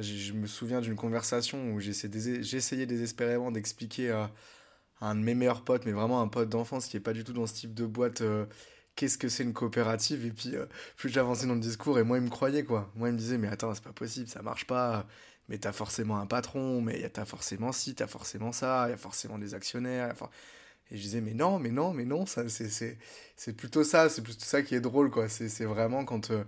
Je 0.00 0.32
me 0.32 0.46
souviens 0.46 0.80
d'une 0.80 0.96
conversation 0.96 1.72
où 1.72 1.80
j'essayais 1.80 2.86
désespérément 2.86 3.50
d'expliquer 3.50 4.10
à, 4.10 4.30
un 5.00 5.14
de 5.14 5.20
mes 5.20 5.34
meilleurs 5.34 5.62
potes, 5.64 5.86
mais 5.86 5.92
vraiment 5.92 6.20
un 6.20 6.28
pote 6.28 6.48
d'enfance 6.48 6.86
qui 6.86 6.96
est 6.96 7.00
pas 7.00 7.12
du 7.12 7.24
tout 7.24 7.32
dans 7.32 7.46
ce 7.46 7.54
type 7.54 7.74
de 7.74 7.86
boîte, 7.86 8.20
euh, 8.20 8.46
qu'est-ce 8.96 9.18
que 9.18 9.28
c'est 9.28 9.44
une 9.44 9.52
coopérative? 9.52 10.26
Et 10.26 10.30
puis, 10.30 10.56
euh, 10.56 10.66
plus 10.96 11.08
j'avançais 11.08 11.46
dans 11.46 11.54
le 11.54 11.60
discours, 11.60 11.98
et 11.98 12.04
moi, 12.04 12.18
il 12.18 12.24
me 12.24 12.30
croyait, 12.30 12.64
quoi. 12.64 12.90
Moi, 12.96 13.08
il 13.08 13.12
me 13.12 13.18
disait, 13.18 13.38
mais 13.38 13.48
attends, 13.48 13.74
c'est 13.74 13.84
pas 13.84 13.92
possible, 13.92 14.28
ça 14.28 14.42
marche 14.42 14.66
pas. 14.66 15.06
Mais 15.48 15.58
t'as 15.58 15.72
forcément 15.72 16.18
un 16.18 16.26
patron, 16.26 16.82
mais 16.82 17.08
t'as 17.08 17.24
forcément 17.24 17.72
ci, 17.72 17.94
t'as 17.94 18.06
forcément 18.06 18.52
ça, 18.52 18.86
il 18.88 18.90
y 18.90 18.94
a 18.94 18.96
forcément 18.98 19.38
des 19.38 19.54
actionnaires. 19.54 20.14
Et 20.90 20.96
je 20.96 21.02
disais, 21.02 21.20
mais 21.20 21.34
non, 21.34 21.58
mais 21.58 21.70
non, 21.70 21.92
mais 21.94 22.04
non, 22.04 22.24
c'est, 22.26 23.56
plutôt 23.56 23.84
ça, 23.84 24.08
c'est 24.08 24.22
plutôt 24.22 24.44
ça 24.44 24.62
qui 24.62 24.74
est 24.74 24.80
drôle, 24.80 25.10
quoi. 25.10 25.28
C'est 25.28 25.64
vraiment 25.64 26.04
quand 26.04 26.30
euh, 26.30 26.44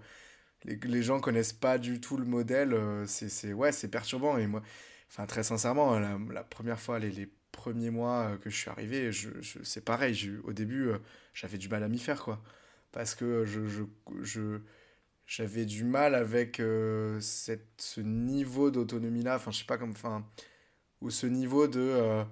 les, 0.64 0.76
les 0.76 1.02
gens 1.02 1.20
connaissent 1.20 1.52
pas 1.52 1.78
du 1.78 2.00
tout 2.00 2.16
le 2.16 2.24
modèle, 2.24 2.72
euh, 2.74 3.06
c'est, 3.06 3.52
ouais, 3.52 3.72
c'est 3.72 3.88
perturbant. 3.88 4.38
Et 4.38 4.46
moi, 4.46 4.62
enfin, 5.08 5.26
très 5.26 5.42
sincèrement, 5.42 5.98
la, 5.98 6.18
la 6.32 6.44
première 6.44 6.80
fois, 6.80 6.98
les, 6.98 7.10
les 7.10 7.28
premiers 7.52 7.90
mois 7.90 8.32
euh, 8.34 8.36
que 8.38 8.50
je 8.50 8.56
suis 8.56 8.70
arrivé, 8.70 9.12
je, 9.12 9.30
je- 9.40 9.62
c'est 9.62 9.84
pareil, 9.84 10.32
au 10.44 10.52
début, 10.52 10.88
euh, 10.88 10.98
j'avais 11.34 11.58
du 11.58 11.68
mal 11.68 11.82
à 11.82 11.88
m'y 11.88 11.98
faire, 11.98 12.22
quoi. 12.22 12.42
Parce 12.92 13.14
que 13.14 13.44
je, 13.44 13.66
je, 13.66 13.82
je- 14.22 14.60
j'avais 15.26 15.64
du 15.66 15.84
mal 15.84 16.14
avec 16.16 16.62
cette, 17.20 17.68
ce 17.78 18.00
niveau 18.00 18.70
d'autonomie-là, 18.70 19.36
enfin, 19.36 19.50
je 19.52 19.58
sais 19.60 19.64
pas 19.66 19.78
comme, 19.78 19.90
enfin, 19.92 20.26
ou 21.02 21.10
ce 21.10 21.26
niveau 21.26 21.68
de 21.68 22.24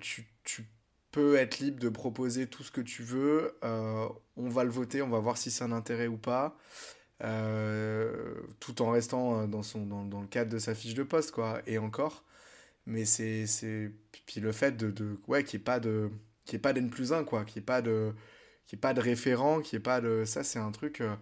tu, 0.00 0.26
tu 0.44 0.66
peux 1.10 1.36
être 1.36 1.58
libre 1.58 1.80
de 1.80 1.88
proposer 1.88 2.46
tout 2.46 2.62
ce 2.62 2.70
que 2.70 2.80
tu 2.80 3.02
veux, 3.02 3.56
on 3.62 4.48
va 4.48 4.64
le 4.64 4.70
voter, 4.70 5.02
on 5.02 5.08
va 5.08 5.18
voir 5.20 5.36
si 5.38 5.50
c'est 5.50 5.64
un 5.64 5.72
intérêt 5.72 6.06
ou 6.06 6.16
pas, 6.16 6.56
euh, 7.24 8.34
tout 8.60 8.80
en 8.82 8.90
restant 8.90 9.42
euh, 9.42 9.46
dans, 9.46 9.62
son, 9.62 9.86
dans, 9.86 10.04
dans 10.04 10.20
le 10.20 10.28
cadre 10.28 10.50
de 10.52 10.58
sa 10.58 10.74
fiche 10.74 10.94
de 10.94 11.02
poste, 11.02 11.32
quoi, 11.32 11.60
et 11.66 11.78
encore. 11.78 12.24
Mais 12.86 13.04
c'est. 13.04 13.46
Puis 14.26 14.40
le 14.40 14.52
fait 14.52 14.76
de, 14.76 14.90
de... 14.90 15.18
ouais, 15.26 15.44
qu'il 15.44 15.58
n'y 15.58 15.62
ait 15.62 15.64
pas 15.64 15.80
de... 15.80 16.10
ait 16.52 16.58
pas 16.58 16.72
d'N 16.72 16.90
plus 16.90 17.12
un 17.12 17.24
quoi, 17.24 17.44
qu'il 17.44 17.60
n'y 17.60 17.64
ait 17.64 17.66
pas 17.66 17.82
de... 17.82 18.12
qu'il 18.66 18.76
y 18.76 18.78
ait 18.78 18.80
pas 18.80 18.94
de 18.94 19.00
référent, 19.00 19.60
n'y 19.60 19.66
ait 19.74 19.80
pas 19.80 20.00
de... 20.00 20.24
Ça, 20.24 20.44
c'est 20.44 20.58
un 20.58 20.72
truc... 20.72 21.00
euh, 21.00 21.14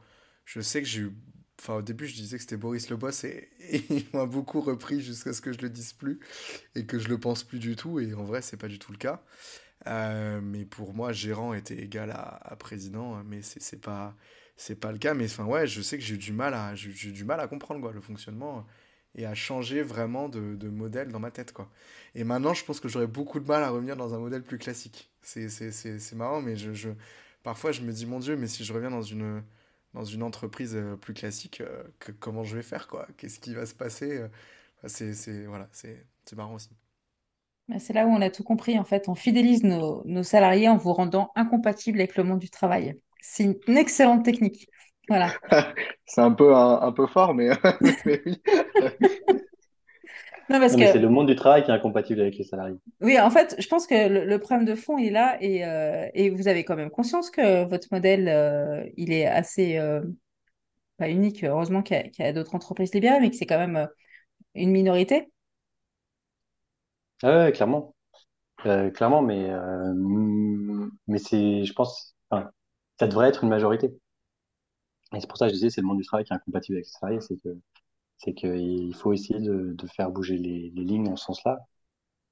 je 0.44 0.60
sais 0.60 0.82
que 0.82 0.88
j'ai 0.88 1.02
eu... 1.02 1.12
Enfin, 1.60 1.76
au 1.76 1.82
début, 1.82 2.06
je 2.06 2.14
disais 2.14 2.36
que 2.36 2.42
c'était 2.42 2.56
Boris 2.58 2.90
le 2.90 2.96
boss 2.96 3.24
et, 3.24 3.48
il 3.90 4.04
m'a 4.12 4.26
beaucoup 4.26 4.60
repris 4.60 5.00
jusqu'à 5.00 5.32
ce 5.32 5.40
que 5.40 5.52
je 5.52 5.58
le 5.60 5.70
dise 5.70 5.92
plus 5.94 6.20
et 6.74 6.86
que 6.86 6.98
je 6.98 7.08
le 7.08 7.18
pense 7.18 7.44
plus 7.44 7.58
du 7.58 7.76
tout. 7.76 8.00
Et 8.00 8.14
en 8.14 8.24
vrai, 8.24 8.42
c'est 8.42 8.58
pas 8.58 8.68
du 8.68 8.78
tout 8.78 8.92
le 8.92 8.98
cas. 8.98 9.22
Mais 9.86 10.64
pour 10.66 10.94
moi, 10.94 11.12
gérant 11.12 11.54
était 11.54 11.78
égal 11.78 12.10
à, 12.10 12.40
à 12.44 12.56
président, 12.56 13.22
mais 13.24 13.42
c'est 13.42 13.62
c'est 13.62 13.80
pas 13.80 14.16
c'est 14.56 14.76
pas 14.80 14.92
le 14.92 14.98
cas. 14.98 15.14
Mais 15.14 15.26
enfin 15.26 15.44
ouais, 15.44 15.66
je 15.66 15.80
sais 15.82 15.98
que 15.98 16.04
j'ai 16.04 16.16
du 16.16 16.32
mal 16.32 16.54
à 16.54 16.74
j'ai 16.74 17.12
du 17.12 17.24
mal 17.24 17.40
à 17.40 17.48
comprendre 17.48 17.80
quoi 17.80 17.92
le 17.92 18.00
fonctionnement 18.00 18.66
et 19.14 19.26
à 19.26 19.34
changer 19.34 19.82
vraiment 19.82 20.28
de, 20.28 20.54
modèle 20.68 21.08
dans 21.10 21.20
ma 21.20 21.30
tête 21.30 21.52
quoi. 21.52 21.70
Et 22.14 22.24
maintenant, 22.24 22.54
je 22.54 22.64
pense 22.64 22.80
que 22.80 22.88
j'aurais 22.88 23.06
beaucoup 23.06 23.40
de 23.40 23.46
mal 23.46 23.62
à 23.62 23.70
revenir 23.70 23.96
dans 23.96 24.14
un 24.14 24.18
modèle 24.18 24.42
plus 24.42 24.58
classique. 24.58 25.10
C'est 25.22 26.14
marrant, 26.14 26.40
mais 26.42 26.56
je, 26.56 26.72
je 26.74 26.90
parfois 27.42 27.72
je 27.72 27.80
me 27.82 27.92
dis 27.92 28.06
mon 28.06 28.18
Dieu, 28.20 28.36
mais 28.36 28.46
si 28.48 28.64
je 28.64 28.72
reviens 28.72 28.90
dans 28.90 29.02
une 29.02 29.42
dans 29.94 30.04
une 30.04 30.22
entreprise 30.22 30.74
euh, 30.76 30.96
plus 30.96 31.14
classique, 31.14 31.60
euh, 31.62 31.82
que- 32.00 32.12
comment 32.12 32.44
je 32.44 32.56
vais 32.56 32.62
faire 32.62 32.86
quoi? 32.88 33.06
Qu'est-ce 33.16 33.40
qui 33.40 33.54
va 33.54 33.64
se 33.66 33.74
passer? 33.74 34.18
euh? 34.18 34.28
C'est 34.88 35.46
voilà, 35.46 35.68
marrant 36.36 36.54
aussi. 36.54 36.70
Bah, 37.68 37.78
C'est 37.78 37.92
là 37.92 38.06
où 38.06 38.10
on 38.10 38.20
a 38.22 38.30
tout 38.30 38.42
compris, 38.44 38.76
en 38.78 38.84
fait. 38.84 39.08
On 39.08 39.14
fidélise 39.14 39.62
nos, 39.64 40.02
nos 40.04 40.22
salariés 40.24 40.68
en 40.68 40.76
vous 40.76 40.92
rendant 40.92 41.30
incompatibles 41.36 42.00
avec 42.00 42.16
le 42.16 42.24
monde 42.24 42.38
du 42.40 42.50
travail. 42.50 43.00
C'est 43.28 43.58
une 43.66 43.76
excellente 43.76 44.24
technique. 44.24 44.68
Voilà. 45.08 45.32
C'est 46.06 46.20
un 46.20 46.32
peu 46.32 46.54
un, 46.54 46.80
un 46.80 46.92
peu 46.92 47.06
fort, 47.06 47.34
mais, 47.34 47.50
mais 48.06 48.22
oui. 48.24 48.40
Non, 50.48 50.60
parce 50.60 50.72
Non, 50.74 50.78
mais 50.78 50.92
c'est 50.92 51.00
le 51.00 51.08
monde 51.08 51.26
du 51.26 51.34
travail 51.34 51.64
qui 51.64 51.70
est 51.72 51.74
incompatible 51.74 52.20
avec 52.20 52.36
les 52.36 52.44
salariés. 52.44 52.76
oui, 53.00 53.18
en 53.18 53.30
fait, 53.30 53.56
je 53.58 53.66
pense 53.66 53.86
que 53.88 54.08
le, 54.08 54.24
le 54.24 54.38
problème 54.38 54.64
de 54.64 54.76
fond 54.76 54.96
est 54.96 55.10
là 55.10 55.36
et, 55.40 55.64
euh, 55.64 56.08
et 56.14 56.30
vous 56.30 56.46
avez 56.46 56.64
quand 56.64 56.76
même 56.76 56.90
conscience 56.90 57.30
que 57.30 57.64
votre 57.64 57.88
modèle, 57.90 58.28
euh, 58.28 58.84
il 58.96 59.12
est 59.12 59.26
assez, 59.26 59.76
euh, 59.76 60.02
pas 60.98 61.08
unique, 61.08 61.42
heureusement 61.42 61.82
qu'il 61.82 62.10
y 62.16 62.22
a, 62.22 62.32
d'autres 62.32 62.54
entreprises 62.54 62.94
libérales, 62.94 63.22
mais 63.22 63.30
que 63.30 63.36
c'est 63.36 63.46
quand 63.46 63.58
même 63.58 63.88
une 64.54 64.70
minorité. 64.70 65.28
Ah 67.24 67.46
ouais, 67.46 67.52
clairement. 67.52 67.94
Euh, 68.66 68.90
clairement, 68.90 69.22
mais, 69.22 69.50
mais 71.08 71.18
c'est, 71.18 71.64
je 71.64 71.72
pense, 71.72 72.14
enfin, 72.30 72.50
ça 72.98 73.06
devrait 73.08 73.28
être 73.28 73.44
une 73.44 73.50
majorité. 73.50 73.98
Et 75.14 75.20
c'est 75.20 75.26
pour 75.28 75.38
ça 75.38 75.46
que 75.46 75.50
je 75.50 75.54
disais, 75.54 75.70
c'est 75.70 75.80
le 75.80 75.86
monde 75.86 75.98
du 75.98 76.04
travail 76.04 76.24
qui 76.24 76.32
est 76.32 76.36
incompatible 76.36 76.76
avec 76.76 76.86
les 76.86 76.90
salariés, 76.90 77.20
c'est 77.20 77.36
que, 77.36 77.48
c'est 78.18 78.34
qu'il 78.34 78.94
faut 78.94 79.12
essayer 79.12 79.40
de, 79.40 79.76
faire 79.94 80.10
bouger 80.10 80.36
les, 80.38 80.70
lignes 80.70 81.04
dans 81.04 81.16
ce 81.16 81.26
sens-là. 81.26 81.58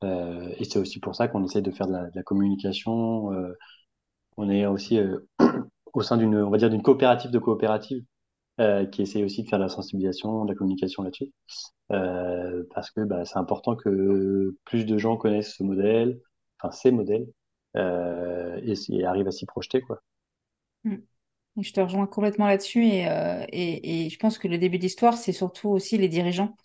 Euh, 0.04 0.54
et 0.58 0.64
c'est 0.64 0.78
aussi 0.78 1.00
pour 1.00 1.14
ça 1.16 1.28
qu'on 1.28 1.44
essaie 1.44 1.62
de 1.62 1.70
faire 1.70 1.86
de 1.88 1.94
la, 2.14 2.22
communication. 2.24 3.32
euh, 3.32 3.56
on 4.36 4.50
est 4.50 4.66
aussi 4.66 4.98
euh, 4.98 5.20
au 5.94 6.02
sein 6.02 6.16
d'une, 6.18 6.36
on 6.36 6.50
va 6.50 6.58
dire, 6.58 6.70
d'une 6.70 6.82
coopérative 6.82 7.30
de 7.30 7.38
coopératives 7.38 8.04
euh, 8.60 8.86
qui 8.86 9.02
essaie 9.02 9.24
aussi 9.24 9.44
de 9.44 9.48
faire 9.48 9.58
de 9.60 9.64
la 9.64 9.70
sensibilisation, 9.70 10.44
de 10.44 10.52
la 10.52 10.56
communication 10.56 11.02
là-dessus. 11.04 11.32
Parce 11.88 12.90
que 12.92 13.02
bah, 13.02 13.24
c'est 13.24 13.38
important 13.38 13.76
que 13.76 14.56
plus 14.64 14.86
de 14.86 14.98
gens 14.98 15.16
connaissent 15.16 15.54
ce 15.56 15.64
modèle, 15.64 16.20
enfin 16.60 16.72
ces 16.72 16.90
modèles, 16.92 17.28
et, 17.76 18.74
et 18.90 19.04
arrivent 19.04 19.28
à 19.28 19.32
s'y 19.32 19.46
projeter, 19.46 19.80
quoi. 19.82 20.00
Mm. 20.84 20.96
Je 21.62 21.72
te 21.72 21.80
rejoins 21.80 22.06
complètement 22.06 22.46
là-dessus 22.48 22.84
et, 22.84 23.08
euh, 23.08 23.44
et, 23.50 24.06
et 24.06 24.10
je 24.10 24.18
pense 24.18 24.38
que 24.38 24.48
le 24.48 24.58
début 24.58 24.78
d'histoire, 24.78 25.16
c'est 25.16 25.32
surtout 25.32 25.68
aussi 25.68 25.98
les 25.98 26.08
dirigeants. 26.08 26.56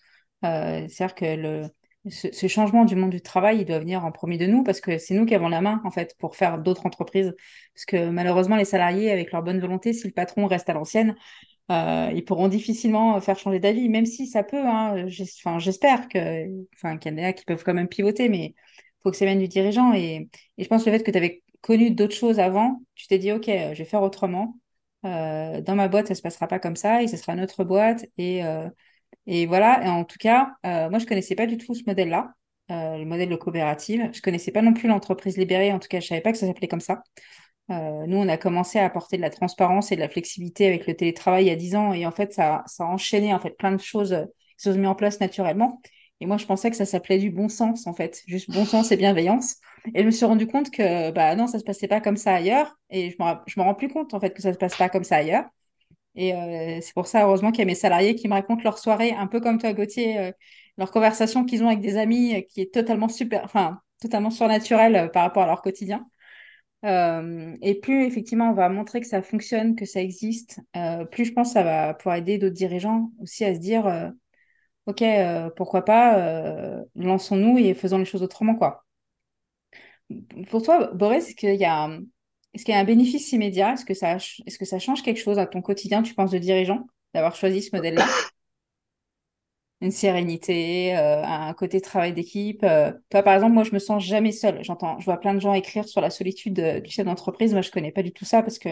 Euh, 0.46 0.88
c'est-à-dire 0.88 1.16
que 1.16 1.26
le, 1.36 1.70
ce, 2.10 2.48
changement 2.48 2.86
du 2.86 2.96
monde 2.96 3.12
du 3.12 3.22
travail, 3.22 3.60
il 3.60 3.66
doit 3.66 3.80
venir 3.80 4.04
en 4.06 4.12
premier 4.12 4.38
de 4.38 4.48
nous 4.48 4.64
parce 4.64 4.82
que 4.82 4.98
c'est 4.98 5.14
nous 5.14 5.26
qui 5.26 5.36
avons 5.36 5.50
la 5.50 5.62
main, 5.62 5.82
en 5.86 5.92
fait, 5.92 6.16
pour 6.18 6.36
faire 6.36 6.58
d'autres 6.58 6.86
entreprises. 6.88 7.36
Parce 7.76 7.86
que 7.86 8.10
malheureusement, 8.10 8.56
les 8.56 8.66
salariés, 8.66 9.12
avec 9.12 9.32
leur 9.32 9.44
bonne 9.44 9.60
volonté, 9.60 9.94
si 9.94 10.08
le 10.08 10.14
patron 10.14 10.48
reste 10.48 10.70
à 10.70 10.74
l'ancienne, 10.74 11.16
euh, 11.72 12.12
ils 12.16 12.26
pourront 12.26 12.48
difficilement 12.48 13.20
faire 13.22 13.38
changer 13.38 13.60
d'avis, 13.60 13.90
même 13.90 14.06
si 14.08 14.28
ça 14.28 14.44
peut. 14.44 14.66
Hein, 14.66 15.08
j'espère 15.08 16.08
que, 16.10 16.48
enfin, 16.76 16.98
qu'il 16.98 17.18
y 17.18 17.22
en 17.22 17.24
a 17.26 17.34
qui 17.34 17.46
peuvent 17.46 17.64
quand 17.64 17.76
même 17.76 17.88
pivoter, 17.88 18.28
mais 18.30 18.56
il 18.56 19.02
faut 19.04 19.12
que 19.12 19.18
ça 19.18 19.26
vienne 19.26 19.40
du 19.40 19.48
dirigeant. 19.48 19.94
Et, 19.94 20.30
et 20.58 20.64
je 20.64 20.68
pense 20.68 20.84
que 20.84 20.90
le 20.90 20.98
fait 20.98 21.04
que 21.04 21.12
tu 21.12 21.18
avais 21.18 21.44
connu 21.62 21.92
d'autres 21.92 22.16
choses 22.16 22.40
avant, 22.40 22.82
tu 22.96 23.08
t'es 23.08 23.18
dit, 23.20 23.32
OK, 23.32 23.46
je 23.48 23.78
vais 23.78 23.86
faire 23.86 24.04
autrement. 24.04 24.58
Euh, 25.06 25.62
dans 25.62 25.76
ma 25.76 25.88
boîte, 25.88 26.08
ça 26.08 26.16
se 26.16 26.22
passera 26.22 26.48
pas 26.48 26.60
comme 26.60 26.76
ça 26.76 27.04
et 27.04 27.08
ce 27.08 27.18
sera 27.18 27.36
notre 27.36 27.64
boîte. 27.64 28.06
Et, 28.18 28.44
euh, 28.46 28.70
et 29.28 29.46
voilà, 29.46 29.82
en 29.92 30.06
tout 30.06 30.18
cas, 30.20 30.52
euh, 30.66 30.90
moi, 30.90 31.00
je 31.00 31.06
connaissais 31.06 31.36
pas 31.36 31.48
du 31.48 31.58
tout 31.58 31.76
ce 31.76 31.84
modèle-là, 31.88 32.34
euh, 32.72 32.98
le 32.98 33.06
modèle 33.06 33.30
de 33.30 33.36
coopérative. 33.36 34.10
Je 34.14 34.22
connaissais 34.22 34.52
pas 34.52 34.62
non 34.62 34.74
plus 34.74 34.88
l'entreprise 34.88 35.38
libérée, 35.38 35.72
en 35.74 35.80
tout 35.80 35.88
cas, 35.88 36.00
je 36.00 36.08
savais 36.08 36.22
pas 36.22 36.32
que 36.32 36.38
ça 36.38 36.48
s'appelait 36.48 36.68
comme 36.68 36.82
ça. 36.82 37.04
Euh, 37.72 38.06
nous, 38.08 38.18
on 38.18 38.28
a 38.28 38.38
commencé 38.38 38.80
à 38.80 38.86
apporter 38.86 39.18
de 39.18 39.22
la 39.22 39.30
transparence 39.30 39.92
et 39.92 39.96
de 39.96 40.02
la 40.02 40.10
flexibilité 40.10 40.68
avec 40.68 40.88
le 40.88 40.96
télétravail 40.96 41.46
il 41.46 41.48
y 41.48 41.52
a 41.52 41.56
10 41.56 41.76
ans, 41.76 41.94
et 41.94 42.06
en 42.06 42.12
fait, 42.12 42.34
ça, 42.34 42.64
ça 42.66 42.84
a 42.84 42.88
enchaîné 42.88 43.34
en 43.34 43.40
fait 43.40 43.52
plein 43.52 43.72
de 43.72 43.82
choses 43.82 44.14
euh, 44.14 44.26
qui 44.58 44.64
se 44.64 44.74
sont 44.74 44.80
mises 44.80 44.88
en 44.88 44.96
place 44.96 45.20
naturellement. 45.20 45.82
Et 46.22 46.26
moi, 46.26 46.38
je 46.38 46.46
pensais 46.46 46.70
que 46.70 46.76
ça 46.76 46.86
s'appelait 46.86 47.18
du 47.18 47.32
bon 47.32 47.48
sens, 47.48 47.88
en 47.88 47.94
fait, 47.94 48.24
juste 48.28 48.52
bon 48.52 48.66
sens 48.66 48.92
et 48.92 48.98
bienveillance. 48.98 49.56
Et 49.96 50.02
je 50.02 50.06
me 50.06 50.12
suis 50.12 50.26
rendu 50.26 50.48
compte 50.48 50.70
que 50.70 51.12
bah 51.12 51.36
non, 51.36 51.48
ça 51.48 51.60
se 51.60 51.64
passait 51.64 51.88
pas 51.88 52.02
comme 52.02 52.18
ça 52.18 52.34
ailleurs, 52.34 52.78
et 52.90 53.12
je 53.12 53.16
me, 53.20 53.64
rends 53.64 53.76
plus 53.76 53.88
compte 53.88 54.14
en 54.14 54.20
fait 54.20 54.32
que 54.32 54.42
ça 54.42 54.52
se 54.54 54.58
passe 54.58 54.76
pas 54.76 54.90
comme 54.90 55.06
ça 55.06 55.18
ailleurs. 55.18 55.46
Et 56.16 56.34
euh, 56.34 56.80
c'est 56.82 56.94
pour 56.94 57.08
ça, 57.08 57.24
heureusement, 57.26 57.52
qu'il 57.52 57.60
y 57.60 57.64
a 57.64 57.66
mes 57.66 57.76
salariés 57.76 58.16
qui 58.16 58.28
me 58.28 58.34
racontent 58.34 58.64
leur 58.64 58.78
soirée, 58.78 59.12
un 59.12 59.28
peu 59.28 59.40
comme 59.40 59.58
toi, 59.60 59.74
Gauthier, 59.74 60.20
euh, 60.20 60.32
leur 60.78 60.92
conversation 60.92 61.46
qu'ils 61.46 61.64
ont 61.64 61.68
avec 61.68 61.82
des 61.82 61.98
amis, 61.98 62.36
euh, 62.36 62.42
qui 62.42 62.62
est 62.62 62.74
totalement 62.74 63.08
super, 63.10 63.44
enfin, 63.46 63.80
totalement 64.02 64.32
surnaturelle 64.32 65.12
par 65.14 65.24
rapport 65.24 65.44
à 65.44 65.48
leur 65.48 65.62
quotidien. 65.62 66.06
Et 66.84 67.80
plus 67.82 68.06
effectivement 68.06 68.52
on 68.52 68.54
va 68.54 68.70
montrer 68.70 69.02
que 69.02 69.08
ça 69.08 69.22
fonctionne, 69.22 69.76
que 69.76 69.86
ça 69.86 70.02
existe, 70.02 70.62
plus 71.12 71.26
je 71.26 71.34
pense 71.34 71.50
que 71.50 71.54
ça 71.56 71.64
va 71.64 71.94
pouvoir 71.94 72.16
aider 72.16 72.38
d'autres 72.38 72.56
dirigeants 72.56 73.12
aussi 73.22 73.44
à 73.44 73.54
se 73.54 73.60
dire, 73.60 74.14
ok, 74.90 75.02
euh, 75.04 75.50
pourquoi 75.56 75.86
pas, 75.86 76.18
euh, 76.18 76.84
lançons-nous 76.96 77.58
et 77.58 77.74
faisons 77.74 77.98
les 78.00 78.06
choses 78.06 78.24
autrement, 78.24 78.56
quoi. 78.56 78.86
Pour 80.50 80.64
toi, 80.64 80.92
Boris, 80.94 81.30
est-ce 81.30 81.36
qu'il 81.36 81.56
y 81.56 81.66
a 81.66 81.84
un 81.86 82.84
bénéfice 82.84 83.32
immédiat? 83.32 83.74
Est-ce 83.74 83.86
que 83.86 83.94
ça, 84.66 84.80
change 84.80 85.04
quelque 85.04 85.20
chose 85.20 85.38
à 85.38 85.46
ton 85.46 85.62
quotidien, 85.62 86.02
tu 86.02 86.16
penses, 86.16 86.32
de 86.32 86.40
dirigeant, 86.40 86.88
d'avoir 87.14 87.36
choisi 87.36 87.62
ce 87.62 87.76
modèle-là? 87.76 88.06
Une 89.82 89.92
sérénité, 89.92 90.98
euh, 90.98 91.24
un 91.24 91.54
côté 91.54 91.80
travail 91.80 92.12
d'équipe. 92.12 92.66
Toi, 93.10 93.24
par 93.24 93.36
exemple, 93.36 93.54
moi, 93.54 93.64
je 93.64 93.72
me 93.72 93.80
sens 93.80 94.04
jamais 94.04 94.32
seule. 94.34 94.62
J'entends, 94.64 95.00
je 95.00 95.06
vois 95.06 95.18
plein 95.18 95.34
de 95.34 95.40
gens 95.40 95.54
écrire 95.54 95.88
sur 95.88 96.02
la 96.02 96.10
solitude 96.10 96.82
du 96.84 96.90
chef 96.90 97.06
d'entreprise. 97.06 97.54
Moi, 97.54 97.62
je 97.62 97.72
connais 97.72 97.92
pas 97.92 98.04
du 98.04 98.12
tout 98.12 98.26
ça 98.26 98.42
parce 98.42 98.60
que 98.60 98.70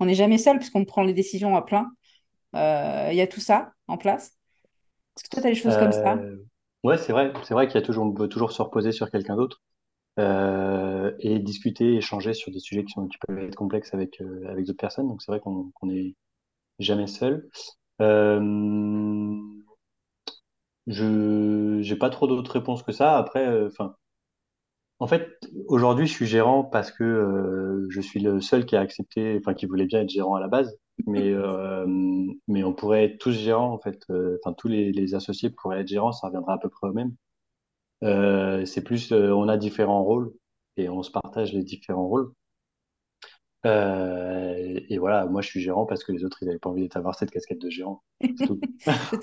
on 0.00 0.06
n'est 0.06 0.14
jamais 0.14 0.36
seul 0.36 0.58
puisqu'on 0.58 0.84
prend 0.84 1.02
les 1.02 1.14
décisions 1.14 1.56
à 1.56 1.62
plein. 1.62 1.90
Il 2.54 3.14
y 3.14 3.20
a 3.20 3.26
tout 3.28 3.40
ça 3.40 3.72
en 3.86 3.96
place. 3.96 4.39
Est-ce 5.16 5.24
que 5.24 5.28
toi, 5.30 5.42
tu 5.42 5.48
as 5.48 5.50
des 5.50 5.56
choses 5.56 5.76
comme 5.76 5.92
ça? 5.92 6.18
Euh, 6.18 6.36
ouais, 6.84 6.98
c'est 6.98 7.12
vrai, 7.12 7.32
c'est 7.44 7.54
vrai 7.54 7.66
qu'il 7.66 7.74
y 7.80 7.82
a 7.82 7.86
toujours, 7.86 8.12
peut 8.14 8.28
toujours 8.28 8.52
se 8.52 8.62
reposer 8.62 8.92
sur 8.92 9.10
quelqu'un 9.10 9.36
d'autre 9.36 9.60
euh, 10.18 11.12
et 11.20 11.38
discuter, 11.38 11.96
échanger 11.96 12.34
sur 12.34 12.52
des 12.52 12.60
sujets 12.60 12.84
qui 12.84 12.94
peuvent 13.26 13.38
être 13.38 13.56
complexes 13.56 13.94
avec, 13.94 14.20
euh, 14.20 14.48
avec 14.48 14.66
d'autres 14.66 14.80
personnes. 14.80 15.08
Donc 15.08 15.22
c'est 15.22 15.32
vrai 15.32 15.40
qu'on 15.40 15.70
qu'on 15.74 15.90
est 15.90 16.14
jamais 16.80 17.06
seul. 17.08 17.48
Je 20.86 21.78
j'ai 21.80 21.96
pas 21.96 22.10
trop 22.10 22.26
d'autres 22.26 22.52
réponses 22.52 22.82
que 22.82 22.92
ça. 22.92 23.16
Après, 23.16 23.64
enfin, 23.66 23.96
en 24.98 25.06
fait, 25.06 25.28
aujourd'hui, 25.66 26.06
je 26.06 26.12
suis 26.12 26.26
gérant 26.26 26.62
parce 26.64 26.90
que 26.92 27.86
je 27.88 28.00
suis 28.00 28.20
le 28.20 28.40
seul 28.40 28.66
qui 28.66 28.76
a 28.76 28.80
accepté, 28.80 29.36
enfin, 29.38 29.54
qui 29.54 29.66
voulait 29.66 29.86
bien 29.86 30.00
être 30.02 30.10
gérant 30.10 30.34
à 30.34 30.40
la 30.40 30.48
base. 30.48 30.76
Mais 31.06 31.32
euh, 31.32 31.86
mais 32.48 32.64
on 32.64 32.72
pourrait 32.74 33.04
être 33.04 33.18
tous 33.18 33.32
gérants 33.32 33.72
en 33.72 33.78
fait. 33.78 34.02
Euh, 34.10 34.38
Enfin, 34.44 34.54
tous 34.54 34.68
les, 34.68 34.92
les 34.92 35.14
associés 35.14 35.50
pourraient 35.50 35.80
être 35.80 35.88
gérants, 35.88 36.12
ça 36.12 36.28
reviendra 36.28 36.54
à 36.54 36.58
peu 36.58 36.68
près 36.68 36.88
au 36.88 36.92
même. 36.92 37.14
Euh, 38.04 38.66
c'est 38.66 38.82
plus, 38.84 39.12
euh, 39.12 39.32
on 39.34 39.48
a 39.48 39.56
différents 39.58 40.04
rôles 40.04 40.32
et 40.78 40.88
on 40.90 41.02
se 41.02 41.10
partage 41.12 41.52
les 41.54 41.64
différents 41.64 42.08
rôles. 42.08 42.32
Et 44.88 44.98
voilà, 44.98 45.26
moi 45.26 45.42
je 45.42 45.48
suis 45.48 45.60
gérant 45.60 45.86
parce 45.86 46.04
que 46.04 46.12
les 46.12 46.24
autres 46.24 46.38
ils 46.42 46.46
n'avaient 46.46 46.58
pas 46.58 46.70
envie 46.70 46.88
d'avoir 46.88 47.14
cette 47.14 47.30
casquette 47.30 47.60
de 47.60 47.70
gérant. 47.70 48.02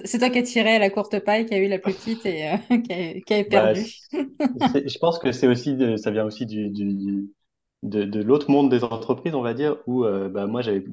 C'est 0.06 0.20
toi 0.20 0.30
qui 0.30 0.40
as 0.40 0.44
tiré 0.44 0.80
la 0.80 0.90
courte 0.90 1.20
paille, 1.20 1.46
qui 1.46 1.54
a 1.54 1.58
eu 1.60 1.68
la 1.68 1.80
plus 1.80 1.94
petite 1.96 2.26
et 2.26 2.52
qui 2.84 2.94
a, 2.94 3.22
qui 3.22 3.34
a 3.34 3.44
Bah, 3.48 3.74
perdu. 3.74 3.86
je 4.56 4.98
pense 5.00 5.20
que 5.20 5.32
c'est 5.32 5.48
aussi 5.48 5.76
de- 5.76 5.98
ça 5.98 6.12
vient 6.12 6.26
aussi 6.26 6.46
du, 6.46 6.70
du- 6.70 7.32
de, 7.84 8.04
de 8.06 8.22
l'autre 8.24 8.52
monde 8.52 8.70
des 8.72 8.84
entreprises, 8.84 9.36
on 9.36 9.42
va 9.42 9.54
dire, 9.54 9.78
où 9.88 10.06
euh, 10.06 10.30
bah, 10.30 10.48
moi 10.48 10.62
j'avais 10.62 10.86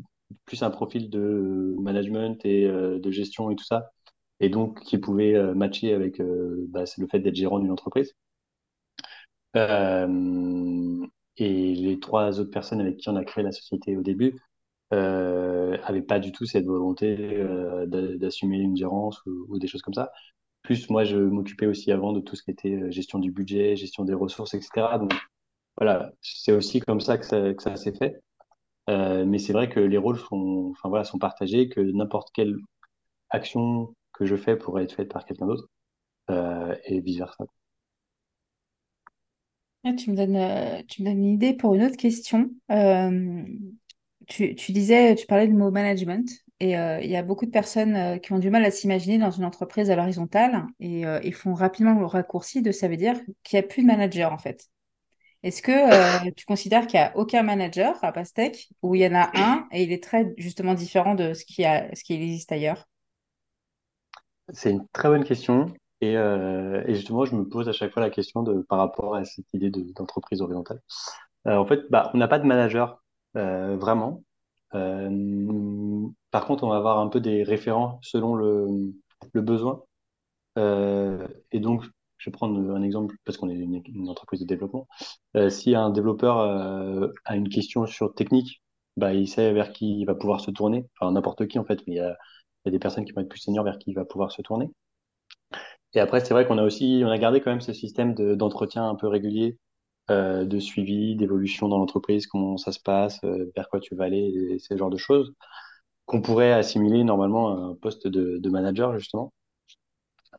plus 0.47 0.63
un 0.63 0.71
profil 0.71 1.11
de 1.11 1.75
management 1.81 2.45
et 2.47 2.67
euh, 2.67 2.99
de 3.01 3.11
gestion 3.11 3.51
et 3.51 3.57
tout 3.57 3.65
ça, 3.65 3.93
et 4.41 4.49
donc 4.49 4.81
qui 4.83 4.99
pouvait 4.99 5.35
euh, 5.37 5.55
matcher 5.55 5.95
avec 5.95 6.21
euh, 6.21 6.67
bah, 6.71 6.85
le 6.99 7.07
fait 7.09 7.21
d'être 7.21 7.35
gérant 7.37 7.59
d'une 7.61 7.73
entreprise. 7.73 8.15
Euh, 9.57 11.07
et 11.37 11.75
les 11.75 12.01
trois 12.01 12.41
autres 12.41 12.51
personnes 12.51 12.81
avec 12.81 12.97
qui 12.99 13.09
on 13.09 13.17
a 13.17 13.25
créé 13.25 13.45
la 13.45 13.53
société 13.53 13.97
au 13.97 14.03
début 14.03 14.39
euh, 14.93 15.79
avaient 15.85 16.03
pas 16.03 16.21
du 16.21 16.33
tout 16.33 16.47
cette 16.47 16.67
volonté 16.67 17.17
euh, 17.21 17.87
d'a- 17.87 18.17
d'assumer 18.17 18.59
une 18.59 18.77
gérance 18.77 19.21
ou, 19.27 19.59
des 19.59 19.67
choses 19.69 19.83
comme 19.83 19.95
ça. 19.95 20.13
Plus 20.63 20.91
moi, 20.91 21.05
je 21.05 21.17
m'occupais 21.19 21.67
aussi 21.67 21.93
avant 21.93 22.13
de 22.13 22.21
tout 22.21 22.37
ce 22.37 22.45
qui 22.45 22.51
était 22.53 22.75
euh, 22.75 22.91
gestion 22.93 23.19
du 23.21 23.33
budget, 23.33 23.77
gestion 23.77 24.05
des 24.05 24.15
ressources, 24.15 24.55
etc. 24.55 24.99
Donc 24.99 25.15
voilà, 25.79 26.13
c'est 26.23 26.53
aussi 26.53 26.81
comme 26.81 27.01
ça, 27.01 27.19
que 27.19 27.27
ça 27.27 27.77
s'est 27.77 27.95
fait. 27.95 28.23
Euh, 28.91 29.25
mais 29.25 29.39
c'est 29.39 29.53
vrai 29.53 29.69
que 29.69 29.81
les 29.81 29.99
rôles 29.99 30.19
sont, 30.19 30.71
enfin 30.73 30.89
voilà, 30.89 31.05
sont 31.05 31.19
partagés, 31.19 31.69
que 31.69 31.81
n'importe 31.81 32.31
quelle 32.35 32.57
action 33.31 33.95
que 34.13 34.27
je 34.27 34.37
fais 34.37 34.57
pourrait 34.57 34.85
être 34.85 34.95
faite 34.95 35.13
par 35.13 35.25
quelqu'un 35.25 35.47
d'autre, 35.47 35.69
euh, 36.31 36.75
et 36.85 37.01
vice-versa. 37.01 37.45
Ah, 39.85 39.93
tu 39.93 40.11
me 40.11 40.17
donnes, 40.17 40.37
euh, 40.37 40.83
tu 40.89 41.03
me 41.03 41.09
donnes 41.09 41.19
une 41.19 41.35
idée 41.35 41.55
pour 41.55 41.75
une 41.75 41.83
autre 41.83 41.97
question. 41.97 42.51
Tu, 44.27 44.55
tu 44.55 44.73
disais, 44.73 45.15
tu 45.17 45.27
parlais 45.27 45.47
du 45.47 45.53
mot 45.53 45.71
management 45.71 46.27
et 46.59 46.71
il 46.73 47.11
y 47.11 47.17
a 47.17 47.23
beaucoup 47.23 47.45
de 47.45 47.51
personnes 47.51 48.19
qui 48.21 48.33
ont 48.33 48.39
du 48.39 48.49
mal 48.49 48.65
à 48.65 48.71
s'imaginer 48.71 49.19
dans 49.19 49.31
une 49.31 49.45
entreprise 49.45 49.91
à 49.91 49.97
l'horizontale 49.97 50.65
et, 50.81 51.03
ils 51.23 51.35
font 51.35 51.53
rapidement 51.53 51.93
le 51.93 52.07
raccourci 52.07 52.63
de 52.63 52.73
ça 52.73 52.89
veut 52.89 52.97
dire 52.97 53.21
qu'il 53.43 53.59
n'y 53.59 53.65
a 53.65 53.69
plus 53.69 53.83
de 53.83 53.87
manager 53.87 54.33
en 54.33 54.39
fait. 54.39 54.71
Est-ce 55.45 55.61
que 55.61 55.73
euh, 55.73 56.31
tu 56.35 56.47
considères 56.47 56.87
qu'il 56.87 56.99
n'y 56.99 57.05
a 57.05 57.15
aucun 57.17 57.43
manager 57.43 57.95
à 58.03 58.13
Pastèque 58.13 58.71
ou 58.81 58.95
il 58.95 59.03
y 59.03 59.07
en 59.07 59.15
a 59.15 59.31
un 59.35 59.69
et 59.73 59.83
il 59.83 59.93
est 59.93 60.03
très 60.03 60.33
justement 60.39 60.73
différent 60.73 61.15
de 61.15 61.35
ce 61.35 61.45
qui 61.45 61.67
a, 61.67 61.95
ce 61.95 62.03
qui 62.03 62.15
existe 62.15 62.51
ailleurs? 62.51 62.89
C'est 64.55 64.71
une 64.71 64.87
très 64.95 65.11
bonne 65.11 65.25
question. 65.25 65.67
Et, 66.01 66.17
euh, 66.17 66.83
justement, 66.89 67.27
je 67.27 67.37
me 67.37 67.47
pose 67.47 67.69
à 67.69 67.73
chaque 67.73 67.93
fois 67.93 68.01
la 68.01 68.09
question 68.09 68.43
de, 68.43 68.63
par 68.63 68.79
rapport 68.79 69.17
à 69.17 69.25
cette 69.27 69.45
idée 69.53 69.69
de- 69.69 69.93
d'entreprise 69.93 70.41
horizontale. 70.41 70.81
Euh, 71.47 71.57
en 71.57 71.67
fait, 71.67 71.83
bah, 71.91 72.11
on 72.15 72.19
n'a 72.19 72.29
pas 72.29 72.39
de 72.39 72.47
manager 72.47 73.03
vraiment. 73.35 74.23
Par 74.71 76.47
contre, 76.47 76.65
on 76.65 76.71
va 76.71 76.77
avoir 76.77 76.99
un 77.01 77.09
peu 77.09 77.21
des 77.21 77.43
référents 77.43 77.99
selon 78.03 78.35
le, 78.35 78.67
le 79.33 79.41
besoin. 79.43 79.83
Et 80.57 81.61
donc, 81.61 81.85
je 82.25 82.31
vais 82.31 82.33
prendre 82.33 82.59
un 82.75 82.83
exemple 82.83 83.17
parce 83.27 83.37
qu'on 83.37 83.51
est 83.51 83.55
une, 83.55 84.09
entreprise 84.09 84.41
de 84.41 84.47
développement. 84.47 84.89
Euh, 85.37 85.51
si 85.51 85.75
un 85.75 85.91
développeur 85.91 86.39
euh, 86.39 87.09
a 87.27 87.37
une 87.37 87.51
question 87.51 87.85
sur 87.85 88.15
technique, 88.15 88.63
bah, 88.97 89.13
il 89.13 89.29
sait 89.29 89.53
vers 89.53 89.73
qui 89.73 90.01
il 90.01 90.07
va 90.07 90.15
pouvoir 90.15 90.41
se 90.41 90.51
tourner. 90.51 90.87
Enfin, 90.99 91.13
n'importe 91.13 91.47
qui 91.47 91.59
en 91.59 91.65
fait, 91.65 91.81
mais 91.87 91.95
il 91.95 91.97
y 91.97 92.01
a, 92.01 92.17
des 92.65 92.79
personnes 92.79 93.05
qui 93.05 93.13
vont 93.13 93.21
être 93.21 93.29
plus 93.29 93.41
seniors 93.41 93.63
vers 93.63 93.79
qui 93.79 93.91
il 93.91 93.95
va 93.95 94.07
pouvoir 94.07 94.33
se 94.33 94.41
tourner. 94.41 94.71
Et 95.93 96.01
après, 96.01 96.21
c'est 96.21 96.33
vrai 96.33 96.47
qu'on 96.47 96.57
a 96.57 96.65
aussi, 96.65 97.03
on 97.05 97.11
a 97.11 97.19
gardé 97.19 97.43
quand 97.43 97.51
même 97.51 97.61
ce 97.61 97.75
système 97.75 98.15
de, 98.15 98.35
d'entretien 98.35 98.89
un 98.89 98.95
peu 98.95 99.07
régulier, 99.07 99.59
euh, 100.11 100.47
de 100.47 100.59
suivi, 100.59 101.17
d'évolution 101.17 101.69
dans 101.69 101.79
l'entreprise, 101.79 102.27
comment 102.27 102.57
ça 102.57 102.73
se 102.73 102.81
passe, 102.81 103.21
vers 103.55 103.69
quoi 103.69 103.81
tu 103.81 103.95
vas 103.95 104.05
aller, 104.05 104.33
et 104.51 104.59
ce 104.59 104.77
genre 104.79 104.91
de 104.91 104.97
choses, 104.97 105.35
qu'on 106.07 106.23
pourrait 106.23 106.53
assimiler 106.53 107.05
normalement 107.05 107.51
à 107.51 107.61
un 107.71 107.75
poste 107.75 108.09
de 108.09 108.51
manager, 108.51 108.99
justement. 108.99 109.33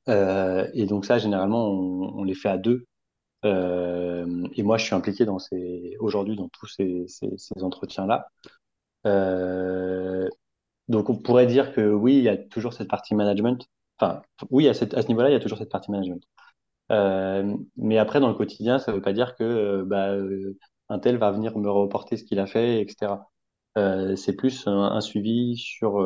Euh, 0.10 0.70
et 0.74 0.86
donc 0.86 1.06
ça, 1.06 1.18
généralement, 1.18 1.68
on, 1.70 2.20
on 2.20 2.24
les 2.24 2.36
fait 2.36 2.50
à 2.50 2.58
deux. 2.58 2.86
Euh, 3.46 4.48
et 4.56 4.64
moi, 4.64 4.78
je 4.78 4.86
suis 4.86 4.96
impliqué 4.96 5.26
dans 5.26 5.40
ces, 5.40 5.96
aujourd'hui 6.00 6.36
dans 6.36 6.50
tous 6.50 6.68
ces, 6.68 7.06
ces, 7.08 7.32
ces 7.38 7.64
entretiens-là. 7.64 8.30
Euh, 9.08 10.28
donc 10.90 11.10
on 11.10 11.18
pourrait 11.18 11.48
dire 11.48 11.74
que 11.74 11.94
oui, 11.94 12.18
il 12.18 12.24
y 12.24 12.30
a 12.30 12.38
toujours 12.38 12.74
cette 12.74 12.90
partie 12.90 13.16
management. 13.16 13.68
Enfin, 14.00 14.22
oui, 14.52 14.68
à, 14.70 14.74
cette, 14.74 14.94
à 14.96 15.02
ce 15.02 15.08
niveau-là, 15.10 15.30
il 15.30 15.34
y 15.34 15.36
a 15.36 15.40
toujours 15.40 15.58
cette 15.60 15.72
partie 15.72 15.92
management. 15.92 16.24
Euh, 16.92 17.56
mais 17.78 17.98
après, 17.98 18.20
dans 18.20 18.30
le 18.30 18.36
quotidien, 18.36 18.80
ça 18.80 18.92
veut 18.92 19.02
pas 19.02 19.14
dire 19.14 19.36
que 19.36 19.84
bah, 19.84 20.16
un 20.90 21.00
tel 21.00 21.18
va 21.18 21.32
venir 21.32 21.58
me 21.58 21.70
reporter 21.70 22.18
ce 22.18 22.24
qu'il 22.24 22.40
a 22.40 22.48
fait, 22.48 22.82
etc. 22.82 23.30
C'est 24.16 24.36
plus 24.36 24.68
un, 24.68 25.02
suivi 25.02 25.58
sur 25.58 26.02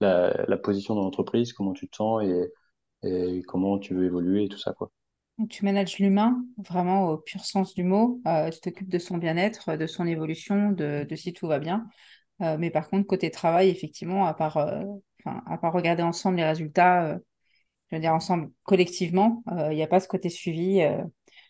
la, 0.00 0.44
la 0.46 0.56
position 0.56 0.94
dans 0.94 1.02
l'entreprise, 1.02 1.52
comment 1.52 1.72
tu 1.72 1.88
te 1.88 1.96
sens 1.96 2.22
et, 2.24 2.52
et 3.02 3.42
comment 3.46 3.78
tu 3.78 3.94
veux 3.94 4.04
évoluer 4.06 4.44
et 4.44 4.48
tout 4.48 4.58
ça, 4.58 4.72
quoi. 4.72 4.90
Tu 5.48 5.64
manages 5.64 5.98
l'humain 5.98 6.44
vraiment 6.56 7.10
au 7.10 7.16
pur 7.18 7.44
sens 7.44 7.72
du 7.74 7.84
mot. 7.84 8.20
Euh, 8.26 8.50
tu 8.50 8.60
t'occupes 8.60 8.88
de 8.88 8.98
son 8.98 9.18
bien-être, 9.18 9.76
de 9.76 9.86
son 9.86 10.04
évolution, 10.06 10.72
de, 10.72 11.06
si 11.14 11.32
tout 11.32 11.46
va 11.46 11.60
bien. 11.60 11.86
Euh, 12.42 12.56
mais 12.58 12.70
par 12.70 12.88
contre, 12.88 13.06
côté 13.06 13.30
travail, 13.30 13.68
effectivement, 13.70 14.26
à 14.26 14.34
part, 14.34 14.58
euh, 14.58 14.84
regarder 15.62 16.02
ensemble 16.02 16.38
les 16.38 16.44
résultats, 16.44 17.04
euh, 17.06 17.18
je 17.90 17.96
veux 17.96 18.02
dire 18.02 18.14
ensemble 18.14 18.50
collectivement, 18.64 19.42
euh, 19.52 19.72
il 19.72 19.76
n'y 19.76 19.82
a 19.82 19.88
pas 19.88 20.00
ce 20.00 20.08
côté 20.08 20.30
suivi. 20.30 20.82
euh, 20.82 21.04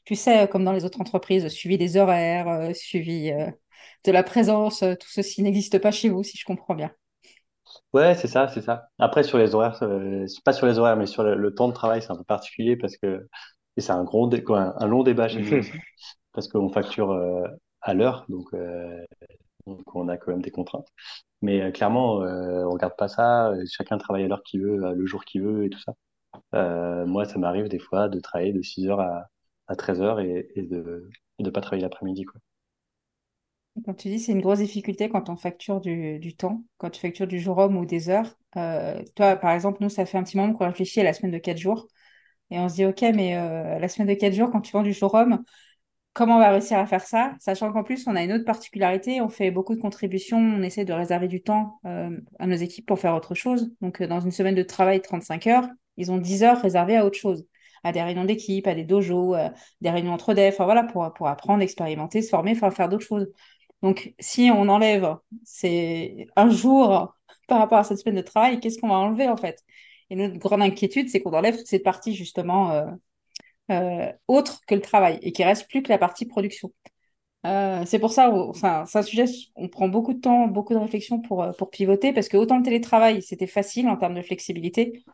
tu 0.04 0.16
sais, 0.16 0.48
comme 0.48 0.64
dans 0.64 0.72
les 0.72 0.84
autres 0.84 1.00
entreprises, 1.00 1.48
suivi 1.48 1.78
des 1.78 1.96
horaires, 1.98 2.48
euh, 2.48 2.74
suivi 2.74 3.30
euh, 3.32 3.50
de 4.04 4.12
la 4.12 4.22
présence, 4.24 4.82
euh, 4.82 4.94
tout 4.96 5.08
ceci 5.10 5.42
n'existe 5.42 5.78
pas 5.80 5.92
chez 5.92 6.08
vous, 6.10 6.22
si 6.24 6.38
je 6.38 6.44
comprends 6.44 6.74
bien. 6.74 6.92
Ouais, 7.94 8.14
c'est 8.14 8.28
ça, 8.28 8.48
c'est 8.48 8.60
ça. 8.60 8.90
Après, 8.98 9.22
sur 9.22 9.38
les 9.38 9.54
horaires, 9.54 9.82
euh, 9.82 10.26
c'est 10.26 10.42
pas 10.44 10.52
sur 10.52 10.66
les 10.66 10.78
horaires, 10.78 10.96
mais 10.96 11.06
sur 11.06 11.22
le, 11.22 11.34
le 11.34 11.54
temps 11.54 11.68
de 11.68 11.72
travail, 11.72 12.02
c'est 12.02 12.10
un 12.10 12.16
peu 12.16 12.24
particulier 12.24 12.76
parce 12.76 12.96
que, 12.98 13.26
et 13.76 13.80
c'est 13.80 13.92
un 13.92 14.04
gros, 14.04 14.28
dé- 14.28 14.42
quoi, 14.44 14.60
un, 14.60 14.74
un 14.78 14.86
long 14.86 15.02
débat 15.02 15.28
chez 15.28 15.42
nous 15.42 15.54
aussi, 15.54 15.80
parce 16.32 16.48
qu'on 16.48 16.70
facture 16.70 17.12
euh, 17.12 17.46
à 17.82 17.94
l'heure, 17.94 18.26
donc, 18.28 18.46
euh, 18.54 19.04
donc 19.66 19.94
on 19.96 20.08
a 20.08 20.18
quand 20.18 20.32
même 20.32 20.42
des 20.42 20.50
contraintes. 20.52 20.88
Mais 21.42 21.62
euh, 21.62 21.72
clairement, 21.72 22.22
euh, 22.22 22.64
on 22.66 22.70
regarde 22.72 22.96
pas 22.98 23.08
ça. 23.08 23.52
Chacun 23.70 23.98
travaille 23.98 24.24
à 24.24 24.28
l'heure 24.28 24.42
qu'il 24.44 24.62
veut, 24.62 24.78
le 24.94 25.06
jour 25.06 25.24
qu'il 25.24 25.42
veut 25.42 25.64
et 25.66 25.70
tout 25.70 25.80
ça. 25.80 25.94
Euh, 26.54 27.06
moi, 27.06 27.24
ça 27.26 27.38
m'arrive 27.38 27.68
des 27.68 27.78
fois 27.80 28.08
de 28.08 28.20
travailler 28.20 28.52
de 28.54 28.62
6 28.62 28.88
heures 28.88 29.00
à, 29.00 29.28
à 29.68 29.76
13 29.76 30.02
heures 30.02 30.20
et, 30.20 30.48
et 30.56 30.62
de 30.62 31.10
et 31.40 31.44
de 31.44 31.50
pas 31.50 31.60
travailler 31.62 31.82
l'après-midi, 31.84 32.24
quoi. 32.24 32.40
Comme 33.84 33.96
tu 33.96 34.08
dis, 34.08 34.18
c'est 34.18 34.32
une 34.32 34.40
grosse 34.40 34.58
difficulté 34.58 35.08
quand 35.08 35.28
on 35.28 35.36
facture 35.36 35.80
du, 35.80 36.34
temps, 36.36 36.64
quand 36.78 36.90
tu 36.90 37.00
factures 37.00 37.26
du 37.26 37.38
jour 37.38 37.58
homme 37.58 37.76
ou 37.76 37.84
des 37.84 38.08
heures. 38.08 38.34
Euh, 38.56 39.02
toi, 39.14 39.36
par 39.36 39.52
exemple, 39.52 39.78
nous, 39.82 39.88
ça 39.88 40.06
fait 40.06 40.18
un 40.18 40.22
petit 40.22 40.36
moment 40.36 40.52
qu'on 40.54 40.66
réfléchit 40.66 41.00
à 41.00 41.04
la 41.04 41.12
semaine 41.12 41.32
de 41.32 41.38
4 41.38 41.58
jours. 41.58 41.86
Et 42.50 42.58
on 42.58 42.68
se 42.68 42.74
dit, 42.76 42.86
OK, 42.86 43.02
mais 43.14 43.36
euh, 43.36 43.78
la 43.78 43.88
semaine 43.88 44.08
de 44.08 44.14
4 44.14 44.34
jours, 44.34 44.50
quand 44.50 44.60
tu 44.60 44.72
vends 44.72 44.82
du 44.82 44.92
jour 44.92 45.14
homme, 45.14 45.44
comment 46.14 46.36
on 46.36 46.38
va 46.40 46.50
réussir 46.50 46.78
à 46.78 46.86
faire 46.86 47.02
ça? 47.02 47.34
Sachant 47.40 47.72
qu'en 47.72 47.84
plus, 47.84 48.06
on 48.06 48.16
a 48.16 48.22
une 48.22 48.32
autre 48.32 48.44
particularité, 48.44 49.20
on 49.20 49.28
fait 49.28 49.50
beaucoup 49.50 49.74
de 49.74 49.80
contributions, 49.80 50.38
on 50.38 50.62
essaie 50.62 50.84
de 50.84 50.92
réserver 50.92 51.28
du 51.28 51.42
temps 51.42 51.80
euh, 51.86 52.16
à 52.38 52.46
nos 52.46 52.56
équipes 52.56 52.86
pour 52.86 52.98
faire 52.98 53.14
autre 53.14 53.34
chose. 53.34 53.70
Donc, 53.80 54.02
dans 54.02 54.20
une 54.20 54.32
semaine 54.32 54.54
de 54.54 54.62
travail, 54.62 55.02
35 55.02 55.46
heures, 55.46 55.68
ils 55.96 56.10
ont 56.10 56.18
10 56.18 56.42
heures 56.42 56.60
réservées 56.60 56.96
à 56.96 57.04
autre 57.04 57.18
chose, 57.18 57.46
à 57.84 57.92
des 57.92 58.02
réunions 58.02 58.24
d'équipe, 58.24 58.66
à 58.66 58.74
des 58.74 58.84
dojos, 58.84 59.36
des 59.80 59.90
réunions 59.90 60.12
entre 60.12 60.32
devs, 60.34 60.52
enfin 60.52 60.64
voilà, 60.64 60.84
pour, 60.84 61.12
pour 61.14 61.28
apprendre, 61.28 61.62
expérimenter, 61.62 62.22
se 62.22 62.28
former, 62.30 62.54
faire 62.54 62.88
d'autres 62.88 63.04
choses. 63.04 63.28
Donc, 63.82 64.14
si 64.18 64.50
on 64.52 64.68
enlève 64.68 65.16
c'est 65.44 66.26
un 66.36 66.50
jour 66.50 67.14
par 67.48 67.58
rapport 67.58 67.78
à 67.78 67.84
cette 67.84 67.98
semaine 67.98 68.16
de 68.16 68.22
travail, 68.22 68.60
qu'est-ce 68.60 68.78
qu'on 68.78 68.88
va 68.88 68.96
enlever 68.96 69.28
en 69.28 69.36
fait? 69.36 69.62
Et 70.10 70.16
notre 70.16 70.38
grande 70.38 70.62
inquiétude, 70.62 71.08
c'est 71.08 71.20
qu'on 71.20 71.32
enlève 71.32 71.56
toute 71.56 71.66
cette 71.66 71.84
partie 71.84 72.14
justement 72.14 72.72
euh, 72.72 72.86
euh, 73.70 74.12
autre 74.26 74.60
que 74.66 74.74
le 74.74 74.80
travail 74.80 75.18
et 75.22 75.32
qu'il 75.32 75.44
reste 75.44 75.68
plus 75.68 75.82
que 75.82 75.90
la 75.90 75.98
partie 75.98 76.26
production. 76.26 76.72
Euh, 77.46 77.84
c'est 77.86 77.98
pour 78.00 78.12
ça, 78.12 78.32
c'est 78.86 78.98
un 78.98 79.02
sujet, 79.02 79.24
on 79.54 79.68
prend 79.68 79.88
beaucoup 79.88 80.12
de 80.12 80.20
temps, 80.20 80.48
beaucoup 80.48 80.74
de 80.74 80.78
réflexion 80.78 81.20
pour, 81.20 81.46
pour 81.56 81.70
pivoter, 81.70 82.12
parce 82.12 82.28
que 82.28 82.36
autant 82.36 82.58
le 82.58 82.64
télétravail, 82.64 83.22
c'était 83.22 83.46
facile 83.46 83.88
en 83.88 83.96
termes 83.96 84.14
de 84.14 84.22
flexibilité, 84.22 85.04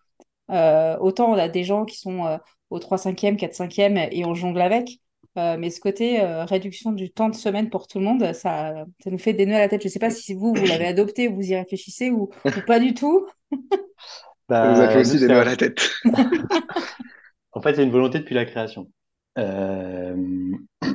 autant 0.49 1.31
on 1.31 1.35
a 1.35 1.49
des 1.49 1.65
gens 1.65 1.85
qui 1.85 1.99
sont 1.99 2.39
au 2.71 2.79
3 2.79 2.99
5e, 2.99 3.37
4 3.37 3.53
5e 3.55 4.09
et 4.11 4.25
on 4.25 4.35
jongle 4.35 4.63
avec. 4.63 5.01
Euh, 5.37 5.57
mais 5.59 5.71
ce 5.71 5.81
côté 5.81 6.21
euh, 6.21 6.45
réduction 6.45 6.93
du 6.93 7.11
temps 7.11 7.29
de 7.29 7.35
semaine 7.35 7.69
pour 7.69 7.89
tout 7.89 7.99
le 7.99 8.05
monde, 8.05 8.33
ça, 8.35 8.87
ça 9.03 9.11
nous 9.11 9.19
fait 9.19 9.33
des 9.33 9.47
nœuds 9.47 9.57
à 9.57 9.61
la 9.61 9.69
tête. 9.69 9.83
Je 9.83 9.89
ne 9.89 9.93
sais 9.93 9.99
pas 9.99 10.11
si 10.11 10.33
vous, 10.33 10.55
vous 10.55 10.65
l'avez 10.65 10.87
adopté 10.87 11.29
ou 11.29 11.35
vous 11.35 11.51
y 11.51 11.57
réfléchissez 11.57 12.11
ou, 12.11 12.31
pas 12.67 12.79
du 12.79 12.95
tout. 12.95 13.27
bah, 14.49 14.73
vous 14.73 14.81
avez 14.81 15.01
aussi 15.01 15.19
des 15.19 15.27
nœuds 15.27 15.41
à 15.41 15.45
la 15.45 15.57
tête. 15.57 15.91
en 17.53 17.61
fait, 17.61 17.75
c'est 17.75 17.83
une 17.83 17.91
volonté 17.91 18.21
depuis 18.21 18.37
la 18.37 18.45
création. 18.45 18.89
Euh, 19.37 20.15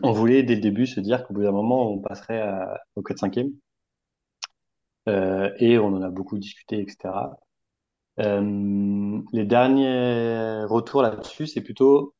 on 0.03 0.11
voulait 0.13 0.43
dès 0.43 0.55
le 0.55 0.61
début 0.61 0.87
se 0.87 1.01
dire 1.01 1.25
qu'au 1.25 1.33
bout 1.33 1.43
d'un 1.43 1.51
moment, 1.51 1.91
on 1.91 1.99
passerait 1.99 2.41
au 2.95 3.01
4-5e. 3.01 3.51
et 5.59 5.77
on 5.77 5.87
en 5.87 6.01
a 6.01 6.09
beaucoup 6.09 6.37
discuté, 6.37 6.79
etc. 6.79 7.13
les 8.17 9.45
derniers 9.45 10.63
retours 10.63 11.01
là-dessus, 11.01 11.47
c'est 11.47 11.61
plutôt 11.61 12.13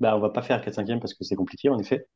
bah, 0.00 0.16
on 0.16 0.20
va 0.20 0.30
pas 0.30 0.42
faire 0.42 0.60
4-5e 0.62 1.00
parce 1.00 1.14
que 1.14 1.24
c'est 1.24 1.36
compliqué, 1.36 1.68
en 1.68 1.78
effet. 1.78 2.06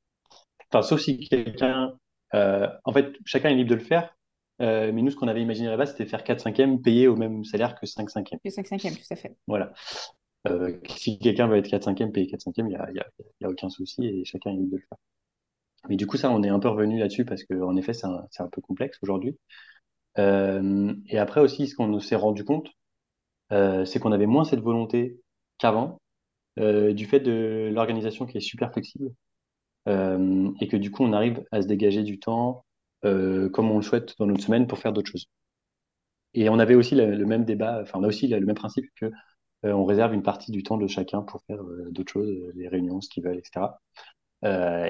Enfin, 0.73 0.83
sauf 0.83 1.01
si 1.01 1.19
quelqu'un, 1.29 1.95
euh, 2.35 2.69
en 2.85 2.93
fait, 2.93 3.13
chacun 3.25 3.51
est 3.51 3.55
libre 3.55 3.71
de 3.71 3.75
le 3.77 3.81
faire. 3.81 4.15
Euh, 4.61 4.93
mais 4.93 5.03
nous, 5.03 5.11
ce 5.11 5.17
qu'on 5.17 5.29
avait 5.29 5.43
imaginé 5.43 5.69
là-bas, 5.69 5.87
c'était 5.87 6.05
faire 6.05 6.23
4-5e 6.23 6.83
payé 6.83 7.09
au 7.09 7.17
même 7.17 7.45
salaire 7.45 7.75
que 7.81 7.87
5-5e. 7.87 8.39
Que 8.45 8.51
5-5e, 8.51 8.95
tout 8.95 9.07
à 9.11 9.17
fait. 9.17 9.37
Voilà. 9.47 9.73
Euh, 10.49 10.79
si 10.87 11.19
quelqu'un 11.19 11.47
veut 11.49 11.57
être 11.57 11.69
4-5e, 11.69 12.13
payer 12.13 12.27
4-5e, 12.27 12.53
il 12.59 12.65
n'y 12.67 12.77
a, 12.77 12.91
y 12.93 12.99
a, 12.99 13.07
y 13.41 13.45
a, 13.45 13.49
aucun 13.49 13.71
souci 13.71 14.07
et 14.07 14.25
chacun 14.25 14.51
est 14.51 14.57
libre 14.57 14.73
de 14.73 14.77
le 14.77 14.83
faire. 14.83 14.99
Mais 15.89 15.97
du 15.97 16.07
coup, 16.07 16.19
ça, 16.19 16.31
on 16.31 16.43
est 16.43 16.51
un 16.51 16.59
peu 16.59 16.69
revenu 16.69 16.99
là-dessus 16.99 17.25
parce 17.25 17.43
qu'en 17.45 17.75
effet, 17.77 17.95
c'est 17.95 18.07
un, 18.07 18.27
un, 18.39 18.49
peu 18.49 18.61
complexe 18.61 18.99
aujourd'hui. 19.03 19.39
Euh, 20.19 20.95
et 21.09 21.19
après 21.19 21.41
aussi, 21.41 21.67
ce 21.67 21.75
qu'on 21.75 21.99
s'est 22.01 22.17
rendu 22.17 22.45
compte, 22.45 22.69
c'est 23.51 23.99
qu'on 23.99 24.13
avait 24.13 24.27
moins 24.27 24.45
cette 24.45 24.61
volonté 24.61 25.21
qu'avant 25.59 26.00
euh, 26.61 26.93
du 26.93 27.07
fait 27.07 27.21
de 27.21 27.71
l'organisation 27.73 28.27
qui 28.27 28.37
est 28.39 28.41
super 28.41 28.73
flexible 28.73 29.11
euh, 29.89 30.51
et 30.61 30.69
que 30.69 30.77
du 30.77 30.91
coup 30.91 31.05
on 31.05 31.13
arrive 31.13 31.43
à 31.53 31.63
se 31.63 31.67
dégager 31.67 32.03
du 32.03 32.19
temps 32.19 32.65
euh, 33.05 33.49
comme 33.51 33.71
on 33.71 33.77
le 33.79 33.83
souhaite 33.83 34.15
dans 34.19 34.27
notre 34.27 34.43
semaine 34.43 34.67
pour 34.67 34.79
faire 34.79 34.93
d'autres 34.93 35.11
choses. 35.11 35.27
Et 36.35 36.49
on 36.49 36.59
avait 36.59 36.75
aussi 36.75 36.95
le, 36.95 37.25
même 37.27 37.45
débat, 37.45 37.81
enfin 37.83 37.99
on 38.01 38.05
a 38.05 38.09
aussi 38.09 38.29
le, 38.29 38.41
même 38.41 38.57
principe 38.57 38.87
que 38.97 39.11
on 39.63 39.85
réserve 39.85 40.15
une 40.15 40.23
partie 40.23 40.53
du 40.53 40.63
temps 40.63 40.79
de 40.79 40.87
chacun 40.87 41.23
pour 41.23 41.43
faire 41.47 41.63
d'autres 41.91 42.13
choses, 42.13 42.31
les 42.55 42.69
réunions, 42.69 43.01
ce 43.03 43.11
qu'ils 43.11 43.23
veulent, 43.25 43.39
etc. 43.39 43.79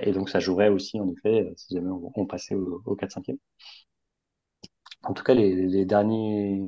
et 0.03 0.13
donc 0.13 0.31
ça 0.31 0.41
jouerait 0.41 0.69
aussi 0.69 1.01
en 1.01 1.09
effet 1.09 1.53
si 1.57 1.75
jamais 1.75 1.91
on, 1.91 2.27
passait 2.27 2.55
au, 2.55 2.97
4-5e. 2.97 3.39
En 5.03 5.15
tout 5.15 5.25
cas, 5.25 5.35
les, 5.35 5.55
les, 5.55 5.85
derniers, 5.85 6.63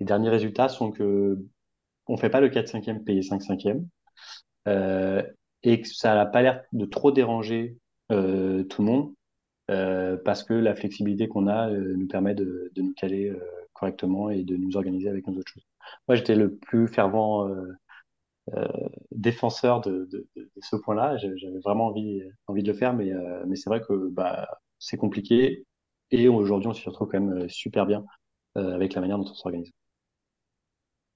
les 0.00 0.06
derniers 0.06 0.28
résultats 0.30 0.68
sont 0.68 0.90
que 0.92 1.38
on 2.06 2.16
fait 2.16 2.30
pas 2.30 2.40
le 2.40 2.48
4-5e 2.50 3.04
payé 3.04 3.20
5-5e. 3.20 3.84
Euh, 4.66 5.22
et 5.62 5.80
que 5.80 5.88
ça 5.88 6.14
n'a 6.14 6.26
pas 6.26 6.42
l'air 6.42 6.62
de 6.72 6.84
trop 6.84 7.10
déranger 7.10 7.76
euh, 8.12 8.64
tout 8.64 8.82
le 8.82 8.88
monde 8.88 9.12
euh, 9.70 10.16
parce 10.24 10.44
que 10.44 10.54
la 10.54 10.74
flexibilité 10.74 11.28
qu'on 11.28 11.46
a 11.48 11.70
nous 11.70 12.06
permet 12.06 12.34
de, 12.34 12.70
nous 12.76 12.92
caler 12.94 13.32
correctement 13.72 14.30
et 14.30 14.44
de 14.44 14.56
nous 14.56 14.76
organiser 14.76 15.08
avec 15.08 15.26
nos 15.26 15.38
autres 15.38 15.52
choses. 15.52 15.66
Moi, 16.06 16.16
j'étais 16.16 16.36
le 16.36 16.54
plus 16.54 16.88
fervent 16.88 17.50
défenseur 19.12 19.80
de, 19.80 20.08
ce 20.60 20.76
point-là. 20.76 21.16
J'avais 21.16 21.58
vraiment 21.58 21.86
envie, 21.86 22.22
envie 22.46 22.62
de 22.62 22.72
le 22.72 22.78
faire, 22.78 22.94
mais, 22.94 23.12
mais 23.46 23.56
c'est 23.56 23.68
vrai 23.68 23.80
que 23.80 24.08
bah, 24.08 24.48
c'est 24.78 24.96
compliqué. 24.96 25.66
Et 26.10 26.28
aujourd'hui, 26.28 26.68
on 26.68 26.72
s'y 26.72 26.88
retrouve 26.88 27.08
quand 27.08 27.20
même 27.20 27.48
super 27.48 27.84
bien 27.84 28.04
avec 28.54 28.94
la 28.94 29.00
manière 29.00 29.18
dont 29.18 29.30
on 29.30 29.34
s'organise. 29.34 29.72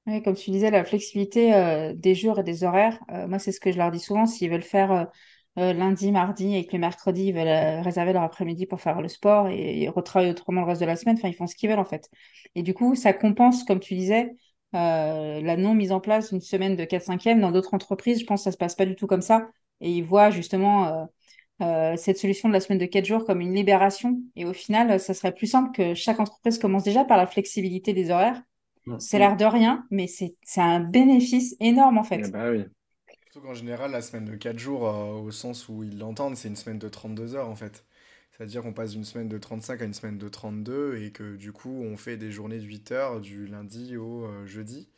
Oui, 0.06 0.20
comme 0.22 0.34
tu 0.34 0.50
disais, 0.50 0.70
la 0.72 0.84
flexibilité 0.84 1.54
euh, 1.54 1.94
des 1.94 2.16
jours 2.16 2.40
et 2.40 2.42
des 2.42 2.64
horaires, 2.64 2.98
euh, 3.12 3.28
moi, 3.28 3.38
c'est 3.38 3.52
ce 3.52 3.60
que 3.60 3.70
je 3.70 3.78
leur 3.78 3.92
dis 3.92 4.00
souvent. 4.00 4.26
S'ils 4.26 4.50
veulent 4.50 4.62
faire 4.62 5.06
euh, 5.58 5.72
lundi, 5.72 6.10
mardi 6.10 6.56
et 6.56 6.66
que 6.66 6.72
le 6.72 6.80
mercredi, 6.80 7.26
ils 7.26 7.34
veulent 7.34 7.82
réserver 7.84 8.12
leur 8.12 8.24
après-midi 8.24 8.66
pour 8.66 8.80
faire 8.80 9.00
le 9.00 9.06
sport 9.06 9.48
et, 9.48 9.88
retravailler 9.88 10.32
autrement 10.32 10.62
le 10.62 10.66
reste 10.66 10.80
de 10.80 10.86
la 10.86 10.96
semaine, 10.96 11.16
enfin, 11.18 11.28
ils 11.28 11.34
font 11.34 11.46
ce 11.46 11.54
qu'ils 11.54 11.70
veulent 11.70 11.78
en 11.78 11.84
fait. 11.84 12.08
Et 12.56 12.62
du 12.64 12.74
coup, 12.74 12.96
ça 12.96 13.12
compense, 13.12 13.62
comme 13.64 13.78
tu 13.78 13.94
disais, 13.94 14.34
la 14.72 15.56
non 15.56 15.74
mise 15.74 15.92
en 15.92 16.00
place 16.00 16.30
d'une 16.30 16.40
semaine 16.40 16.74
de 16.76 16.84
4-5e. 16.84 17.40
Dans 17.40 17.52
d'autres 17.52 17.74
entreprises, 17.74 18.20
je 18.20 18.26
pense 18.26 18.40
que 18.40 18.44
ça 18.44 18.52
se 18.52 18.56
passe 18.56 18.74
pas 18.74 18.86
du 18.86 18.96
tout 18.96 19.06
comme 19.06 19.22
ça. 19.22 19.48
Et 19.80 19.90
ils 19.90 20.04
voient 20.04 20.30
justement 20.30 21.08
cette 21.60 22.18
solution 22.18 22.48
de 22.48 22.54
la 22.54 22.60
semaine 22.60 22.78
de 22.78 22.86
4 22.86 23.04
jours 23.04 23.24
comme 23.24 23.40
une 23.40 23.54
libération. 23.54 24.18
Et 24.36 24.44
au 24.46 24.52
final, 24.52 24.98
ça 24.98 25.14
serait 25.14 25.32
plus 25.34 25.46
simple 25.46 25.70
que 25.72 25.94
chaque 25.94 26.18
entreprise 26.20 26.58
commence 26.58 26.84
déjà 26.84 27.04
par 27.04 27.18
la 27.18 27.26
flexibilité 27.26 27.92
des 27.92 28.10
horaires 28.10 28.42
c'est 28.98 29.18
l'air 29.18 29.36
de 29.36 29.44
rien, 29.44 29.86
mais 29.90 30.06
c'est 30.06 30.34
un 30.56 30.80
bénéfice 30.80 31.56
énorme 31.60 31.98
en 31.98 32.04
fait. 32.04 32.30
Bah 32.30 32.50
oui. 32.50 32.64
Surtout 33.30 33.46
qu'en 33.46 33.54
général, 33.54 33.90
la 33.92 34.02
semaine 34.02 34.26
de 34.26 34.36
4 34.36 34.58
jours, 34.58 34.86
euh, 34.86 35.14
au 35.14 35.30
sens 35.30 35.68
où 35.68 35.82
ils 35.82 35.98
l'entendent, 35.98 36.36
c'est 36.36 36.48
une 36.48 36.56
semaine 36.56 36.78
de 36.78 36.88
32 36.88 37.34
heures 37.34 37.48
en 37.48 37.56
fait. 37.56 37.84
C'est-à-dire 38.32 38.62
qu'on 38.62 38.72
passe 38.72 38.92
d'une 38.92 39.04
semaine 39.04 39.28
de 39.28 39.38
35 39.38 39.80
à 39.80 39.84
une 39.84 39.94
semaine 39.94 40.18
de 40.18 40.28
32 40.28 40.96
et 40.96 41.12
que 41.12 41.36
du 41.36 41.52
coup, 41.52 41.82
on 41.82 41.96
fait 41.96 42.16
des 42.16 42.30
journées 42.30 42.58
de 42.58 42.64
8 42.64 42.92
heures 42.92 43.20
du 43.20 43.46
lundi 43.46 43.96
au 43.96 44.24
euh, 44.26 44.46
jeudi. 44.46 44.88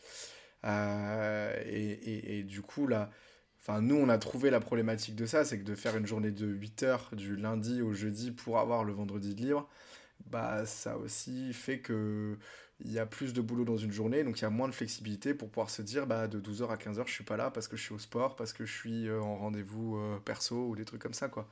Euh, 0.64 1.54
et, 1.66 2.38
et, 2.38 2.42
du 2.44 2.62
coup, 2.62 2.86
là, 2.86 3.10
enfin, 3.60 3.80
nous, 3.82 3.96
on 3.96 4.08
a 4.08 4.18
trouvé 4.18 4.50
la 4.50 4.60
problématique 4.60 5.14
de 5.14 5.26
ça, 5.26 5.44
c'est 5.44 5.58
que 5.58 5.64
de 5.64 5.74
faire 5.74 5.96
une 5.96 6.06
journée 6.06 6.30
de 6.30 6.46
8 6.46 6.82
heures 6.84 7.10
du 7.12 7.36
lundi 7.36 7.82
au 7.82 7.92
jeudi 7.92 8.30
pour 8.32 8.58
avoir 8.58 8.84
le 8.84 8.92
vendredi 8.92 9.34
de 9.34 9.40
libre, 9.42 9.68
bah, 10.26 10.66
ça 10.66 10.96
aussi 10.98 11.52
fait 11.52 11.80
que 11.80 12.38
il 12.80 12.92
y 12.92 12.98
a 12.98 13.06
plus 13.06 13.32
de 13.32 13.40
boulot 13.40 13.64
dans 13.64 13.76
une 13.76 13.92
journée, 13.92 14.24
donc 14.24 14.40
il 14.40 14.42
y 14.42 14.44
a 14.44 14.50
moins 14.50 14.68
de 14.68 14.74
flexibilité 14.74 15.34
pour 15.34 15.48
pouvoir 15.48 15.70
se 15.70 15.82
dire 15.82 16.06
bah, 16.06 16.26
de 16.28 16.40
12h 16.40 16.68
à 16.70 16.76
15h, 16.76 17.06
je 17.06 17.12
suis 17.12 17.24
pas 17.24 17.36
là 17.36 17.50
parce 17.50 17.68
que 17.68 17.76
je 17.76 17.82
suis 17.82 17.94
au 17.94 17.98
sport, 17.98 18.36
parce 18.36 18.52
que 18.52 18.64
je 18.66 18.72
suis 18.72 19.08
euh, 19.08 19.20
en 19.20 19.36
rendez-vous 19.36 19.96
euh, 19.96 20.18
perso 20.24 20.68
ou 20.68 20.76
des 20.76 20.84
trucs 20.84 21.00
comme 21.00 21.14
ça. 21.14 21.28
quoi. 21.28 21.48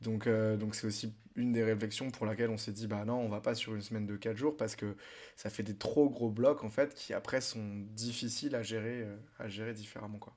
Donc 0.00 0.26
euh, 0.26 0.56
donc 0.56 0.74
c'est 0.74 0.86
aussi 0.86 1.14
une 1.36 1.52
des 1.52 1.64
réflexions 1.64 2.10
pour 2.10 2.26
laquelle 2.26 2.50
on 2.50 2.58
s'est 2.58 2.72
dit 2.72 2.86
bah 2.86 3.04
non, 3.04 3.16
on 3.16 3.28
va 3.28 3.40
pas 3.40 3.54
sur 3.54 3.74
une 3.74 3.82
semaine 3.82 4.06
de 4.06 4.16
4 4.16 4.36
jours 4.36 4.56
parce 4.56 4.76
que 4.76 4.96
ça 5.36 5.50
fait 5.50 5.62
des 5.62 5.76
trop 5.76 6.08
gros 6.10 6.30
blocs 6.30 6.64
en 6.64 6.70
fait 6.70 6.94
qui 6.94 7.14
après 7.14 7.40
sont 7.40 7.84
difficiles 7.94 8.54
à 8.54 8.62
gérer, 8.62 9.06
à 9.38 9.48
gérer 9.48 9.74
différemment. 9.74 10.18
quoi. 10.18 10.36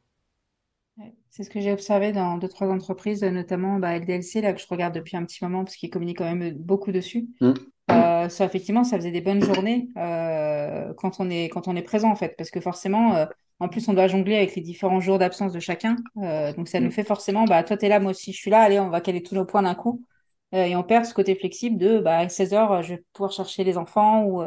C'est 1.30 1.44
ce 1.44 1.50
que 1.50 1.62
j'ai 1.62 1.72
observé 1.72 2.12
dans 2.12 2.38
deux, 2.38 2.48
trois 2.48 2.68
entreprises, 2.68 3.24
notamment 3.24 3.78
bah, 3.80 3.98
LDLC, 3.98 4.42
là, 4.42 4.54
que 4.54 4.60
je 4.60 4.66
regarde 4.68 4.96
depuis 4.96 5.16
un 5.16 5.24
petit 5.26 5.44
moment, 5.44 5.64
parce 5.64 5.76
qu'ils 5.76 5.92
communiquent 5.92 6.18
quand 6.18 6.36
même 6.36 6.58
beaucoup 6.58 6.92
dessus. 6.92 7.28
Mmh. 7.40 7.54
Euh, 7.90 8.30
ça, 8.30 8.46
effectivement, 8.46 8.84
ça 8.84 8.98
faisait 8.98 9.12
des 9.12 9.22
bonnes 9.22 9.42
journées 9.42 9.90
euh, 9.98 10.94
quand, 10.98 11.20
on 11.20 11.30
est, 11.30 11.50
quand 11.50 11.68
on 11.68 11.76
est 11.76 11.82
présent, 11.82 12.10
en 12.10 12.16
fait, 12.16 12.36
parce 12.38 12.52
que 12.52 12.60
forcément, 12.60 13.16
euh, 13.16 13.26
en 13.60 13.70
plus, 13.70 13.88
on 13.88 13.94
doit 13.94 14.08
jongler 14.08 14.36
avec 14.36 14.56
les 14.56 14.62
différents 14.62 15.00
jours 15.00 15.20
d'absence 15.20 15.54
de 15.54 15.60
chacun. 15.60 15.96
donc, 16.16 16.68
ça 16.68 16.80
nous 16.80 16.88
mmh. 16.88 16.92
fait 16.92 17.04
forcément, 17.04 17.46
bah, 17.46 17.64
toi, 17.64 17.78
tu 17.78 17.86
es 17.86 17.90
là, 17.90 18.00
moi 18.00 18.12
aussi, 18.12 18.34
je 18.34 18.38
suis 18.38 18.52
là, 18.52 18.62
allez, 18.62 18.80
on 18.80 18.90
va 18.90 19.02
caler 19.02 19.24
tous 19.24 19.36
nos 19.36 19.46
points 19.46 19.64
d'un 19.64 19.76
coup. 19.76 20.04
et 20.52 20.76
on 20.76 20.84
perd 20.84 21.06
ce 21.06 21.14
côté 21.14 21.36
flexible 21.36 21.78
de, 21.78 22.00
bah, 22.00 22.20
à 22.20 22.30
16 22.30 22.54
heures, 22.54 22.84
je 22.84 22.96
vais 22.96 23.04
pouvoir 23.14 23.32
chercher 23.32 23.64
les 23.64 23.78
enfants 23.78 24.26
ou 24.26 24.44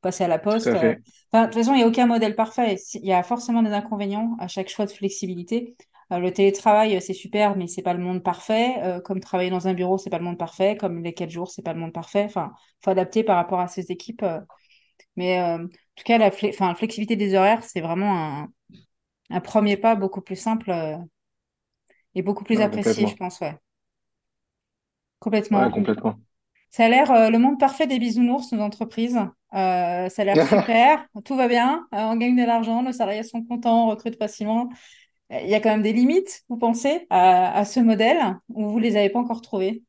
passer 0.00 0.24
à 0.24 0.28
la 0.28 0.38
poste. 0.38 0.68
de 0.68 0.96
toute 1.32 1.54
façon, 1.54 1.72
il 1.72 1.78
n'y 1.78 1.82
a 1.82 1.88
aucun 1.88 2.06
modèle 2.06 2.36
parfait. 2.36 2.76
Il 2.94 3.06
y 3.06 3.12
a 3.12 3.22
forcément 3.22 3.62
des 3.62 3.72
inconvénients 3.72 4.36
à 4.38 4.48
chaque 4.48 4.68
choix 4.68 4.86
de 4.86 4.92
flexibilité. 4.92 5.76
Euh, 6.14 6.18
le 6.18 6.32
télétravail, 6.32 7.00
c'est 7.00 7.14
super, 7.14 7.56
mais 7.56 7.66
c'est 7.66 7.82
pas 7.82 7.94
le 7.94 8.00
monde 8.00 8.22
parfait. 8.22 8.76
Euh, 8.82 9.00
comme 9.00 9.20
travailler 9.20 9.50
dans 9.50 9.68
un 9.68 9.74
bureau, 9.74 9.98
c'est 9.98 10.10
pas 10.10 10.18
le 10.18 10.24
monde 10.24 10.38
parfait. 10.38 10.76
Comme 10.76 11.02
les 11.02 11.14
quatre 11.14 11.30
jours, 11.30 11.50
c'est 11.50 11.62
pas 11.62 11.72
le 11.72 11.80
monde 11.80 11.92
parfait. 11.92 12.24
Enfin, 12.24 12.52
faut 12.82 12.90
adapter 12.90 13.24
par 13.24 13.36
rapport 13.36 13.60
à 13.60 13.68
ces 13.68 13.90
équipes. 13.90 14.22
Euh. 14.22 14.40
Mais 15.16 15.40
en 15.40 15.66
tout 15.94 16.04
cas, 16.04 16.18
la, 16.18 16.30
flexibilité 16.30 17.14
des 17.14 17.36
horaires, 17.36 17.62
c'est 17.62 17.80
vraiment 17.80 18.48
un, 19.30 19.40
premier 19.40 19.76
pas 19.76 19.94
beaucoup 19.94 20.20
plus 20.20 20.34
simple 20.34 20.72
et 22.16 22.22
beaucoup 22.22 22.42
plus 22.42 22.60
apprécié, 22.60 23.06
je 23.06 23.14
pense. 23.14 23.40
Ouais. 23.40 23.56
Complètement. 25.20 25.70
complètement. 25.70 26.16
Ça 26.70 26.86
a 26.86 26.88
l'air 26.88 27.30
le 27.30 27.38
monde 27.38 27.60
parfait 27.60 27.86
des 27.86 28.00
bisounours, 28.00 28.50
nos 28.52 28.60
entreprises. 28.60 29.20
ça 29.52 30.08
a 30.16 30.24
l'air 30.24 30.48
super, 30.48 31.06
tout 31.24 31.36
va 31.36 31.46
bien, 31.46 31.86
on 31.92 32.16
gagne 32.16 32.34
de 32.34 32.44
l'argent, 32.44 32.82
nos 32.82 32.90
salariés 32.90 33.22
sont 33.22 33.44
contents, 33.44 33.86
on 33.86 33.90
recrute 33.90 34.18
facilement. 34.18 34.68
Il 35.30 35.48
y 35.48 35.54
a 35.54 35.60
quand 35.60 35.70
même 35.70 35.82
des 35.82 35.92
limites, 35.92 36.44
vous 36.48 36.58
pensez, 36.58 37.06
à, 37.10 37.64
ce 37.64 37.80
modèle 37.80 38.36
ou 38.48 38.68
vous 38.68 38.78
les 38.78 38.96
avez 38.96 39.10
pas 39.10 39.18
encore 39.18 39.40
trouvées? 39.40 39.82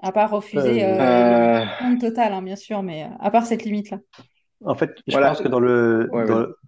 À 0.00 0.10
part 0.10 0.30
refuser 0.30 0.84
euh, 0.84 0.98
euh, 0.98 1.64
le 1.80 1.88
monde 1.88 2.00
total, 2.00 2.32
hein, 2.32 2.42
bien 2.42 2.56
sûr, 2.56 2.82
mais 2.82 3.04
euh, 3.04 3.08
à 3.20 3.30
part 3.30 3.46
cette 3.46 3.64
limite-là. 3.64 4.00
En 4.64 4.74
fait, 4.74 4.98
je 5.06 5.16
pense 5.16 5.40
que 5.40 5.48
dans 5.48 5.60
le 5.60 6.10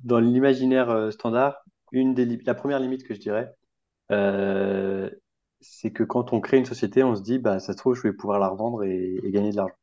dans, 0.05 0.21
l'imaginaire 0.21 1.13
standard, 1.13 1.65
une 1.91 2.15
des 2.15 2.25
la 2.45 2.55
première 2.55 2.79
limite 2.79 3.05
que 3.05 3.15
je 3.15 3.21
dirais, 3.21 3.53
c'est 5.61 5.91
que 5.91 6.05
quand 6.05 6.33
on 6.33 6.41
crée 6.41 6.59
une 6.59 6.65
société, 6.65 7.03
on 7.03 7.17
se 7.17 7.23
dit, 7.23 7.39
bah, 7.39 7.59
ça 7.59 7.73
se 7.73 7.79
trouve, 7.79 7.95
je 7.95 8.03
vais 8.03 8.13
pouvoir 8.13 8.39
la 8.39 8.49
revendre 8.49 8.85
et, 8.85 9.19
et 9.23 9.31
gagner 9.31 9.51
de 9.51 9.57
l'argent. 9.57 9.75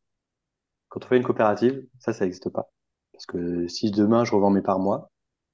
Quand 0.90 1.04
on 1.06 1.08
fait 1.08 1.18
une 1.18 1.24
coopérative, 1.24 1.86
ça, 2.00 2.14
ça 2.14 2.26
n'existe 2.26 2.50
pas. 2.50 2.70
Parce 3.12 3.26
que 3.26 3.68
si 3.68 3.92
demain 3.92 4.24
je 4.24 4.34
revends 4.34 4.50
mes 4.50 4.62
parts 4.62 4.80
moi, 4.80 5.11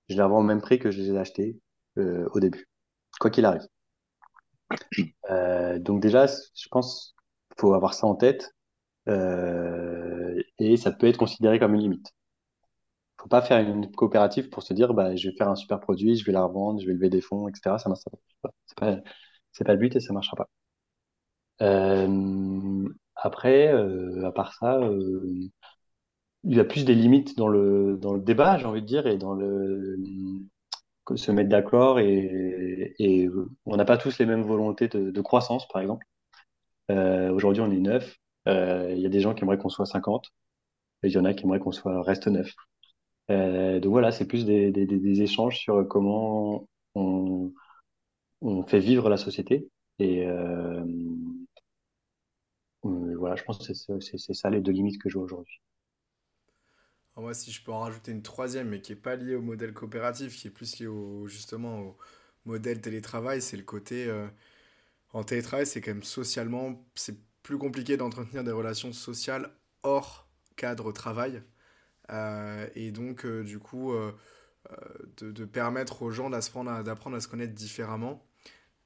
je 0.10 0.16
les 0.16 0.22
revends 0.24 0.40
au 0.40 0.44
même 0.44 0.62
prix 0.62 0.80
que 0.80 0.92
je 0.92 1.02
les 1.02 1.12
ai 1.12 1.18
achetés 1.18 1.60
euh, 1.98 2.28
au 2.34 2.40
début, 2.40 2.68
quoi 3.20 3.32
qu'il 3.32 3.46
arrive. 3.46 3.68
Euh, 5.30 5.80
donc 5.80 6.02
déjà, 6.02 6.26
je 6.28 6.68
pense 6.70 7.16
faut 7.60 7.74
avoir 7.74 7.94
ça 7.94 8.08
en 8.08 8.16
tête 8.16 8.54
euh, 9.10 10.42
et 10.60 10.78
ça 10.78 10.92
peut 10.92 11.08
être 11.08 11.18
considéré 11.18 11.60
comme 11.60 11.76
une 11.76 11.82
limite. 11.82 12.14
Faut 13.22 13.30
pas 13.30 13.42
faire 13.44 13.60
une 13.60 13.92
coopérative 13.92 14.50
pour 14.50 14.64
se 14.64 14.74
dire 14.74 14.94
bah 14.96 15.16
je 15.16 15.30
vais 15.30 15.36
faire 15.36 15.50
un 15.50 15.56
super 15.56 15.80
produit, 15.80 16.16
je 16.16 16.26
vais 16.26 16.32
la 16.32 16.44
revendre, 16.44 16.80
je 16.82 16.88
vais 16.88 16.94
lever 16.94 17.10
des 17.10 17.22
fonds, 17.22 17.48
etc. 17.48 17.78
Ça 17.80 17.90
marche 17.90 18.04
pas. 18.42 18.52
C'est 18.68 18.78
pas 18.78 18.98
pas 19.66 19.74
le 19.74 19.80
but 19.80 19.96
et 19.96 20.00
ça 20.00 20.14
marchera 20.14 20.36
pas. 20.38 20.50
Euh, 21.62 22.88
après, 23.16 23.74
euh, 23.74 24.26
à 24.26 24.32
part 24.32 24.54
ça, 24.54 24.78
euh, 24.80 25.50
il 26.44 26.56
y 26.56 26.60
a 26.60 26.66
plus 26.66 26.86
des 26.86 26.96
limites 26.96 27.38
dans 27.38 27.48
le 27.48 27.98
dans 27.98 28.14
le 28.14 28.22
débat, 28.22 28.58
j'ai 28.58 28.66
envie 28.66 28.82
de 28.82 28.88
dire, 28.88 29.08
et 29.08 29.18
dans 29.18 29.34
le 29.34 29.98
se 31.16 31.32
mettre 31.32 31.50
d'accord 31.50 32.00
et, 32.00 33.30
on 33.66 33.78
n'a 33.78 33.86
pas 33.86 33.98
tous 33.98 34.18
les 34.20 34.26
mêmes 34.26 34.44
volontés 34.44 34.88
de, 34.90 35.22
croissance, 35.22 35.68
par 35.68 35.82
exemple. 35.82 36.06
Euh, 36.92 37.32
aujourd'hui, 37.32 37.62
on 37.62 37.72
est 37.72 37.80
neuf. 37.80 38.18
Euh, 38.48 38.94
Il 38.96 39.00
y 39.02 39.06
a 39.06 39.10
des 39.10 39.22
gens 39.22 39.34
qui 39.34 39.44
aimeraient 39.44 39.58
qu'on 39.58 39.70
soit 39.70 39.86
50. 39.86 40.32
Et 41.04 41.08
il 41.08 41.14
y 41.14 41.18
en 41.18 41.26
a 41.26 41.34
qui 41.34 41.46
aimeraient 41.46 41.60
qu'on 41.60 41.72
soit 41.72 42.02
reste 42.04 42.28
neuf. 42.28 42.54
Euh, 43.32 43.80
donc 43.80 43.92
voilà, 43.92 44.12
c'est 44.12 44.28
plus 44.28 44.46
des, 44.46 44.72
des, 44.72 45.22
échanges 45.22 45.60
sur 45.60 45.88
comment 45.88 46.68
on, 46.96 47.54
fait 48.68 48.80
vivre 48.80 49.10
la 49.10 49.18
société. 49.18 49.70
Et 50.00 50.26
voilà, 52.84 53.36
je 53.36 53.44
pense 53.44 53.66
que 53.68 53.74
c'est 54.00 54.34
ça 54.34 54.50
les 54.50 54.62
deux 54.62 54.72
limites 54.72 55.02
que 55.02 55.10
je 55.10 55.18
vois 55.18 55.26
aujourd'hui. 55.26 55.60
Moi, 57.18 57.34
si 57.34 57.52
je 57.52 57.64
peux 57.64 57.72
en 57.72 57.80
rajouter 57.80 58.12
une 58.12 58.22
troisième, 58.22 58.70
mais 58.70 58.80
qui 58.80 58.92
n'est 58.92 59.00
pas 59.00 59.16
liée 59.16 59.34
au 59.34 59.42
modèle 59.42 59.74
coopératif, 59.74 60.36
qui 60.36 60.48
est 60.48 60.52
plus 60.52 60.80
liée 60.80 60.88
au, 60.88 61.28
justement 61.28 61.80
au 61.80 61.98
modèle 62.46 62.80
télétravail, 62.80 63.42
c'est 63.42 63.58
le 63.58 63.64
côté... 63.64 64.06
Euh, 64.08 64.28
en 65.14 65.24
télétravail, 65.24 65.66
c'est 65.66 65.82
quand 65.82 65.92
même 65.92 66.04
socialement... 66.04 66.86
C'est 66.96 67.18
plus 67.42 67.58
compliqué 67.58 67.98
d'entretenir 67.98 68.44
des 68.44 68.52
relations 68.52 68.94
sociales 68.94 69.52
hors 69.82 70.28
cadre 70.58 70.92
travail. 70.92 71.42
Euh, 72.12 72.68
et 72.76 72.92
donc, 72.92 73.26
euh, 73.26 73.44
du 73.44 73.58
coup, 73.58 73.94
de, 75.18 75.32
de, 75.32 75.46
permettre 75.46 76.04
aux 76.04 76.12
gens 76.12 76.30
d'apprendre 76.30 76.70
à, 76.70 77.20
se 77.20 77.28
connaître 77.28 77.54
différemment. 77.54 78.24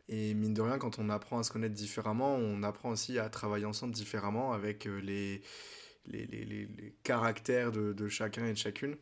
Et 0.08 0.34
mine 0.36 0.54
de 0.54 0.62
rien, 0.62 0.78
quand 0.78 1.00
on 1.00 1.10
apprend 1.10 1.40
à 1.40 1.44
se 1.44 1.52
connaître 1.52 1.76
différemment, 1.76 2.36
on 2.36 2.64
apprend 2.64 2.92
aussi 2.92 3.20
à 3.20 3.30
travailler 3.30 3.66
ensemble 3.66 3.94
différemment 3.94 4.54
avec 4.54 4.86
les 4.86 5.42
les, 6.08 6.96
caractères 7.04 7.72
de, 7.72 8.08
chacun 8.08 8.46
et 8.46 8.54
de 8.54 8.58
chacune. 8.58 8.96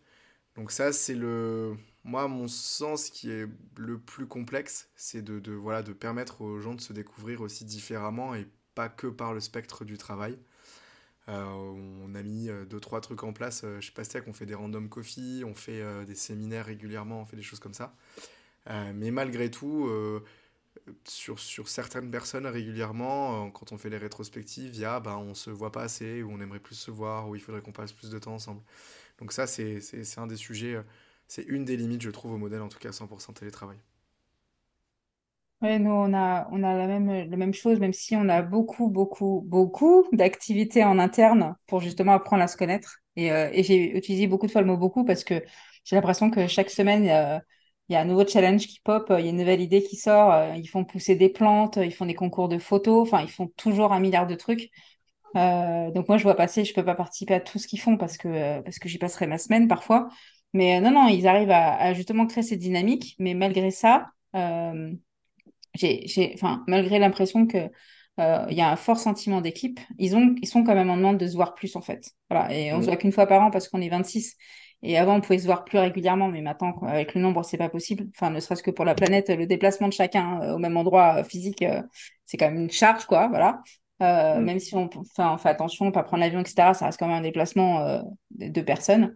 Donc 0.55 0.71
ça, 0.71 0.91
c'est 0.91 1.15
le, 1.15 1.75
moi, 2.03 2.27
mon 2.27 2.47
sens 2.47 3.09
qui 3.09 3.31
est 3.31 3.47
le 3.77 3.99
plus 3.99 4.27
complexe, 4.27 4.89
c'est 4.95 5.21
de, 5.21 5.51
voilà, 5.53 5.83
de 5.83 5.93
permettre 5.93 6.41
aux 6.41 6.59
gens 6.59 6.75
de 6.75 6.81
se 6.81 6.93
découvrir 6.93 7.41
aussi 7.41 7.65
différemment 7.65 8.35
et 8.35 8.47
pas 8.75 8.89
que 8.89 9.07
par 9.07 9.33
le 9.33 9.39
spectre 9.39 9.85
du 9.85 9.97
travail. 9.97 10.37
Euh, 11.27 11.43
on 11.45 12.15
a 12.15 12.23
mis 12.23 12.49
euh, 12.49 12.65
deux, 12.65 12.79
trois 12.79 13.01
trucs 13.01 13.23
en 13.23 13.33
place 13.33 13.61
euh, 13.63 13.79
chez 13.79 13.91
Pastèque, 13.91 14.23
on 14.27 14.33
fait 14.33 14.47
des 14.47 14.55
random 14.55 14.89
coffee, 14.89 15.43
on 15.45 15.53
fait 15.53 15.81
euh, 15.81 16.03
des 16.03 16.15
séminaires 16.15 16.65
régulièrement, 16.65 17.21
on 17.21 17.25
fait 17.25 17.35
des 17.35 17.43
choses 17.43 17.59
comme 17.59 17.75
ça. 17.75 17.93
Euh, 18.69 18.91
mais 18.93 19.11
malgré 19.11 19.49
tout, 19.49 19.87
euh, 19.87 20.23
sur, 21.05 21.39
sur 21.39 21.67
certaines 21.69 22.11
personnes 22.11 22.45
régulièrement, 22.47 23.47
euh, 23.47 23.49
quand 23.51 23.71
on 23.71 23.77
fait 23.77 23.89
les 23.89 23.97
rétrospectives, 23.97 24.73
il 24.75 24.79
y 24.81 24.85
a 24.85 24.99
bah, 24.99 25.17
on 25.17 25.33
se 25.35 25.49
voit 25.49 25.71
pas 25.71 25.83
assez, 25.83 26.23
ou 26.23 26.31
on 26.31 26.39
aimerait 26.41 26.59
plus 26.59 26.75
se 26.75 26.91
voir, 26.91 27.29
ou 27.29 27.35
il 27.35 27.41
faudrait 27.41 27.61
qu'on 27.61 27.71
passe 27.71 27.93
plus 27.93 28.09
de 28.11 28.19
temps 28.19 28.33
ensemble. 28.33 28.61
Donc 29.19 29.33
ça, 29.33 29.47
c'est 29.47 29.79
un 30.17 30.27
des 30.27 30.37
sujets, 30.37 30.75
euh, 30.75 30.83
c'est 31.27 31.43
une 31.43 31.65
des 31.65 31.77
limites, 31.77 32.01
je 32.03 32.09
trouve, 32.11 32.33
au 32.33 32.37
modèle, 32.37 32.61
en 32.61 32.69
tout 32.69 32.79
cas 32.79 32.91
100% 32.93 33.33
télétravail. 33.33 33.77
Oui, 35.61 35.77
nous, 35.79 35.91
on 35.91 36.13
a, 36.13 36.47
on 36.51 36.63
a 36.63 36.73
la 36.77 36.87
même, 36.87 37.29
la 37.29 37.35
même 37.37 37.53
chose, 37.53 37.79
même 37.79 37.91
si 37.91 38.15
on 38.15 38.29
a 38.29 38.41
beaucoup, 38.41 38.87
beaucoup, 38.89 39.41
beaucoup 39.45 40.07
d'activités 40.13 40.85
en 40.85 40.99
interne 40.99 41.55
pour 41.67 41.81
justement 41.81 42.13
apprendre 42.13 42.43
à 42.43 42.47
se 42.47 42.55
connaître. 42.55 42.99
Et, 43.17 43.31
euh, 43.33 43.49
et 43.51 43.63
j'ai 43.63 43.97
utilisé 43.97 44.27
beaucoup 44.27 44.47
de 44.47 44.51
fois 44.53 44.61
le 44.61 44.67
mot 44.67 44.77
beaucoup 44.77 45.03
parce 45.03 45.25
que 45.25 45.43
j'ai 45.83 45.97
l'impression 45.97 46.31
que 46.31 46.47
chaque 46.47 46.69
semaine, 46.69 47.41
il 47.89 47.93
y 47.93 47.95
a 47.95 48.01
un 48.01 48.05
nouveau 48.05 48.25
challenge 48.27 48.67
qui 48.67 48.79
pop, 48.83 49.07
il 49.17 49.25
y 49.25 49.27
a 49.27 49.31
une 49.31 49.37
nouvelle 49.37 49.61
idée 49.61 49.81
qui 49.83 49.95
sort, 49.95 50.31
euh, 50.31 50.53
ils 50.55 50.67
font 50.67 50.85
pousser 50.85 51.15
des 51.15 51.29
plantes, 51.29 51.77
ils 51.77 51.93
font 51.93 52.05
des 52.05 52.13
concours 52.13 52.47
de 52.47 52.59
photos, 52.59 53.01
enfin, 53.01 53.21
ils 53.23 53.29
font 53.31 53.47
toujours 53.57 53.93
un 53.93 53.99
milliard 53.99 54.27
de 54.27 54.35
trucs. 54.35 54.69
Euh, 55.35 55.91
donc 55.91 56.07
moi, 56.07 56.17
je 56.17 56.23
vois 56.23 56.35
passer, 56.35 56.65
je 56.65 56.73
peux 56.73 56.83
pas 56.83 56.95
participer 56.95 57.35
à 57.35 57.39
tout 57.39 57.59
ce 57.59 57.67
qu'ils 57.67 57.79
font 57.79 57.97
parce 57.97 58.17
que, 58.17 58.27
euh, 58.27 58.61
parce 58.61 58.79
que 58.79 58.89
j'y 58.89 58.97
passerai 58.97 59.27
ma 59.27 59.37
semaine 59.37 59.67
parfois. 59.67 60.09
Mais 60.53 60.77
euh, 60.77 60.81
non, 60.81 60.91
non, 60.91 61.07
ils 61.07 61.27
arrivent 61.27 61.51
à, 61.51 61.75
à, 61.75 61.93
justement 61.93 62.27
créer 62.27 62.43
cette 62.43 62.59
dynamique. 62.59 63.15
Mais 63.19 63.33
malgré 63.33 63.71
ça, 63.71 64.07
euh, 64.35 64.91
j'ai, 65.75 66.07
j'ai, 66.07 66.31
enfin, 66.35 66.63
malgré 66.67 66.99
l'impression 66.99 67.47
que 67.47 67.69
il 68.49 68.57
y 68.57 68.59
a 68.59 68.69
un 68.69 68.75
fort 68.75 68.99
sentiment 68.99 69.39
d'équipe, 69.39 69.79
ils 69.97 70.13
ont, 70.13 70.35
ils 70.41 70.47
sont 70.47 70.65
quand 70.65 70.75
même 70.75 70.89
en 70.89 70.97
demande 70.97 71.17
de 71.17 71.25
se 71.25 71.35
voir 71.35 71.55
plus 71.55 71.77
en 71.77 71.81
fait. 71.81 72.11
Voilà. 72.29 72.53
Et 72.53 72.73
on 72.73 72.79
mmh. 72.79 72.81
se 72.81 72.87
voit 72.87 72.97
qu'une 72.97 73.13
fois 73.13 73.27
par 73.27 73.41
an 73.41 73.49
parce 73.49 73.69
qu'on 73.69 73.79
est 73.79 73.87
26. 73.87 74.35
Et 74.81 74.97
avant, 74.97 75.17
on 75.17 75.21
pouvait 75.21 75.39
se 75.39 75.45
voir 75.45 75.65
plus 75.65 75.77
régulièrement, 75.77 76.29
mais 76.29 76.41
maintenant, 76.41 76.73
avec 76.87 77.13
le 77.13 77.21
nombre, 77.21 77.43
c'est 77.43 77.57
pas 77.57 77.69
possible. 77.69 78.07
Enfin, 78.15 78.29
ne 78.29 78.39
serait-ce 78.39 78.63
que 78.63 78.71
pour 78.71 78.85
la 78.85 78.95
planète, 78.95 79.29
le 79.29 79.45
déplacement 79.45 79.89
de 79.89 79.93
chacun 79.93 80.41
euh, 80.41 80.55
au 80.55 80.57
même 80.57 80.77
endroit 80.77 81.17
euh, 81.17 81.23
physique, 81.23 81.61
euh, 81.63 81.81
c'est 82.25 82.37
quand 82.37 82.49
même 82.49 82.61
une 82.61 82.71
charge, 82.71 83.05
quoi. 83.05 83.27
Voilà. 83.27 83.61
Mm. 83.99 84.43
Même 84.43 84.59
si 84.59 84.75
on, 84.75 84.89
on 85.17 85.37
fait 85.37 85.49
attention, 85.49 85.91
pas 85.91 86.03
prendre 86.03 86.23
l'avion, 86.23 86.39
etc., 86.39 86.73
ça 86.73 86.85
reste 86.85 86.97
quand 86.97 87.07
même 87.07 87.17
un 87.17 87.21
déplacement 87.21 88.01
de, 88.31 88.47
de, 88.47 88.61
personnes. 88.61 89.13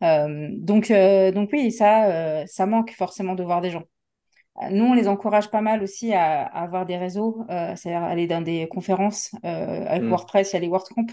donc, 0.00 0.90
donc 0.90 1.50
oui, 1.52 1.70
ça, 1.70 2.44
ça 2.48 2.66
manque 2.66 2.90
forcément 2.90 3.36
de 3.36 3.44
voir 3.44 3.60
des 3.60 3.70
gens. 3.70 3.84
Nous, 4.72 4.84
on 4.84 4.92
les 4.92 5.06
encourage 5.06 5.50
pas 5.50 5.60
mal 5.60 5.84
aussi 5.84 6.12
à, 6.14 6.46
à 6.46 6.62
avoir 6.62 6.84
des 6.84 6.96
réseaux, 6.96 7.44
c'est-à-dire 7.48 8.02
aller 8.02 8.26
dans 8.26 8.42
des 8.42 8.66
conférences. 8.66 9.30
avec 9.44 10.02
mm. 10.02 10.08
WordPress, 10.08 10.50
il 10.50 10.54
y 10.54 10.56
a 10.56 10.60
les 10.62 10.68
WordCamp. 10.68 11.06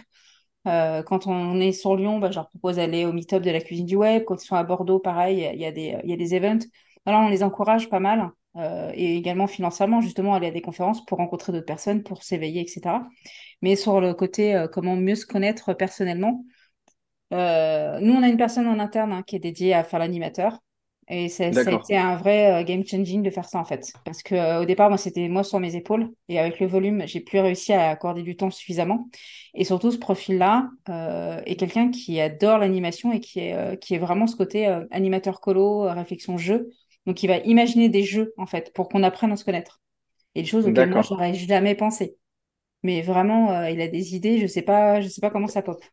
Euh, 0.68 1.02
quand 1.04 1.28
on 1.28 1.60
est 1.60 1.72
sur 1.72 1.96
Lyon, 1.96 2.20
bah, 2.20 2.30
je 2.32 2.36
leur 2.36 2.50
propose 2.50 2.76
d'aller 2.76 3.06
au 3.06 3.14
meet-up 3.14 3.42
de 3.44 3.52
la 3.52 3.62
cuisine 3.62 3.86
du 3.86 3.96
web. 3.96 4.24
Quand 4.26 4.42
ils 4.42 4.46
sont 4.46 4.56
à 4.56 4.64
Bordeaux, 4.64 5.00
pareil, 5.00 5.50
il 5.54 5.60
y 5.60 5.66
a 5.66 5.72
des, 5.72 5.98
y 6.04 6.14
a 6.14 6.38
events. 6.38 6.66
On 7.06 7.30
les 7.30 7.44
encourage 7.44 7.90
pas 7.90 8.00
mal. 8.00 8.32
Euh, 8.58 8.92
et 8.94 9.16
également 9.16 9.48
financièrement, 9.48 10.02
justement, 10.02 10.34
aller 10.34 10.48
à 10.48 10.52
des 10.52 10.62
conférences 10.62 11.06
pour 11.06 11.18
rencontrer 11.20 11.54
d'autres 11.54 11.66
personnes, 11.66 12.04
pour 12.04 12.24
s'éveiller, 12.24 12.62
etc. 12.62 13.08
Mais 13.62 13.76
sur 13.76 14.02
le 14.02 14.14
côté 14.14 14.56
euh, 14.56 14.68
comment 14.68 14.96
mieux 14.96 15.16
se 15.16 15.26
connaître 15.26 15.74
personnellement, 15.74 16.44
nous, 17.32 18.14
on 18.14 18.24
a 18.24 18.28
une 18.28 18.38
personne 18.38 18.68
en 18.68 18.80
interne 18.80 19.14
hein, 19.14 19.24
qui 19.24 19.38
est 19.38 19.40
dédiée 19.40 19.74
à 19.74 19.84
faire 19.86 20.00
l'animateur. 20.00 20.60
Et 21.08 21.30
ça, 21.30 21.52
ça, 21.52 21.70
a 21.70 21.74
été 21.74 21.98
un 21.98 22.16
vrai 22.16 22.62
euh, 22.62 22.64
game 22.64 22.86
changing 22.86 23.22
de 23.22 23.30
faire 23.30 23.46
ça 23.46 23.60
en 23.60 23.66
fait. 23.66 23.92
Parce 24.06 24.24
que 24.24 24.36
euh, 24.36 24.62
au 24.62 24.66
départ, 24.66 24.90
moi, 24.90 24.98
c'était 24.98 25.28
moi 25.28 25.44
sur 25.44 25.60
mes 25.60 25.76
épaules. 25.76 26.10
Et 26.30 26.40
avec 26.40 26.60
le 26.60 26.68
volume, 26.68 27.04
j'ai 27.06 27.20
plus 27.20 27.40
réussi 27.40 27.74
à 27.74 27.90
accorder 27.90 28.22
du 28.22 28.36
temps 28.36 28.52
suffisamment. 28.52 29.10
Et 29.54 29.66
surtout, 29.66 29.92
ce 29.92 29.98
profil-là 29.98 30.70
euh, 30.90 31.42
est 31.46 31.56
quelqu'un 31.56 31.90
qui 31.90 32.22
adore 32.22 32.60
l'animation 32.60 33.12
et 33.12 33.20
qui 33.20 33.40
est, 33.40 33.56
euh, 33.56 33.76
qui 33.76 33.96
est 33.96 33.98
vraiment 33.98 34.28
ce 34.28 34.36
côté 34.36 34.68
animateur 34.92 35.42
colo, 35.42 35.82
réflexion 35.82 36.38
jeu. 36.38 36.70
Donc, 37.06 37.22
il 37.24 37.28
va 37.28 37.38
imaginer 37.40 37.90
des 37.90 38.04
jeux 38.04 38.34
en 38.38 38.46
fait 38.46 38.72
pour 38.74 38.88
qu'on 38.88 39.04
apprenne 39.04 39.32
à 39.32 39.36
se 39.36 39.44
connaître. 39.44 39.82
Et 40.36 40.44
des 40.44 40.48
choses 40.48 40.66
auxquelles 40.66 40.92
moi, 40.92 41.02
j'aurais 41.02 41.34
jamais 41.34 41.76
pensé. 41.76 42.16
Mais 42.84 43.02
vraiment, 43.02 43.66
il 43.66 43.82
a 43.82 43.88
des 43.88 44.16
idées, 44.16 44.40
je 44.40 44.48
sais 44.48 44.62
pas, 44.62 45.02
je 45.02 45.10
sais 45.10 45.22
pas 45.22 45.30
comment 45.30 45.48
ça 45.48 45.62
pop. 45.62 45.84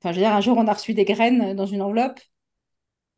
Enfin, 0.00 0.12
je 0.12 0.18
veux 0.18 0.24
dire, 0.24 0.34
un 0.34 0.40
jour, 0.40 0.58
on 0.58 0.66
a 0.66 0.72
reçu 0.72 0.94
des 0.94 1.04
graines 1.04 1.54
dans 1.54 1.66
une 1.66 1.80
enveloppe 1.80 2.20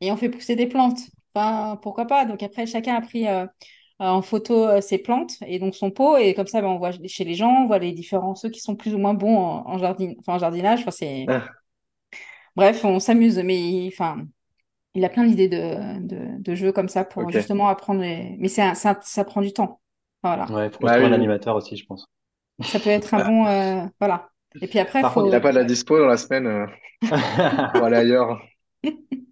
et 0.01 0.11
on 0.11 0.17
fait 0.17 0.29
pousser 0.29 0.55
des 0.55 0.67
plantes. 0.67 0.99
Enfin, 1.33 1.77
pourquoi 1.81 2.05
pas? 2.05 2.25
Donc 2.25 2.43
après, 2.43 2.65
chacun 2.65 2.95
a 2.95 3.01
pris 3.01 3.27
euh, 3.27 3.45
en 3.99 4.21
photo 4.21 4.67
euh, 4.67 4.81
ses 4.81 4.97
plantes 4.97 5.33
et 5.45 5.59
donc 5.59 5.75
son 5.75 5.91
pot. 5.91 6.17
Et 6.17 6.33
comme 6.33 6.47
ça, 6.47 6.61
ben, 6.61 6.67
on 6.67 6.77
voit 6.77 6.91
chez 7.05 7.23
les 7.23 7.35
gens, 7.35 7.63
on 7.63 7.67
voit 7.67 7.79
les 7.79 7.91
différents, 7.91 8.35
ceux 8.35 8.49
qui 8.49 8.59
sont 8.59 8.75
plus 8.75 8.93
ou 8.93 8.97
moins 8.97 9.13
bons 9.13 9.37
en, 9.37 9.67
en, 9.67 9.77
jardin, 9.77 10.13
enfin, 10.19 10.35
en 10.35 10.39
jardinage. 10.39 10.81
Enfin, 10.81 10.91
c'est... 10.91 11.25
Ah. 11.29 11.45
Bref, 12.55 12.85
on 12.85 12.99
s'amuse. 12.99 13.37
Mais 13.39 13.87
enfin, 13.87 14.25
il 14.93 15.03
a 15.03 15.09
plein 15.09 15.25
d'idées 15.25 15.49
de, 15.49 15.99
de, 16.05 16.41
de, 16.41 16.55
jeux 16.55 16.71
comme 16.71 16.89
ça 16.89 17.03
pour 17.03 17.23
okay. 17.23 17.33
justement 17.33 17.67
apprendre. 17.67 18.01
Les... 18.01 18.35
Mais 18.39 18.47
c'est 18.47 18.73
ça, 18.75 18.97
ça 19.01 19.23
prend 19.25 19.41
du 19.41 19.51
temps. 19.51 19.81
Voilà. 20.23 20.45
Ouais, 20.51 20.67
il 20.67 20.71
faut 20.71 20.79
bah, 20.79 20.95
oui. 20.97 21.05
un 21.05 21.11
animateur 21.11 21.55
aussi, 21.55 21.75
je 21.75 21.85
pense. 21.85 22.07
Ça 22.61 22.79
peut 22.79 22.89
être 22.89 23.13
un 23.13 23.25
bon. 23.25 23.45
Euh, 23.45 23.85
voilà. 23.99 24.29
Et 24.61 24.67
puis 24.67 24.79
après, 24.79 25.01
Par 25.01 25.13
faut... 25.13 25.19
contre, 25.19 25.33
il 25.33 25.35
n'a 25.35 25.41
pas 25.41 25.51
de 25.51 25.57
la 25.57 25.63
dispo 25.65 25.99
dans 25.99 26.07
la 26.07 26.17
semaine 26.17 26.47
euh, 26.47 26.65
pour 27.73 27.83
aller 27.83 27.97
ailleurs. 27.97 28.41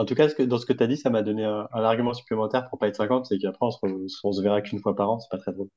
En 0.00 0.06
tout 0.06 0.14
cas, 0.14 0.30
ce 0.30 0.34
que, 0.34 0.42
dans 0.42 0.56
ce 0.58 0.64
que 0.64 0.72
tu 0.72 0.82
as 0.82 0.86
dit, 0.86 0.96
ça 0.96 1.10
m'a 1.10 1.22
donné 1.22 1.44
un, 1.44 1.68
un, 1.72 1.82
argument 1.84 2.14
supplémentaire 2.14 2.68
pour 2.70 2.78
pas 2.78 2.88
être 2.88 2.96
50, 2.96 3.26
c'est 3.26 3.38
qu'après, 3.38 3.58
on 3.66 3.70
se, 3.70 3.78
on 4.24 4.32
se 4.32 4.40
verra 4.40 4.62
qu'une 4.62 4.80
fois 4.80 4.96
par 4.96 5.10
an, 5.10 5.20
c'est 5.20 5.28
pas 5.30 5.36
très 5.38 5.52
drôle. 5.52 5.68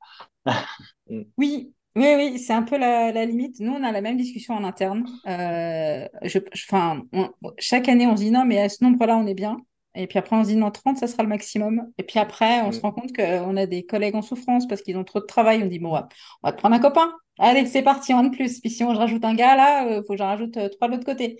oui, 1.37 1.73
oui, 1.95 2.05
oui, 2.15 2.39
c'est 2.39 2.53
un 2.53 2.63
peu 2.63 2.77
la, 2.77 3.11
la, 3.11 3.25
limite. 3.25 3.59
Nous, 3.59 3.71
on 3.73 3.83
a 3.83 3.91
la 3.91 3.99
même 4.01 4.15
discussion 4.17 4.53
en 4.55 4.63
interne. 4.63 5.05
Euh, 5.27 6.07
je, 6.23 6.39
je, 6.53 6.65
on, 6.73 7.31
chaque 7.59 7.89
année, 7.89 8.07
on 8.07 8.15
se 8.15 8.21
dit 8.23 8.31
non, 8.31 8.45
mais 8.45 8.59
à 8.59 8.69
ce 8.69 8.81
nombre-là, 8.83 9.17
on 9.17 9.27
est 9.27 9.33
bien. 9.33 9.57
Et 9.95 10.07
puis 10.07 10.17
après, 10.19 10.35
on 10.37 10.43
se 10.43 10.49
dit 10.49 10.55
non, 10.55 10.71
30, 10.71 10.97
ça 10.97 11.07
sera 11.07 11.23
le 11.23 11.29
maximum. 11.29 11.91
Et 11.97 12.03
puis 12.03 12.17
après, 12.19 12.61
on 12.61 12.71
se 12.71 12.79
Mm. 12.79 12.81
rend 12.81 12.91
compte 12.93 13.15
qu'on 13.15 13.57
a 13.57 13.65
des 13.65 13.85
collègues 13.85 14.15
en 14.15 14.21
souffrance 14.21 14.67
parce 14.67 14.81
qu'ils 14.81 14.97
ont 14.97 15.03
trop 15.03 15.19
de 15.19 15.25
travail. 15.25 15.61
On 15.63 15.67
dit 15.67 15.79
bon, 15.79 15.89
on 15.89 15.93
va, 15.93 16.07
on 16.43 16.47
va 16.47 16.53
te 16.53 16.57
prendre 16.59 16.75
un 16.75 16.79
copain. 16.79 17.11
Allez, 17.39 17.65
c'est 17.65 17.83
parti, 17.83 18.13
un 18.13 18.23
de 18.23 18.29
plus. 18.35 18.59
Puis 18.61 18.69
si 18.71 18.83
on 18.85 18.93
je 18.93 18.99
rajoute 18.99 19.23
un 19.25 19.35
gars 19.35 19.55
là, 19.55 19.97
il 19.97 20.03
faut 20.05 20.13
que 20.13 20.17
j'en 20.17 20.27
rajoute 20.27 20.55
euh, 20.57 20.69
trois 20.69 20.87
de 20.87 20.93
l'autre 20.93 21.05
côté. 21.05 21.37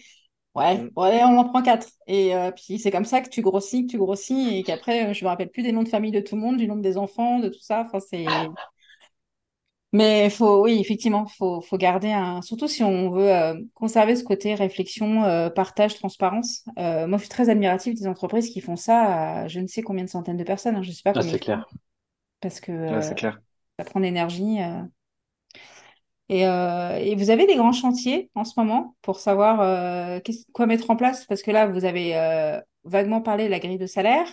Ouais, 0.55 0.83
Mm. 0.83 0.89
ouais, 0.95 1.23
on 1.23 1.37
en 1.39 1.45
prend 1.49 1.63
quatre. 1.63 1.87
Et 2.07 2.35
euh, 2.35 2.51
puis 2.51 2.77
c'est 2.79 2.91
comme 2.91 3.05
ça 3.05 3.21
que 3.21 3.29
tu 3.29 3.41
grossis, 3.41 3.85
que 3.87 3.91
tu 3.91 3.97
grossis, 3.97 4.57
et 4.59 4.63
qu'après, 4.63 5.09
euh, 5.09 5.13
je 5.13 5.23
me 5.25 5.29
rappelle 5.29 5.49
plus 5.49 5.63
des 5.63 5.71
noms 5.71 5.81
de 5.83 5.89
famille 5.89 6.11
de 6.11 6.19
tout 6.19 6.35
le 6.35 6.41
monde, 6.41 6.57
du 6.57 6.67
nombre 6.67 6.81
des 6.83 6.97
enfants, 6.97 7.39
de 7.39 7.49
tout 7.49 7.59
ça. 7.59 7.85
Enfin, 7.87 7.99
c'est. 7.99 8.25
Mais 9.95 10.29
faut, 10.31 10.63
oui, 10.63 10.79
effectivement, 10.79 11.27
faut, 11.27 11.61
faut 11.61 11.77
garder 11.77 12.11
un. 12.11 12.41
Surtout 12.41 12.67
si 12.67 12.83
on 12.83 13.11
veut 13.11 13.31
euh, 13.31 13.53
conserver 13.75 14.15
ce 14.15 14.23
côté 14.23 14.55
réflexion, 14.55 15.23
euh, 15.23 15.51
partage, 15.51 15.95
transparence. 15.99 16.63
Euh, 16.79 17.05
moi, 17.07 17.17
je 17.19 17.23
suis 17.23 17.29
très 17.29 17.49
admirative 17.49 17.93
des 17.95 18.07
entreprises 18.07 18.49
qui 18.49 18.59
font 18.59 18.75
ça 18.75 19.43
à 19.43 19.47
je 19.47 19.59
ne 19.59 19.67
sais 19.67 19.83
combien 19.83 20.03
de 20.03 20.09
centaines 20.09 20.37
de 20.37 20.43
personnes. 20.43 20.75
hein, 20.75 20.81
je 20.81 20.89
ne 20.89 20.93
sais 20.95 21.03
pas 21.03 21.15
Ah, 21.15 21.21
c'est 21.21 21.39
clair. 21.39 21.65
parce 22.41 22.59
que 22.59 22.71
euh, 22.71 23.01
c'est 23.01 23.15
clair. 23.15 23.39
ça 23.79 23.85
prend 23.85 23.99
de 23.99 24.05
l'énergie. 24.05 24.59
Euh. 26.31 26.97
Et, 26.97 27.15
vous 27.15 27.29
avez 27.29 27.45
des 27.45 27.55
grands 27.55 27.73
chantiers 27.73 28.29
en 28.35 28.43
ce 28.43 28.53
moment 28.57 28.95
pour 29.01 29.19
savoir 29.19 29.61
euh, 29.61 30.19
quoi 30.53 30.65
mettre 30.65 30.89
en 30.89 30.95
place? 30.95 31.25
Parce 31.25 31.41
que 31.41 31.51
là, 31.51 31.67
vous 31.67 31.85
avez 31.85 32.17
euh, 32.17 32.59
vaguement 32.83 33.21
parlé 33.21 33.45
de 33.45 33.49
la 33.49 33.59
grille 33.59 33.77
de 33.77 33.87
salaire. 33.87 34.27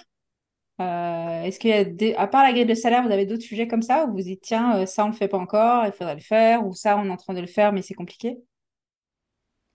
Est-ce 0.79 1.59
qu'il 1.59 1.71
y 1.71 2.15
a 2.15 2.21
à 2.21 2.27
part 2.27 2.43
la 2.43 2.53
grille 2.53 2.65
de 2.65 2.75
salaire, 2.75 3.03
vous 3.03 3.13
avez 3.13 3.27
d'autres 3.27 3.43
sujets 3.43 3.69
comme 3.69 3.83
ça? 3.83 4.07
Où 4.07 4.13
vous 4.13 4.23
dites, 4.23 4.41
tiens, 4.41 4.87
ça, 4.87 5.05
on 5.05 5.09
ne 5.09 5.13
le 5.13 5.19
fait 5.19 5.29
pas 5.29 5.37
encore, 5.37 5.85
il 5.85 5.93
faudrait 5.93 6.15
le 6.15 6.23
faire, 6.23 6.67
ou 6.67 6.73
ça, 6.73 6.97
on 6.97 7.05
est 7.05 7.11
en 7.11 7.19
train 7.19 7.35
de 7.35 7.41
le 7.41 7.47
faire, 7.47 7.71
mais 7.73 7.83
c'est 7.83 7.93
compliqué? 7.93 8.39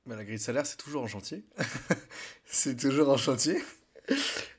Bah, 0.07 0.15
la 0.15 0.23
grille 0.23 0.37
de 0.37 0.41
salaire, 0.41 0.65
c'est 0.65 0.77
toujours 0.77 1.03
en 1.03 1.07
chantier. 1.07 1.43
C'est 2.45 2.75
toujours 2.75 3.09
en 3.09 3.17
chantier. 3.17 3.57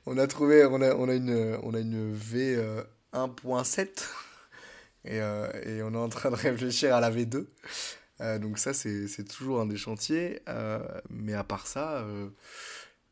On 0.05 0.17
a 0.17 0.27
trouvé, 0.27 0.65
on 0.65 0.81
a, 0.81 0.93
on 0.95 1.09
a 1.09 1.15
une, 1.15 1.57
on 1.63 1.73
a 1.73 1.79
une 1.79 2.13
V 2.13 2.55
euh, 2.55 2.83
1.7 3.13 4.05
et, 5.07 5.21
euh, 5.21 5.47
et 5.63 5.81
on 5.83 5.93
est 5.93 5.97
en 5.97 6.09
train 6.09 6.31
de 6.31 6.35
réfléchir 6.35 6.95
à 6.95 6.99
la 6.99 7.11
V2. 7.11 7.47
Euh, 8.21 8.39
donc 8.39 8.57
ça, 8.57 8.73
c'est, 8.73 9.07
toujours 9.27 9.61
un 9.61 9.65
des 9.65 9.77
chantiers. 9.77 10.41
Euh, 10.47 10.79
mais 11.09 11.33
à 11.33 11.43
part 11.43 11.67
ça, 11.67 12.05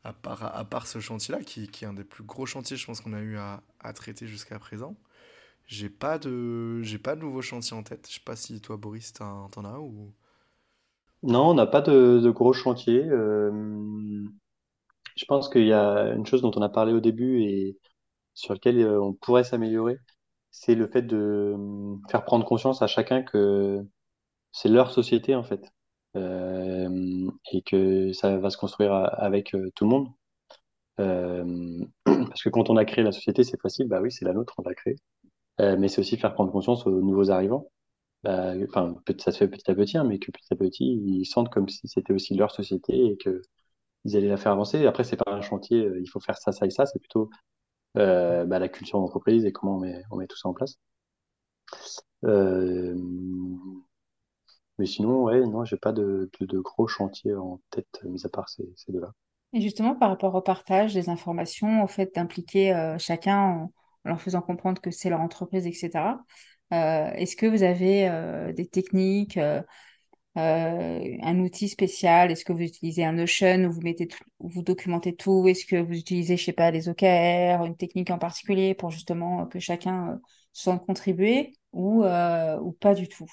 à 0.04 0.12
part, 0.12 0.56
à 0.56 0.64
part 0.64 0.86
ce 0.86 1.00
chantier-là, 1.00 1.42
qui, 1.42 1.68
qui 1.68 1.84
est 1.84 1.88
un 1.88 1.94
des 1.94 2.04
plus 2.04 2.24
gros 2.24 2.46
chantiers, 2.46 2.76
je 2.76 2.86
pense 2.86 3.00
qu'on 3.00 3.12
a 3.12 3.20
eu 3.20 3.36
à, 3.36 3.62
à 3.80 3.92
traiter 3.92 4.26
jusqu'à 4.26 4.58
présent, 4.58 4.96
j'ai 5.66 5.88
pas 5.88 6.18
de, 6.18 6.80
j'ai 6.82 6.98
pas 6.98 7.16
de 7.16 7.20
nouveau 7.22 7.42
chantier 7.42 7.76
en 7.76 7.82
tête. 7.82 8.06
Je 8.08 8.14
sais 8.14 8.20
pas 8.24 8.36
si 8.36 8.60
toi, 8.60 8.76
Boris, 8.76 9.12
t'en, 9.12 9.48
as 9.64 9.78
ou... 9.80 10.12
Non, 11.22 11.50
on 11.50 11.54
n'a 11.54 11.66
pas 11.66 11.80
de, 11.80 12.20
de 12.20 12.30
gros 12.30 12.52
chantiers. 12.52 13.04
Euh, 13.04 13.50
je 15.16 15.24
pense 15.24 15.48
qu'il 15.48 15.66
y 15.66 15.72
a 15.72 16.12
une 16.14 16.26
chose 16.26 16.42
dont 16.42 16.52
on 16.54 16.62
a 16.62 16.68
parlé 16.68 16.92
au 16.92 17.00
début 17.00 17.42
et 17.42 17.78
sur 18.34 18.54
lequel 18.54 18.78
euh, 18.78 19.00
on 19.02 19.12
pourrait 19.14 19.44
s'améliorer, 19.44 19.98
c'est 20.58 20.74
le 20.74 20.86
fait 20.88 21.02
de 21.02 21.16
euh, 21.56 21.96
faire 22.10 22.24
prendre 22.24 22.44
conscience 22.44 22.82
à 22.82 22.86
chacun 22.86 23.22
que 23.22 23.84
c'est 24.52 24.68
leur 24.70 24.92
société 24.92 25.34
en 25.34 25.44
fait, 25.44 25.62
Euh, 26.16 27.30
et 27.52 27.62
que 27.62 28.12
ça 28.14 28.38
va 28.38 28.50
se 28.50 28.56
construire 28.58 28.92
avec 28.94 29.54
euh, 29.54 29.70
tout 29.76 29.84
le 29.84 29.90
monde. 29.90 30.08
Euh, 31.00 31.84
parce 32.04 32.42
que 32.42 32.48
quand 32.50 32.70
on 32.70 32.76
a 32.76 32.84
créé 32.84 33.04
la 33.04 33.12
société, 33.12 33.44
c'est 33.44 33.60
facile, 33.60 33.88
bah 33.88 34.00
oui, 34.02 34.12
c'est 34.12 34.24
la 34.24 34.32
nôtre, 34.34 34.54
on 34.58 34.62
l'a 34.62 34.74
créée. 34.74 34.96
Mais 35.60 35.88
c'est 35.88 36.00
aussi 36.00 36.16
faire 36.18 36.34
prendre 36.34 36.52
conscience 36.52 36.86
aux 36.86 37.00
nouveaux 37.02 37.30
arrivants. 37.30 37.70
Bah, 38.24 38.54
Enfin, 38.68 38.96
ça 39.18 39.32
se 39.32 39.38
fait 39.38 39.48
petit 39.48 39.70
à 39.70 39.74
petit, 39.76 39.98
hein, 39.98 40.04
mais 40.04 40.18
que 40.20 40.30
petit 40.32 40.52
à 40.52 40.56
petit, 40.56 40.84
ils 41.04 41.26
sentent 41.26 41.50
comme 41.50 41.68
si 41.68 41.88
c'était 41.88 42.12
aussi 42.14 42.34
leur 42.36 42.50
société 42.52 43.06
et 43.06 43.16
que 43.18 43.42
ils 44.04 44.16
allaient 44.16 44.28
la 44.28 44.36
faire 44.38 44.52
avancer. 44.52 44.86
Après, 44.86 45.04
c'est 45.04 45.16
pas 45.16 45.32
un 45.32 45.42
chantier, 45.42 45.90
il 46.00 46.08
faut 46.10 46.20
faire 46.20 46.38
ça, 46.38 46.52
ça 46.52 46.66
et 46.66 46.70
ça. 46.70 46.86
C'est 46.86 46.98
plutôt 47.00 47.30
bah, 47.96 48.58
la 48.58 48.68
culture 48.68 49.00
d'entreprise 49.00 49.44
et 49.44 49.52
comment 49.52 49.80
on 50.10 50.16
met, 50.16 50.26
tout 50.26 50.36
ça 50.36 50.48
en 50.48 50.54
place. 50.54 50.78
Euh, 52.24 52.94
mais 54.78 54.86
sinon, 54.86 55.24
ouais, 55.24 55.40
non, 55.40 55.64
j'ai 55.64 55.76
pas 55.76 55.92
de, 55.92 56.30
gros 56.40 56.86
chantiers 56.86 57.34
en 57.34 57.60
tête, 57.70 57.86
euh, 58.04 58.08
mis 58.08 58.24
à 58.24 58.28
part 58.28 58.48
ces, 58.48 58.64
deux-là. 58.88 59.12
Et 59.52 59.60
justement, 59.60 59.94
par 59.94 60.10
rapport 60.10 60.34
au 60.34 60.42
partage 60.42 60.92
des 60.92 61.08
informations, 61.08 61.82
au 61.82 61.86
fait 61.86 62.14
d'impliquer 62.14 62.74
euh, 62.74 62.98
chacun 62.98 63.40
en, 63.40 63.72
leur 64.04 64.20
faisant 64.20 64.42
comprendre 64.42 64.80
que 64.80 64.90
c'est 64.90 65.08
leur 65.08 65.20
entreprise, 65.20 65.66
etc., 65.66 66.18
euh, 66.72 67.10
est-ce 67.12 67.36
que 67.36 67.46
vous 67.46 67.62
avez 67.62 68.08
euh, 68.08 68.52
des 68.52 68.66
techniques, 68.66 69.36
euh, 69.36 69.58
euh, 69.58 69.62
un 70.36 71.38
outil 71.40 71.68
spécial? 71.68 72.30
Est-ce 72.30 72.44
que 72.44 72.52
vous 72.52 72.60
utilisez 72.62 73.04
un 73.04 73.12
Notion 73.12 73.64
où 73.64 73.72
vous 73.72 73.80
mettez 73.82 74.06
tout- 74.08 74.24
où 74.40 74.48
vous 74.48 74.62
documentez 74.62 75.14
tout? 75.16 75.46
Est-ce 75.48 75.66
que 75.66 75.76
vous 75.76 75.94
utilisez, 75.94 76.36
je 76.36 76.44
sais 76.44 76.52
pas, 76.52 76.70
les 76.70 76.88
OKR, 76.88 77.64
une 77.64 77.76
technique 77.76 78.10
en 78.10 78.18
particulier 78.18 78.74
pour 78.74 78.90
justement 78.90 79.42
euh, 79.42 79.46
que 79.46 79.58
chacun 79.60 80.12
euh, 80.12 80.16
se 80.52 80.64
sente 80.64 80.86
contribuer 80.86 81.52
ou, 81.72 82.04
euh, 82.04 82.58
ou 82.60 82.72
pas 82.72 82.94
du 82.94 83.08
tout? 83.08 83.26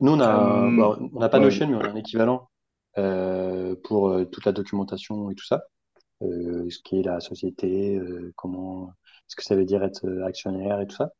Nous, 0.00 0.12
on 0.12 0.20
Euh, 0.24 0.70
bon, 0.72 1.10
on 1.14 1.20
n'a 1.20 1.28
pas 1.28 1.38
ouais. 1.38 1.40
Notion, 1.40 1.68
mais 1.68 1.76
on 1.76 1.80
a 1.80 1.88
un 1.90 1.94
équivalent 1.96 2.50
euh, 2.98 3.76
pour 3.84 4.08
euh, 4.10 4.24
toute 4.24 4.44
la 4.44 4.52
documentation 4.52 5.30
et 5.30 5.34
tout 5.34 5.44
ça. 5.46 5.64
Euh, 6.22 6.68
ce 6.70 6.80
qui 6.80 7.00
est 7.00 7.02
la 7.04 7.20
société, 7.20 7.96
euh, 7.98 8.32
comment, 8.36 8.92
ce 9.28 9.36
que 9.36 9.44
ça 9.44 9.56
veut 9.56 9.64
dire 9.66 9.84
être 9.84 10.06
euh, 10.06 10.24
actionnaire 10.26 10.80
et 10.80 10.86
tout 10.86 10.96
ça. 10.96 11.12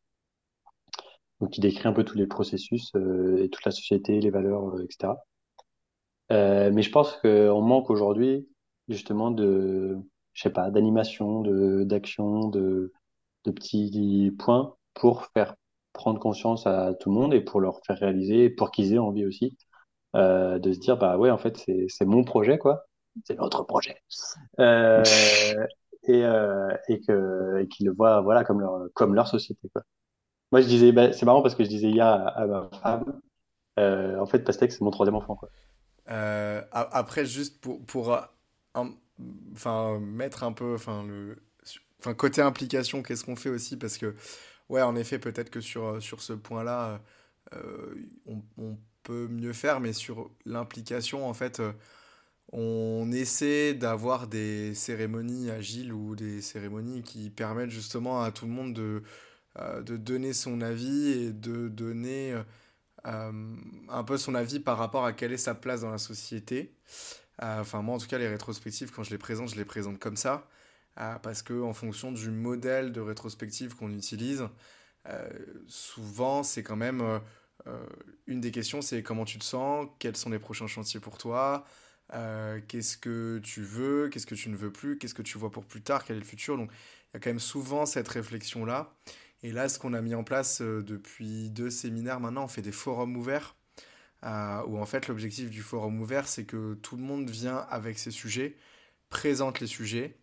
Donc, 1.43 1.59
il 1.59 1.61
décrit 1.61 1.89
un 1.89 1.93
peu 1.93 2.05
tous 2.05 2.17
les 2.17 2.29
processus 2.29 2.93
euh, 2.95 3.43
et 3.43 3.51
toute 3.51 3.65
la 3.65 3.73
société, 3.73 4.21
les 4.21 4.31
valeurs, 4.31 4.77
euh, 4.77 4.85
etc. 4.85 5.15
Euh, 6.31 6.71
mais 6.73 6.83
je 6.83 6.91
pense 6.93 7.17
qu'on 7.17 7.61
manque 7.61 7.91
aujourd'hui 7.91 8.49
justement 8.89 9.33
de, 9.33 9.99
je 10.35 10.43
sais 10.43 10.51
pas, 10.51 10.71
d'animation, 10.71 11.41
de, 11.41 11.83
d'action, 11.83 12.49
de, 12.49 12.93
de 13.45 13.51
petits 13.51 14.33
points 14.39 14.77
pour 14.95 15.27
faire 15.35 15.57
prendre 15.93 16.21
conscience 16.21 16.65
à 16.69 16.95
tout 16.95 17.11
le 17.11 17.17
monde 17.17 17.35
et 17.35 17.41
pour 17.41 17.61
leur 17.61 17.81
faire 17.85 17.99
réaliser, 17.99 18.49
pour 18.49 18.71
qu'ils 18.71 18.95
aient 18.95 18.99
envie 18.99 19.27
aussi 19.27 19.59
euh, 20.15 20.61
de 20.61 20.73
se 20.73 20.79
dire, 20.79 20.97
bah 20.97 21.19
ouais, 21.19 21.31
en 21.31 21.39
fait, 21.39 21.57
c'est, 21.57 21.87
c'est 21.89 22.05
mon 22.05 22.23
projet, 22.23 22.57
quoi. 22.57 22.85
C'est 23.25 23.39
notre 23.39 23.65
projet. 23.65 23.97
Euh, 24.61 25.03
et, 26.05 26.25
euh, 26.25 26.73
et 26.89 27.01
que, 27.01 27.61
et 27.61 27.67
qu'ils 27.67 27.87
le 27.87 27.93
voient, 27.95 28.21
voilà, 28.21 28.45
comme 28.45 28.61
leur, 28.61 28.87
comme 28.95 29.15
leur 29.17 29.27
société, 29.27 29.69
quoi. 29.73 29.83
Moi, 30.53 30.61
je 30.61 30.67
disais, 30.67 30.93
bah, 30.93 31.13
c'est 31.15 31.25
marrant 31.25 31.41
parce 31.41 31.55
que 31.55 31.65
je 31.65 31.69
disais 31.69 31.89
hier 31.89 32.07
à, 32.07 32.47
ma 32.47 32.71
femme, 32.83 33.21
euh, 33.79 34.19
en 34.19 34.27
fait, 34.27 34.41
Pastèque, 34.41 34.71
c'est 34.71 34.83
mon 34.83 34.91
troisième 34.91 35.15
enfant, 35.15 35.35
quoi. 35.35 35.49
Euh, 36.11 36.61
après, 36.73 37.25
juste 37.25 37.61
pour, 37.61 37.83
pour 37.87 38.13
euh, 38.77 39.99
mettre 39.99 40.45
un 40.45 40.53
peu, 40.53 40.77
le, 41.07 41.43
côté 42.15 42.43
implication, 42.43 43.03
qu'est-ce 43.03 43.25
qu'on 43.25 43.37
fait 43.37 43.49
aussi? 43.49 43.79
Parce 43.79 43.97
que, 43.97 44.15
ouais, 44.69 44.83
en 44.83 44.95
effet, 44.95 45.19
peut-être 45.19 45.49
que 45.49 45.63
sur, 45.63 46.03
sur 46.03 46.21
ce 46.21 46.35
point-là, 46.35 47.01
on, 48.27 48.43
on 48.59 48.77
peut 49.05 49.29
mieux 49.29 49.55
faire, 49.55 49.81
mais 49.81 49.95
sur 49.95 50.31
l'implication, 50.45 51.27
en 51.27 51.33
fait, 51.33 51.63
on 52.53 53.11
essaie 53.11 53.73
d'avoir 53.73 54.27
des 54.27 54.75
cérémonies 54.75 55.51
agiles 55.51 55.95
ou 55.95 56.15
des 56.15 56.43
cérémonies 56.43 57.03
qui 57.03 57.31
permettent 57.31 57.71
justement 57.71 58.23
à 58.23 58.33
tout 58.33 58.45
le 58.45 58.53
monde 58.53 58.75
de, 58.75 59.03
de 59.59 59.97
donner 59.97 60.33
son 60.33 60.61
avis 60.61 61.09
et 61.11 61.33
de 61.33 61.69
donner 61.69 62.33
euh, 62.33 62.43
euh, 63.07 63.57
un 63.89 64.05
peu 64.05 64.17
son 64.19 64.35
avis 64.35 64.61
par 64.61 64.79
rapport 64.79 65.05
à 65.05 65.13
quelle 65.13 65.33
est 65.33 65.37
sa 65.39 65.55
place 65.55 65.83
dans 65.83 65.91
la 65.91 65.99
société. 65.99 66.75
Euh, 67.43 67.61
Enfin, 67.61 67.83
moi, 67.83 67.97
en 67.97 67.99
tout 67.99 68.07
cas, 68.09 68.19
les 68.19 68.29
rétrospectives, 68.29 68.93
quand 68.93 69.03
je 69.05 69.11
les 69.11 69.19
présente, 69.19 69.51
je 69.51 69.57
les 69.57 69.65
présente 69.65 69.99
comme 69.99 70.17
ça. 70.17 70.49
Euh, 71.01 71.17
parce 71.21 71.43
que 71.43 71.61
en 71.63 71.73
fonction 71.73 72.13
du 72.13 72.31
modèle 72.31 72.93
de 72.93 73.01
rétrospective 73.01 73.75
qu'on 73.75 73.91
utilise, 73.93 74.49
euh, 75.09 75.29
souvent, 75.67 76.43
c'est 76.43 76.63
quand 76.63 76.77
même 76.77 77.01
euh, 77.01 77.19
euh, 77.67 77.87
une 78.27 78.41
des 78.41 78.51
questions, 78.51 78.83
c'est 78.83 79.03
comment 79.03 79.25
tu 79.25 79.39
te 79.39 79.45
sens, 79.45 79.89
quels 79.99 80.17
sont 80.17 80.31
les 80.31 80.39
prochains 80.39 80.67
chantiers 80.67 81.01
pour 81.01 81.19
toi, 81.19 81.65
euh, 82.15 82.61
qu'est-ce 82.69 82.97
que 82.99 83.41
tu 83.43 83.63
veux, 83.63 84.09
qu'est-ce 84.11 84.27
que 84.27 84.35
tu 84.35 84.49
ne 84.51 84.57
veux 84.57 84.73
plus, 84.73 84.99
qu'est-ce 84.99 85.15
que 85.15 85.23
tu 85.23 85.39
vois 85.39 85.51
pour 85.51 85.65
plus 85.67 85.83
tard, 85.83 86.05
quel 86.05 86.17
est 86.17 86.21
le 86.21 86.25
futur. 86.27 86.57
Donc, 86.59 86.71
il 86.73 87.15
y 87.15 87.17
a 87.17 87.21
quand 87.21 87.31
même 87.31 87.41
souvent 87.41 87.87
cette 87.87 88.09
réflexion-là. 88.09 88.95
Et 89.43 89.53
là, 89.53 89.69
ce 89.69 89.79
qu'on 89.79 89.93
a 89.93 90.01
mis 90.01 90.15
en 90.15 90.25
place 90.25 90.61
euh, 90.63 90.83
depuis 90.83 91.51
deux 91.51 91.71
séminaires 91.71 92.21
maintenant, 92.21 92.45
on 92.45 92.49
fait 92.49 92.63
des 92.63 92.73
forums 92.73 93.17
ouverts, 93.17 93.57
euh, 94.25 94.63
où 94.67 94.79
en 94.79 94.87
fait 94.87 95.09
l'objectif 95.09 95.51
du 95.51 95.63
forum 95.63 96.01
ouvert, 96.01 96.29
c'est 96.29 96.45
que 96.45 96.75
tout 96.75 96.97
le 96.97 97.03
monde 97.03 97.29
vient 97.29 97.57
avec 97.71 97.99
ses 97.99 98.13
sujets, 98.13 98.57
présente 99.09 99.61
les 99.61 99.67
sujets. 99.67 100.17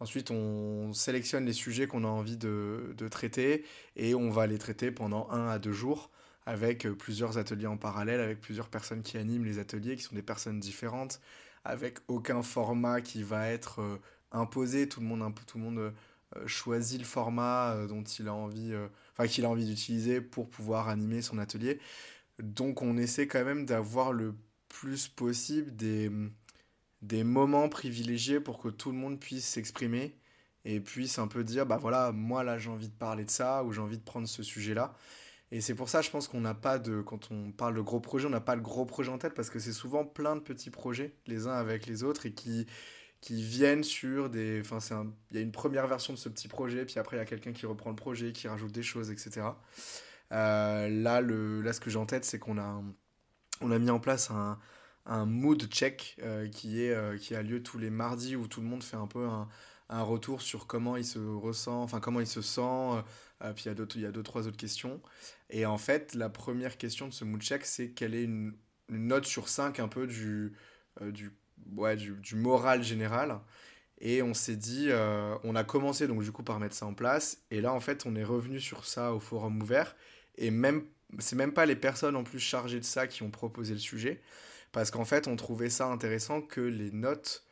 Ensuite, 0.00 0.30
on 0.32 0.92
sélectionne 0.92 1.46
les 1.46 1.52
sujets 1.52 1.86
qu'on 1.86 2.04
a 2.04 2.08
envie 2.08 2.36
de, 2.36 2.94
de 2.96 3.08
traiter 3.08 3.64
et 3.96 4.14
on 4.14 4.30
va 4.30 4.46
les 4.48 4.58
traiter 4.58 4.90
pendant 4.90 5.30
un 5.30 5.48
à 5.48 5.58
deux 5.58 5.72
jours 5.72 6.10
avec 6.46 6.84
euh, 6.84 6.94
plusieurs 6.94 7.38
ateliers 7.38 7.68
en 7.68 7.76
parallèle, 7.76 8.20
avec 8.20 8.40
plusieurs 8.40 8.68
personnes 8.68 9.02
qui 9.02 9.18
animent 9.18 9.44
les 9.44 9.58
ateliers, 9.60 9.96
qui 9.96 10.02
sont 10.02 10.16
des 10.16 10.22
personnes 10.22 10.58
différentes, 10.60 11.20
avec 11.64 11.98
aucun 12.08 12.42
format 12.42 13.00
qui 13.00 13.22
va 13.22 13.48
être 13.48 14.00
imposé. 14.32 14.88
Tout 14.88 15.00
le 15.00 15.06
monde, 15.06 15.34
tout 15.46 15.58
le 15.58 15.64
monde 15.64 15.94
choisit 16.46 16.98
le 16.98 17.04
format 17.04 17.74
euh, 17.74 17.86
dont 17.86 18.02
il 18.02 18.28
a 18.28 18.34
envie, 18.34 18.72
euh, 18.72 18.88
enfin 19.12 19.26
qu'il 19.28 19.44
a 19.44 19.50
envie 19.50 19.66
d'utiliser 19.66 20.20
pour 20.20 20.48
pouvoir 20.48 20.88
animer 20.88 21.22
son 21.22 21.38
atelier. 21.38 21.80
Donc 22.38 22.82
on 22.82 22.96
essaie 22.96 23.26
quand 23.26 23.44
même 23.44 23.66
d'avoir 23.66 24.12
le 24.12 24.34
plus 24.68 25.08
possible 25.08 25.74
des, 25.76 26.10
des 27.02 27.24
moments 27.24 27.68
privilégiés 27.68 28.40
pour 28.40 28.58
que 28.58 28.68
tout 28.68 28.90
le 28.90 28.98
monde 28.98 29.20
puisse 29.20 29.46
s'exprimer 29.46 30.18
et 30.64 30.80
puisse 30.80 31.18
un 31.18 31.28
peu 31.28 31.44
dire, 31.44 31.66
bah 31.66 31.76
voilà, 31.76 32.12
moi 32.12 32.42
là 32.44 32.58
j'ai 32.58 32.70
envie 32.70 32.88
de 32.88 32.94
parler 32.94 33.24
de 33.24 33.30
ça 33.30 33.64
ou 33.64 33.72
j'ai 33.72 33.80
envie 33.80 33.98
de 33.98 34.02
prendre 34.04 34.28
ce 34.28 34.42
sujet-là. 34.42 34.94
Et 35.50 35.60
c'est 35.60 35.74
pour 35.74 35.88
ça, 35.88 36.02
je 36.02 36.10
pense 36.10 36.26
qu'on 36.26 36.40
n'a 36.40 36.54
pas 36.54 36.78
de, 36.78 37.00
quand 37.00 37.30
on 37.30 37.52
parle 37.52 37.76
de 37.76 37.80
gros 37.80 38.00
projets, 38.00 38.26
on 38.26 38.30
n'a 38.30 38.40
pas 38.40 38.56
le 38.56 38.62
gros 38.62 38.86
projet 38.86 39.10
en 39.10 39.18
tête 39.18 39.34
parce 39.34 39.50
que 39.50 39.60
c'est 39.60 39.72
souvent 39.72 40.04
plein 40.04 40.34
de 40.36 40.40
petits 40.40 40.70
projets, 40.70 41.14
les 41.26 41.46
uns 41.46 41.52
avec 41.52 41.86
les 41.86 42.02
autres, 42.02 42.26
et 42.26 42.32
qui, 42.32 42.66
qui 43.24 43.42
viennent 43.42 43.84
sur 43.84 44.28
des. 44.28 44.60
Enfin, 44.60 44.78
il 45.30 45.36
y 45.38 45.40
a 45.40 45.42
une 45.42 45.50
première 45.50 45.86
version 45.86 46.12
de 46.12 46.18
ce 46.18 46.28
petit 46.28 46.46
projet, 46.46 46.84
puis 46.84 46.98
après 46.98 47.16
il 47.16 47.20
y 47.20 47.22
a 47.22 47.24
quelqu'un 47.24 47.52
qui 47.52 47.64
reprend 47.64 47.88
le 47.88 47.96
projet, 47.96 48.32
qui 48.32 48.48
rajoute 48.48 48.70
des 48.70 48.82
choses, 48.82 49.10
etc. 49.10 49.46
Euh, 50.32 50.88
là, 50.90 51.22
le, 51.22 51.62
là, 51.62 51.72
ce 51.72 51.80
que 51.80 51.88
j'ai 51.88 51.98
en 51.98 52.04
tête, 52.04 52.26
c'est 52.26 52.38
qu'on 52.38 52.58
a, 52.58 52.82
on 53.62 53.70
a 53.70 53.78
mis 53.78 53.88
en 53.88 53.98
place 53.98 54.30
un, 54.30 54.58
mood 55.24 55.62
check 55.72 56.16
euh, 56.22 56.48
qui, 56.48 56.82
est, 56.82 56.92
euh, 56.92 57.16
qui 57.16 57.34
a 57.34 57.40
lieu 57.40 57.62
tous 57.62 57.78
les 57.78 57.88
mardis 57.88 58.36
où 58.36 58.46
tout 58.46 58.60
le 58.60 58.66
monde 58.66 58.82
fait 58.82 58.96
un 58.96 59.06
peu 59.06 59.26
un, 59.26 59.48
retour 60.02 60.42
sur 60.42 60.66
comment 60.66 60.96
il 60.98 61.04
se 61.06 61.18
ressent, 61.18 61.82
enfin 61.82 62.00
comment 62.00 62.20
il 62.20 62.26
se 62.26 62.42
sent. 62.42 63.02
Puis 63.54 63.64
il 63.64 63.68
y, 63.68 63.70
a 63.70 63.74
deux, 63.74 63.88
il 63.94 64.02
y 64.02 64.06
a 64.06 64.12
deux, 64.12 64.22
trois 64.22 64.46
autres 64.46 64.58
questions. 64.58 65.00
Et 65.48 65.64
en 65.64 65.78
fait, 65.78 66.14
la 66.14 66.28
première 66.28 66.76
question 66.76 67.08
de 67.08 67.12
ce 67.14 67.24
mood 67.24 67.40
check, 67.40 67.64
c'est 67.64 67.90
quelle 67.92 68.14
est 68.14 68.24
une, 68.24 68.54
note 68.90 69.24
sur 69.24 69.48
5 69.48 69.80
un 69.80 69.88
peu 69.88 70.06
du, 70.06 70.52
du, 71.00 71.32
du, 71.66 72.36
moral 72.36 72.82
général. 72.82 73.38
Et 74.00 74.22
on 74.22 74.34
s'est 74.34 74.56
dit, 74.56 74.88
euh, 74.90 75.36
on 75.44 75.54
a 75.56 75.64
commencé 75.64 76.06
donc 76.06 76.22
du 76.22 76.32
coup 76.32 76.42
par 76.42 76.60
mettre 76.60 76.74
ça 76.74 76.86
en 76.86 76.94
place. 76.94 77.38
Et 77.50 77.60
là, 77.60 77.72
en 77.72 77.80
fait, 77.80 78.04
on 78.06 78.16
est 78.16 78.24
revenu 78.24 78.60
sur 78.60 78.84
ça 78.84 79.12
au 79.12 79.20
forum 79.20 79.62
ouvert. 79.62 79.96
Et 80.36 80.50
même, 80.50 80.84
c'est 81.18 81.36
même 81.36 81.52
pas 81.52 81.66
les 81.66 81.76
personnes 81.76 82.16
en 82.16 82.24
plus 82.24 82.40
chargées 82.40 82.80
de 82.80 82.84
ça 82.84 83.06
qui 83.06 83.22
ont 83.22 83.30
proposé 83.30 83.72
le 83.72 83.80
sujet. 83.80 84.20
Parce 84.72 84.90
qu'en 84.90 85.04
fait, 85.04 85.28
on 85.28 85.36
trouvait 85.36 85.70
ça 85.70 85.86
intéressant 85.86 86.42
que 86.42 86.60
les 86.60 86.90
notes 86.90 87.44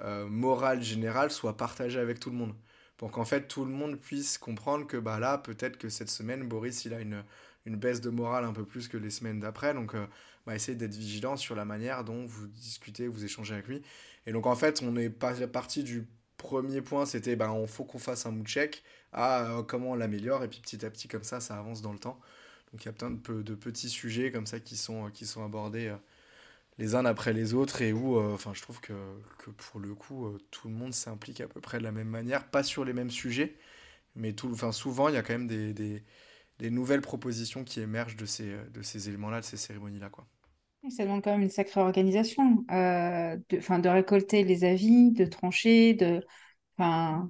euh, 0.00 0.26
morale 0.26 0.82
générale 0.82 1.30
soit 1.30 1.56
partagée 1.56 2.00
avec 2.00 2.20
tout 2.20 2.30
le 2.30 2.36
monde. 2.36 2.54
Pour 2.96 3.10
qu'en 3.10 3.24
fait 3.24 3.48
tout 3.48 3.64
le 3.64 3.70
monde 3.70 3.98
puisse 3.98 4.38
comprendre 4.38 4.86
que 4.86 4.96
bah 4.96 5.18
là, 5.18 5.38
peut-être 5.38 5.78
que 5.78 5.88
cette 5.88 6.10
semaine, 6.10 6.46
Boris, 6.46 6.84
il 6.84 6.94
a 6.94 7.00
une, 7.00 7.24
une 7.66 7.76
baisse 7.76 8.00
de 8.00 8.10
morale 8.10 8.44
un 8.44 8.52
peu 8.52 8.64
plus 8.64 8.88
que 8.88 8.96
les 8.96 9.10
semaines 9.10 9.40
d'après. 9.40 9.74
Donc, 9.74 9.94
euh, 9.94 10.06
bah, 10.46 10.54
essayez 10.54 10.76
d'être 10.76 10.94
vigilant 10.94 11.36
sur 11.36 11.54
la 11.54 11.64
manière 11.64 12.04
dont 12.04 12.24
vous 12.26 12.46
discutez, 12.46 13.08
vous 13.08 13.24
échangez 13.24 13.54
avec 13.54 13.68
lui. 13.68 13.82
Et 14.26 14.32
donc, 14.32 14.46
en 14.46 14.56
fait, 14.56 14.82
on 14.82 14.96
est 14.96 15.10
pas 15.10 15.34
parti 15.46 15.82
du 15.82 16.06
premier 16.36 16.80
point, 16.80 17.06
c'était 17.06 17.36
bah, 17.36 17.52
on 17.52 17.66
faut 17.66 17.84
qu'on 17.84 17.98
fasse 17.98 18.24
un 18.26 18.30
mood 18.30 18.46
check 18.46 18.82
à 19.12 19.58
euh, 19.58 19.62
comment 19.62 19.92
on 19.92 19.94
l'améliore. 19.94 20.44
Et 20.44 20.48
puis 20.48 20.60
petit 20.60 20.84
à 20.84 20.90
petit, 20.90 21.08
comme 21.08 21.24
ça, 21.24 21.40
ça 21.40 21.58
avance 21.58 21.82
dans 21.82 21.92
le 21.92 21.98
temps. 21.98 22.20
Donc, 22.72 22.84
il 22.84 22.86
y 22.86 22.88
a 22.88 22.92
plein 22.92 23.10
de, 23.10 23.54
petits 23.54 23.88
sujets 23.88 24.30
comme 24.30 24.46
ça 24.46 24.60
qui 24.60 24.76
sont, 24.76 25.10
qui 25.10 25.26
sont 25.26 25.44
abordés 25.44 25.92
les 26.80 26.94
uns 26.94 27.04
après 27.04 27.32
les 27.34 27.52
autres 27.54 27.82
et 27.82 27.92
où 27.92 28.18
euh, 28.18 28.32
enfin 28.32 28.52
je 28.54 28.62
trouve 28.62 28.80
que, 28.80 28.94
que, 29.38 29.50
pour 29.50 29.80
le 29.80 29.94
coup 29.94 30.26
euh, 30.26 30.38
tout 30.50 30.68
le 30.68 30.74
monde 30.74 30.94
s'implique 30.94 31.40
à 31.42 31.46
peu 31.46 31.60
près 31.60 31.78
de 31.78 31.84
la 31.84 31.92
même 31.92 32.08
manière 32.08 32.48
pas 32.48 32.62
sur 32.62 32.84
les 32.86 32.94
mêmes 32.94 33.10
sujets 33.10 33.54
mais 34.16 34.32
tout 34.32 34.56
souvent 34.72 35.08
il 35.08 35.14
y 35.14 35.18
a 35.18 35.22
quand 35.22 35.34
même 35.34 35.46
des, 35.46 36.02
des, 36.60 36.70
nouvelles 36.70 37.00
propositions 37.00 37.64
qui 37.64 37.80
émergent 37.80 38.16
de 38.16 38.26
ces 38.26 38.54
de 38.72 38.82
ces 38.82 39.08
éléments 39.08 39.30
là 39.30 39.40
de 39.40 39.44
ces 39.44 39.56
cérémonies 39.56 39.98
là 39.98 40.10
quoi 40.10 40.26
ça 40.88 41.04
demande 41.04 41.22
quand 41.22 41.32
même 41.32 41.42
une 41.42 41.50
sacrée 41.50 41.80
organisation 41.80 42.64
euh, 42.70 43.36
de, 43.50 43.88
récolter 43.88 44.44
les 44.44 44.64
avis 44.64 45.12
de 45.12 45.24
trancher 45.24 45.94
de 45.94 46.24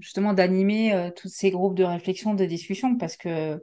justement 0.00 0.32
d'animer 0.32 0.92
euh, 0.92 1.10
tous 1.10 1.28
ces 1.28 1.50
groupes 1.50 1.74
de 1.74 1.82
réflexion 1.82 2.34
de 2.34 2.44
discussion 2.44 2.96
parce 2.96 3.16
que 3.16 3.60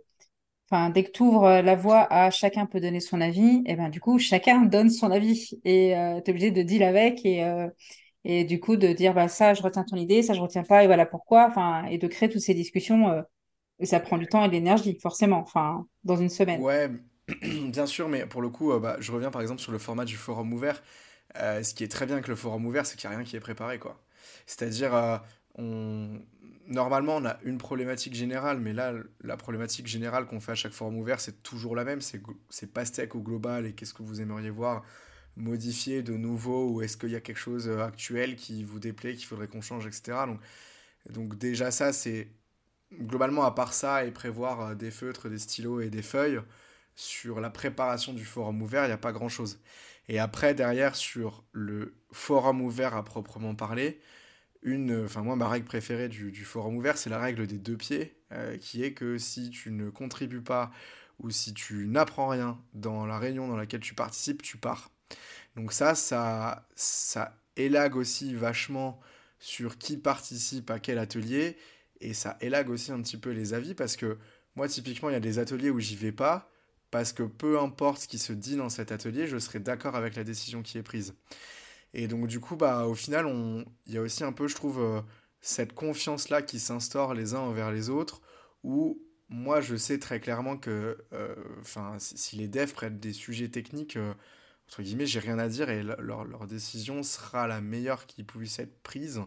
dès 0.94 1.04
que 1.04 1.12
tu 1.12 1.24
ouvres 1.24 1.46
euh, 1.46 1.62
la 1.62 1.76
voie 1.76 2.08
à 2.12 2.30
chacun 2.32 2.66
peut 2.66 2.80
donner 2.80 3.00
son 3.00 3.22
avis, 3.22 3.64
et 3.66 3.76
ben 3.76 3.90
du 3.90 4.00
coup 4.02 4.20
chacun 4.20 4.62
donne 4.66 4.90
son 4.90 5.12
avis 5.12 5.60
et 5.64 5.96
euh, 5.98 6.22
tu 6.22 6.30
es 6.30 6.34
obligé 6.34 6.52
de 6.52 6.62
deal 6.62 6.84
avec 6.84 7.26
et 7.26 7.44
euh, 7.44 7.68
et 8.24 8.44
du 8.44 8.60
coup 8.60 8.76
de 8.78 8.90
dire 8.94 9.14
bah 9.14 9.28
ça 9.30 9.54
je 9.54 9.62
retiens 9.64 9.84
ton 9.84 9.96
idée, 9.98 10.22
ça 10.24 10.34
je 10.34 10.42
retiens 10.42 10.64
pas 10.64 10.84
et 10.84 10.88
voilà 10.88 11.06
pourquoi. 11.06 11.54
Et 11.90 11.98
de 11.98 12.08
créer 12.08 12.30
toutes 12.30 12.42
ces 12.42 12.54
discussions 12.54 13.10
euh, 13.10 13.22
et 13.80 13.86
ça 13.86 14.00
prend 14.00 14.18
du 14.18 14.28
temps 14.28 14.44
et 14.44 14.48
de 14.48 14.54
l'énergie 14.54 14.98
forcément. 15.00 15.40
Enfin 15.40 15.86
dans 16.04 16.18
une 16.18 16.30
semaine. 16.30 16.62
Ouais, 16.62 16.90
bien 17.42 17.86
sûr, 17.86 18.10
mais 18.10 18.26
pour 18.26 18.42
le 18.42 18.50
coup, 18.50 18.72
euh, 18.72 18.80
bah, 18.80 18.98
je 19.00 19.12
reviens 19.12 19.32
par 19.32 19.42
exemple 19.42 19.62
sur 19.62 19.72
le 19.72 19.78
format 19.78 20.06
du 20.06 20.16
forum 20.16 20.54
ouvert. 20.54 20.82
Euh, 21.38 21.62
ce 21.62 21.74
qui 21.74 21.84
est 21.84 21.90
très 21.90 22.06
bien 22.06 22.16
avec 22.16 22.28
le 22.28 22.36
forum 22.36 22.66
ouvert, 22.66 22.86
c'est 22.86 22.98
qu'il 22.98 23.10
n'y 23.10 23.16
a 23.16 23.18
rien 23.18 23.26
qui 23.26 23.36
est 23.36 23.42
préparé 23.42 23.80
quoi. 23.80 24.02
C'est-à-dire 24.46 25.22
on 25.56 26.22
normalement, 26.68 27.16
on 27.16 27.26
a 27.26 27.38
une 27.44 27.58
problématique 27.58 28.14
générale, 28.14 28.60
mais 28.60 28.74
là, 28.74 28.94
la 29.22 29.38
problématique 29.38 29.88
générale 29.88 30.26
qu'on 30.28 30.40
fait 30.40 30.52
à 30.52 30.56
chaque 30.56 30.74
forum 30.74 30.98
ouvert, 30.98 31.20
c'est 31.20 31.42
toujours 31.44 31.76
la 31.76 31.84
même. 31.84 32.02
C'est 32.02 32.74
pastèque 32.74 33.16
au 33.16 33.22
global 33.22 33.66
et 33.66 33.74
qu'est-ce 33.74 33.94
que 33.94 34.04
vous 34.04 34.22
aimeriez 34.22 34.50
voir 34.50 34.84
modifier 35.36 36.02
de 36.02 36.14
nouveau 36.14 36.70
ou 36.72 36.82
est-ce 36.82 36.98
qu'il 36.98 37.12
y 37.12 37.16
a 37.16 37.22
quelque 37.22 37.38
chose 37.38 37.68
euh, 37.68 37.84
actuel 37.84 38.36
qui 38.36 38.64
vous 38.64 38.80
déplaît, 38.80 39.16
qu'il 39.16 39.26
faudrait 39.28 39.48
qu'on 39.48 39.62
change, 39.62 39.86
etc. 39.86 40.18
Donc 41.12 41.38
déjà 41.38 41.70
ça, 41.70 41.94
c'est 41.94 42.30
globalement 42.94 43.44
à 43.44 43.52
part 43.52 43.74
ça 43.74 44.06
et 44.06 44.12
prévoir 44.12 44.62
euh, 44.62 44.76
des 44.76 44.92
feutres, 44.92 45.30
des 45.30 45.40
stylos 45.40 45.82
et 45.82 45.90
des 45.90 46.02
feuilles, 46.02 46.40
sur 46.96 47.40
la 47.40 47.50
préparation 47.50 48.14
du 48.14 48.26
forum 48.26 48.62
ouvert, 48.62 48.84
il 48.86 48.88
n'y 48.88 48.94
a 48.94 48.98
pas 48.98 49.12
grand-chose. 49.12 49.60
Et 50.10 50.20
après, 50.20 50.54
derrière, 50.54 50.96
sur 50.96 51.44
le 51.52 51.96
forum 52.12 52.62
ouvert 52.62 52.96
à 52.96 53.04
proprement 53.04 53.56
parler, 53.56 54.00
une, 54.64 55.06
enfin 55.06 55.22
moi 55.22 55.36
ma 55.36 55.48
règle 55.48 55.66
préférée 55.66 56.10
du, 56.10 56.34
forum 56.44 56.76
ouvert, 56.78 56.98
c'est 56.98 57.10
la 57.10 57.20
règle 57.20 57.46
des 57.46 57.60
deux 57.60 57.78
pieds, 57.78 58.16
euh, 58.32 58.58
qui 58.58 58.84
est 58.84 58.94
que 58.94 59.18
si 59.18 59.50
tu 59.50 59.72
ne 59.72 59.90
contribues 59.90 60.42
pas 60.42 60.72
ou 61.20 61.30
si 61.30 61.54
tu 61.54 61.88
n'apprends 61.88 62.28
rien 62.28 62.60
dans 62.74 63.06
la 63.06 63.20
réunion 63.20 63.48
dans 63.48 63.58
laquelle 63.58 63.80
tu 63.80 63.94
participes, 63.96 64.42
tu 64.42 64.58
pars. 64.58 64.92
Donc 65.56 65.74
ça, 65.74 65.96
ça, 65.96 66.68
ça 66.76 67.38
élague 67.56 67.96
aussi 67.96 68.34
vachement 68.36 69.00
sur 69.40 69.78
qui 69.78 69.98
participe 69.98 70.70
à 70.72 70.80
quel 70.80 70.98
atelier 71.00 71.58
et 72.02 72.14
ça 72.14 72.38
élague 72.42 72.70
aussi 72.70 72.92
un 72.92 73.02
petit 73.02 73.18
peu 73.18 73.32
les 73.32 73.54
avis 73.54 73.74
parce 73.74 73.96
que 73.96 74.18
moi 74.56 74.68
typiquement 74.68 75.10
il 75.10 75.14
y 75.14 75.16
a 75.16 75.22
des 75.22 75.40
ateliers 75.40 75.70
où 75.70 75.80
j'y 75.80 75.96
vais 75.96 76.12
pas 76.12 76.52
parce 76.92 77.14
que 77.14 77.24
peu 77.24 77.60
importe 77.60 78.04
ce 78.04 78.08
qui 78.08 78.18
se 78.18 78.34
dit 78.34 78.56
dans 78.56 78.70
cet 78.70 78.92
atelier, 78.92 79.28
je 79.28 79.38
serai 79.38 79.60
d'accord 79.60 79.96
avec 79.96 80.16
la 80.16 80.24
décision 80.24 80.62
qui 80.62 80.78
est 80.78 80.84
prise. 80.84 81.16
Et 81.94 82.08
donc, 82.08 82.28
du 82.28 82.40
coup, 82.40 82.56
bah, 82.56 82.86
au 82.88 82.96
final, 82.96 83.26
on... 83.26 83.66
il 83.86 83.94
y 83.94 83.98
a 83.98 84.02
aussi 84.02 84.24
un 84.24 84.32
peu, 84.32 84.48
je 84.48 84.56
trouve, 84.56 84.80
euh, 84.80 85.02
cette 85.42 85.74
confiance-là 85.74 86.42
qui 86.42 86.60
s'instaure 86.60 87.14
les 87.14 87.34
uns 87.34 87.40
envers 87.40 87.72
les 87.72 87.90
autres, 87.90 88.22
où 88.64 89.02
moi, 89.30 89.62
je 89.62 89.76
sais 89.76 90.00
très 90.00 90.20
clairement 90.20 90.58
que 90.58 90.98
euh, 91.14 91.36
si, 92.00 92.18
si, 92.18 92.36
les 92.38 92.48
devs 92.48 92.74
prennent 92.74 93.00
des 93.00 93.14
sujets 93.14 93.50
techniques, 93.50 93.98
euh, 93.98 94.14
entre 94.68 94.82
guillemets, 94.82 95.06
j'ai 95.06 95.20
rien 95.20 95.40
à 95.40 95.50
dire 95.50 95.70
et 95.70 95.84
leur, 95.84 96.26
leur, 96.26 96.48
décision 96.48 97.04
sera 97.04 97.48
la 97.48 97.62
meilleure 97.62 98.06
qui 98.06 98.24
puisse 98.24 98.60
être 98.60 98.82
prise. 98.84 99.22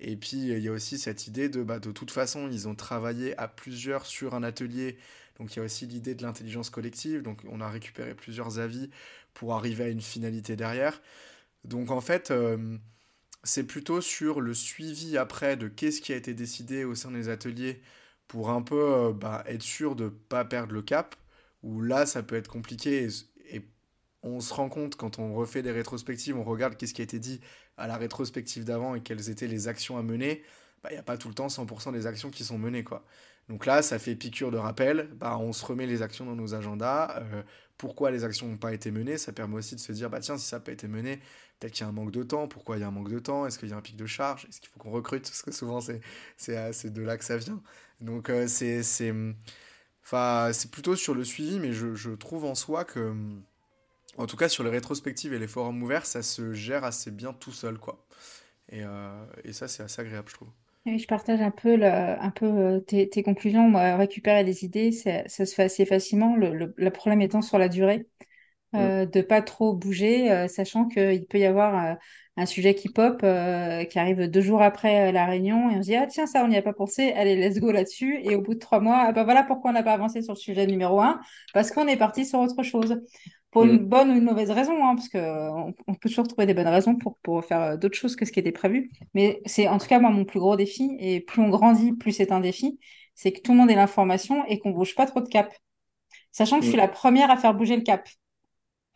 Et 0.00 0.16
puis, 0.16 0.48
il 0.48 0.58
y 0.58 0.68
a 0.68 0.72
aussi 0.72 0.98
cette 0.98 1.26
idée 1.26 1.48
de, 1.48 1.62
bah, 1.62 1.78
de 1.78 1.90
toute 1.90 2.10
façon, 2.10 2.48
ils 2.50 2.68
ont 2.68 2.74
travaillé 2.74 3.36
à 3.38 3.48
plusieurs 3.48 4.06
sur 4.06 4.34
un 4.34 4.42
atelier. 4.42 4.98
Donc, 5.38 5.54
il 5.54 5.58
y 5.58 5.62
a 5.62 5.64
aussi 5.64 5.86
l'idée 5.86 6.14
de 6.14 6.22
l'intelligence 6.22 6.70
collective. 6.70 7.22
Donc, 7.22 7.42
on 7.48 7.60
a 7.60 7.68
récupéré 7.68 8.14
plusieurs 8.14 8.58
avis 8.58 8.90
pour 9.34 9.54
arriver 9.54 9.84
à 9.84 9.88
une 9.88 10.00
finalité 10.00 10.56
derrière. 10.56 11.00
Donc 11.66 11.90
en 11.90 12.00
fait, 12.00 12.30
euh, 12.30 12.78
c'est 13.44 13.64
plutôt 13.64 14.00
sur 14.00 14.40
le 14.40 14.54
suivi 14.54 15.18
après 15.18 15.56
de 15.56 15.68
qu'est-ce 15.68 16.00
qui 16.00 16.12
a 16.12 16.16
été 16.16 16.32
décidé 16.34 16.84
au 16.84 16.94
sein 16.94 17.10
des 17.10 17.28
ateliers 17.28 17.82
pour 18.28 18.50
un 18.50 18.62
peu 18.62 18.94
euh, 18.94 19.12
bah, 19.12 19.44
être 19.46 19.62
sûr 19.62 19.96
de 19.96 20.04
ne 20.04 20.08
pas 20.10 20.44
perdre 20.44 20.72
le 20.72 20.82
cap, 20.82 21.16
où 21.62 21.80
là 21.82 22.06
ça 22.06 22.22
peut 22.22 22.36
être 22.36 22.48
compliqué 22.48 23.04
et, 23.04 23.56
et, 23.56 23.62
on 24.22 24.40
se 24.40 24.52
rend 24.54 24.68
compte 24.68 24.96
quand 24.96 25.20
on 25.20 25.34
refait 25.34 25.62
des 25.62 25.70
rétrospectives, 25.70 26.36
on 26.36 26.42
regarde 26.42 26.76
qu'est-ce 26.76 26.94
qui 26.94 27.00
a 27.02 27.04
été 27.04 27.20
dit 27.20 27.40
à 27.76 27.86
la 27.86 27.96
rétrospective 27.96 28.64
d'avant 28.64 28.94
et 28.94 29.00
quelles 29.00 29.30
étaient 29.30 29.46
les 29.46 29.68
actions 29.68 29.98
à 29.98 30.02
mener, 30.02 30.42
il 30.42 30.80
bah, 30.82 30.90
n'y 30.92 30.98
a 30.98 31.02
pas 31.02 31.16
tout 31.16 31.28
le 31.28 31.34
temps 31.34 31.48
100% 31.48 31.92
des 31.92 32.06
actions 32.06 32.30
qui 32.30 32.44
sont 32.44 32.58
menées. 32.58 32.84
quoi. 32.84 33.04
Donc 33.48 33.66
là, 33.66 33.82
ça 33.82 33.98
fait 33.98 34.16
piqûre 34.16 34.50
de 34.50 34.56
rappel, 34.56 35.08
bah, 35.14 35.38
on 35.38 35.52
se 35.52 35.64
remet 35.64 35.86
les 35.86 36.02
actions 36.02 36.24
dans 36.26 36.34
nos 36.34 36.54
agendas, 36.54 37.20
euh, 37.20 37.42
pourquoi 37.78 38.10
les 38.10 38.24
actions 38.24 38.48
n'ont 38.48 38.56
pas 38.56 38.72
été 38.74 38.90
menées, 38.90 39.18
ça 39.18 39.32
permet 39.32 39.56
aussi 39.56 39.76
de 39.76 39.80
se 39.80 39.92
dire, 39.92 40.10
bah 40.10 40.20
tiens, 40.20 40.36
si 40.36 40.46
ça 40.46 40.56
n'a 40.56 40.60
pas 40.60 40.72
été 40.72 40.88
mené, 40.88 41.18
peut-être 41.60 41.72
qu'il 41.72 41.82
y 41.82 41.84
a 41.84 41.88
un 41.88 41.92
manque 41.92 42.10
de 42.10 42.22
temps, 42.24 42.48
pourquoi 42.48 42.76
il 42.76 42.80
y 42.80 42.82
a 42.82 42.88
un 42.88 42.90
manque 42.90 43.10
de 43.10 43.18
temps, 43.20 43.46
est-ce 43.46 43.58
qu'il 43.58 43.68
y 43.68 43.72
a 43.72 43.76
un 43.76 43.82
pic 43.82 43.96
de 43.96 44.06
charge, 44.06 44.46
est-ce 44.48 44.60
qu'il 44.60 44.70
faut 44.70 44.80
qu'on 44.80 44.90
recrute, 44.90 45.22
parce 45.28 45.42
que 45.42 45.52
souvent 45.52 45.80
euh, 45.88 45.98
c'est 46.36 46.92
de 46.92 47.02
là 47.02 47.16
que 47.16 47.24
ça 47.24 47.36
vient. 47.36 47.62
Donc 48.00 48.30
euh, 48.30 48.48
c'est, 48.48 49.12
plutôt 50.70 50.96
sur 50.96 51.14
le 51.14 51.24
suivi, 51.24 51.60
mais 51.60 51.72
je, 51.72 51.94
je, 51.94 52.10
trouve 52.10 52.44
en 52.44 52.54
soi 52.56 52.84
que, 52.84 53.14
en 54.18 54.26
tout 54.26 54.36
cas 54.36 54.48
sur 54.48 54.64
les 54.64 54.70
rétrospectives 54.70 55.32
et 55.32 55.38
les 55.38 55.46
forums 55.46 55.82
ouverts, 55.82 56.06
ça 56.06 56.22
se 56.22 56.52
gère 56.52 56.84
assez 56.84 57.10
bien 57.10 57.32
tout 57.32 57.52
seul, 57.52 57.78
quoi. 57.78 58.06
Et, 58.68 58.82
euh, 58.82 59.24
et 59.44 59.52
ça, 59.52 59.68
c'est 59.68 59.82
assez 59.82 60.00
agréable, 60.00 60.28
je 60.28 60.34
trouve. 60.34 60.48
Oui, 60.86 60.98
je 60.98 61.06
partage 61.06 61.40
un 61.40 61.50
peu, 61.50 61.76
le, 61.76 61.86
un 61.86 62.30
peu 62.30 62.46
euh, 62.46 62.80
tes, 62.80 63.08
tes, 63.08 63.22
conclusions. 63.22 63.68
Moi, 63.68 63.96
récupérer 63.96 64.44
des 64.44 64.64
idées, 64.64 64.92
ça, 64.92 65.26
ça 65.26 65.44
se 65.44 65.54
fait 65.54 65.64
assez 65.64 65.84
facilement. 65.84 66.36
Le, 66.36 66.54
le, 66.54 66.74
le, 66.76 66.90
problème 66.90 67.22
étant 67.22 67.42
sur 67.42 67.58
la 67.58 67.68
durée, 67.68 68.06
euh, 68.74 69.04
mm. 69.04 69.10
de 69.10 69.20
pas 69.20 69.42
trop 69.42 69.74
bouger, 69.74 70.30
euh, 70.30 70.48
sachant 70.48 70.86
qu'il 70.86 71.26
peut 71.26 71.38
y 71.38 71.44
avoir 71.44 71.92
euh, 71.92 71.94
un 72.36 72.46
sujet 72.46 72.74
qui 72.74 72.88
pop, 72.88 73.20
euh, 73.24 73.84
qui 73.84 73.98
arrive 73.98 74.28
deux 74.30 74.40
jours 74.40 74.62
après 74.62 75.10
la 75.12 75.26
réunion, 75.26 75.70
et 75.70 75.76
on 75.76 75.82
se 75.82 75.88
dit, 75.88 75.96
ah 75.96 76.06
tiens, 76.06 76.26
ça, 76.26 76.44
on 76.44 76.48
n'y 76.48 76.56
a 76.56 76.62
pas 76.62 76.72
pensé, 76.72 77.12
allez, 77.12 77.36
let's 77.36 77.58
go 77.58 77.72
là-dessus. 77.72 78.20
Et 78.22 78.36
au 78.36 78.42
bout 78.42 78.54
de 78.54 78.58
trois 78.58 78.80
mois, 78.80 79.06
ah, 79.08 79.12
bah, 79.12 79.24
voilà 79.24 79.42
pourquoi 79.42 79.70
on 79.70 79.74
n'a 79.74 79.82
pas 79.82 79.92
avancé 79.92 80.22
sur 80.22 80.34
le 80.34 80.38
sujet 80.38 80.66
numéro 80.66 81.00
un, 81.00 81.20
parce 81.54 81.70
qu'on 81.70 81.86
est 81.88 81.96
parti 81.96 82.26
sur 82.26 82.40
autre 82.40 82.62
chose 82.62 83.00
pour 83.56 83.64
une 83.64 83.84
mm. 83.84 83.88
bonne 83.88 84.10
ou 84.10 84.12
une 84.12 84.24
mauvaise 84.24 84.50
raison, 84.50 84.84
hein, 84.84 84.96
parce 84.96 85.08
qu'on 85.08 85.74
on 85.86 85.94
peut 85.94 86.10
toujours 86.10 86.28
trouver 86.28 86.44
des 86.44 86.52
bonnes 86.52 86.68
raisons 86.68 86.94
pour, 86.94 87.16
pour 87.22 87.42
faire 87.42 87.62
euh, 87.62 87.76
d'autres 87.78 87.96
choses 87.96 88.14
que 88.14 88.26
ce 88.26 88.32
qui 88.32 88.38
était 88.38 88.52
prévu. 88.52 88.90
Mais 89.14 89.40
c'est 89.46 89.66
en 89.66 89.78
tout 89.78 89.86
cas 89.86 89.98
moi 89.98 90.10
mon 90.10 90.26
plus 90.26 90.40
gros 90.40 90.56
défi, 90.56 90.94
et 91.00 91.20
plus 91.22 91.40
on 91.40 91.48
grandit, 91.48 91.94
plus 91.94 92.12
c'est 92.12 92.32
un 92.32 92.40
défi, 92.40 92.78
c'est 93.14 93.32
que 93.32 93.40
tout 93.40 93.52
le 93.52 93.56
monde 93.56 93.70
ait 93.70 93.74
l'information 93.74 94.44
et 94.46 94.58
qu'on 94.58 94.72
bouge 94.72 94.94
pas 94.94 95.06
trop 95.06 95.22
de 95.22 95.28
cap. 95.28 95.50
Sachant 96.32 96.58
que 96.58 96.64
je 96.64 96.68
suis 96.68 96.76
mm. 96.76 96.82
la 96.82 96.88
première 96.88 97.30
à 97.30 97.38
faire 97.38 97.54
bouger 97.54 97.76
le 97.76 97.82
cap. 97.82 98.06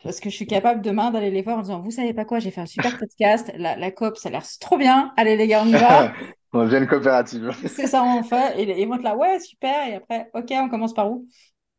Parce 0.02 0.20
que 0.20 0.28
je 0.28 0.34
suis 0.34 0.46
capable 0.46 0.82
demain 0.82 1.10
d'aller 1.10 1.30
les 1.30 1.40
voir 1.40 1.56
en 1.56 1.62
disant 1.62 1.80
Vous 1.80 1.90
savez 1.90 2.12
pas 2.12 2.26
quoi, 2.26 2.38
j'ai 2.38 2.50
fait 2.50 2.60
un 2.60 2.66
super 2.66 2.98
podcast, 2.98 3.50
la, 3.56 3.76
la 3.76 3.90
COP, 3.90 4.18
ça 4.18 4.28
a 4.28 4.32
l'air 4.32 4.44
trop 4.60 4.76
bien. 4.76 5.14
Allez 5.16 5.38
les 5.38 5.46
gars, 5.46 5.62
on 5.64 5.68
y 5.68 5.72
va. 5.72 6.12
on 6.52 6.64
devient 6.64 6.82
une 6.82 6.86
coopérative. 6.86 7.50
c'est 7.66 7.86
ça, 7.86 8.04
on 8.04 8.22
fait. 8.24 8.60
Et 8.60 8.82
ils 8.82 8.86
vont 8.86 8.96
là 8.96 9.16
Ouais, 9.16 9.40
super. 9.40 9.88
Et 9.88 9.94
après, 9.94 10.30
OK, 10.34 10.52
on 10.52 10.68
commence 10.68 10.92
par 10.92 11.10
où? 11.10 11.26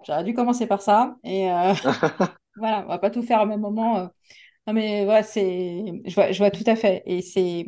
J'aurais 0.04 0.24
dû 0.24 0.34
commencer 0.34 0.66
par 0.66 0.82
ça. 0.82 1.16
Et 1.24 1.52
euh, 1.52 1.74
voilà, 2.58 2.84
on 2.86 2.90
va 2.90 3.00
pas 3.00 3.10
tout 3.10 3.22
faire 3.22 3.42
au 3.42 3.46
même 3.46 3.62
moment. 3.62 3.98
Euh. 3.98 4.08
Non, 4.68 4.74
mais 4.74 5.06
voilà, 5.06 5.24
c'est, 5.24 5.86
je 6.06 6.14
vois, 6.16 6.32
je 6.32 6.38
vois 6.38 6.52
tout 6.52 6.64
à 6.68 6.76
fait. 6.76 7.04
Et 7.06 7.22
c'est, 7.22 7.66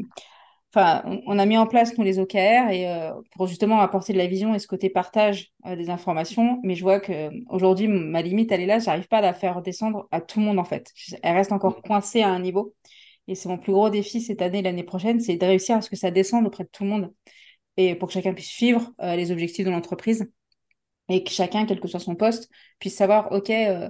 enfin, 0.73 1.03
on, 1.27 1.39
a 1.39 1.45
mis 1.45 1.57
en 1.57 1.67
place 1.67 1.97
nous 1.97 2.03
les 2.03 2.19
OKR 2.19 2.69
et 2.71 2.87
euh, 2.89 3.13
pour 3.35 3.47
justement 3.47 3.79
apporter 3.79 4.13
de 4.13 4.17
la 4.19 4.27
vision 4.27 4.53
et 4.53 4.59
ce 4.59 4.67
côté 4.67 4.89
partage 4.89 5.51
des 5.65 5.89
informations. 5.89 6.59
Mais 6.63 6.75
je 6.75 6.83
vois 6.83 6.99
que 6.99 7.29
aujourd'hui, 7.49 7.87
ma 7.87 8.21
limite, 8.21 8.51
elle 8.51 8.61
est 8.61 8.65
là. 8.67 8.79
J'arrive 8.79 9.07
pas 9.07 9.17
à 9.19 9.21
la 9.21 9.33
faire 9.33 9.61
descendre 9.61 10.07
à 10.11 10.21
tout 10.21 10.39
le 10.39 10.45
monde 10.45 10.59
en 10.59 10.63
fait. 10.65 10.91
Elle 11.23 11.35
reste 11.35 11.51
encore 11.51 11.81
coincée 11.81 12.21
à 12.21 12.29
un 12.29 12.39
niveau. 12.39 12.75
Et 13.27 13.35
c'est 13.35 13.49
mon 13.49 13.57
plus 13.57 13.73
gros 13.73 13.89
défi 13.89 14.21
cette 14.21 14.41
année, 14.41 14.61
l'année 14.61 14.83
prochaine, 14.83 15.19
c'est 15.21 15.37
de 15.37 15.45
réussir 15.45 15.77
à 15.77 15.81
ce 15.81 15.89
que 15.89 15.95
ça 15.95 16.11
descende 16.11 16.45
auprès 16.45 16.65
de 16.65 16.69
tout 16.69 16.83
le 16.83 16.89
monde 16.89 17.13
et 17.77 17.95
pour 17.95 18.09
que 18.09 18.13
chacun 18.13 18.33
puisse 18.33 18.49
suivre 18.49 18.91
les 18.99 19.31
objectifs 19.31 19.65
de 19.65 19.71
l'entreprise 19.71 20.27
et 21.09 21.23
que 21.23 21.31
chacun, 21.31 21.65
quel 21.65 21.79
que 21.79 21.87
soit 21.87 21.99
son 21.99 22.15
poste, 22.15 22.49
puisse 22.79 22.95
savoir, 22.95 23.31
OK, 23.31 23.49
euh, 23.49 23.53
euh, 23.53 23.89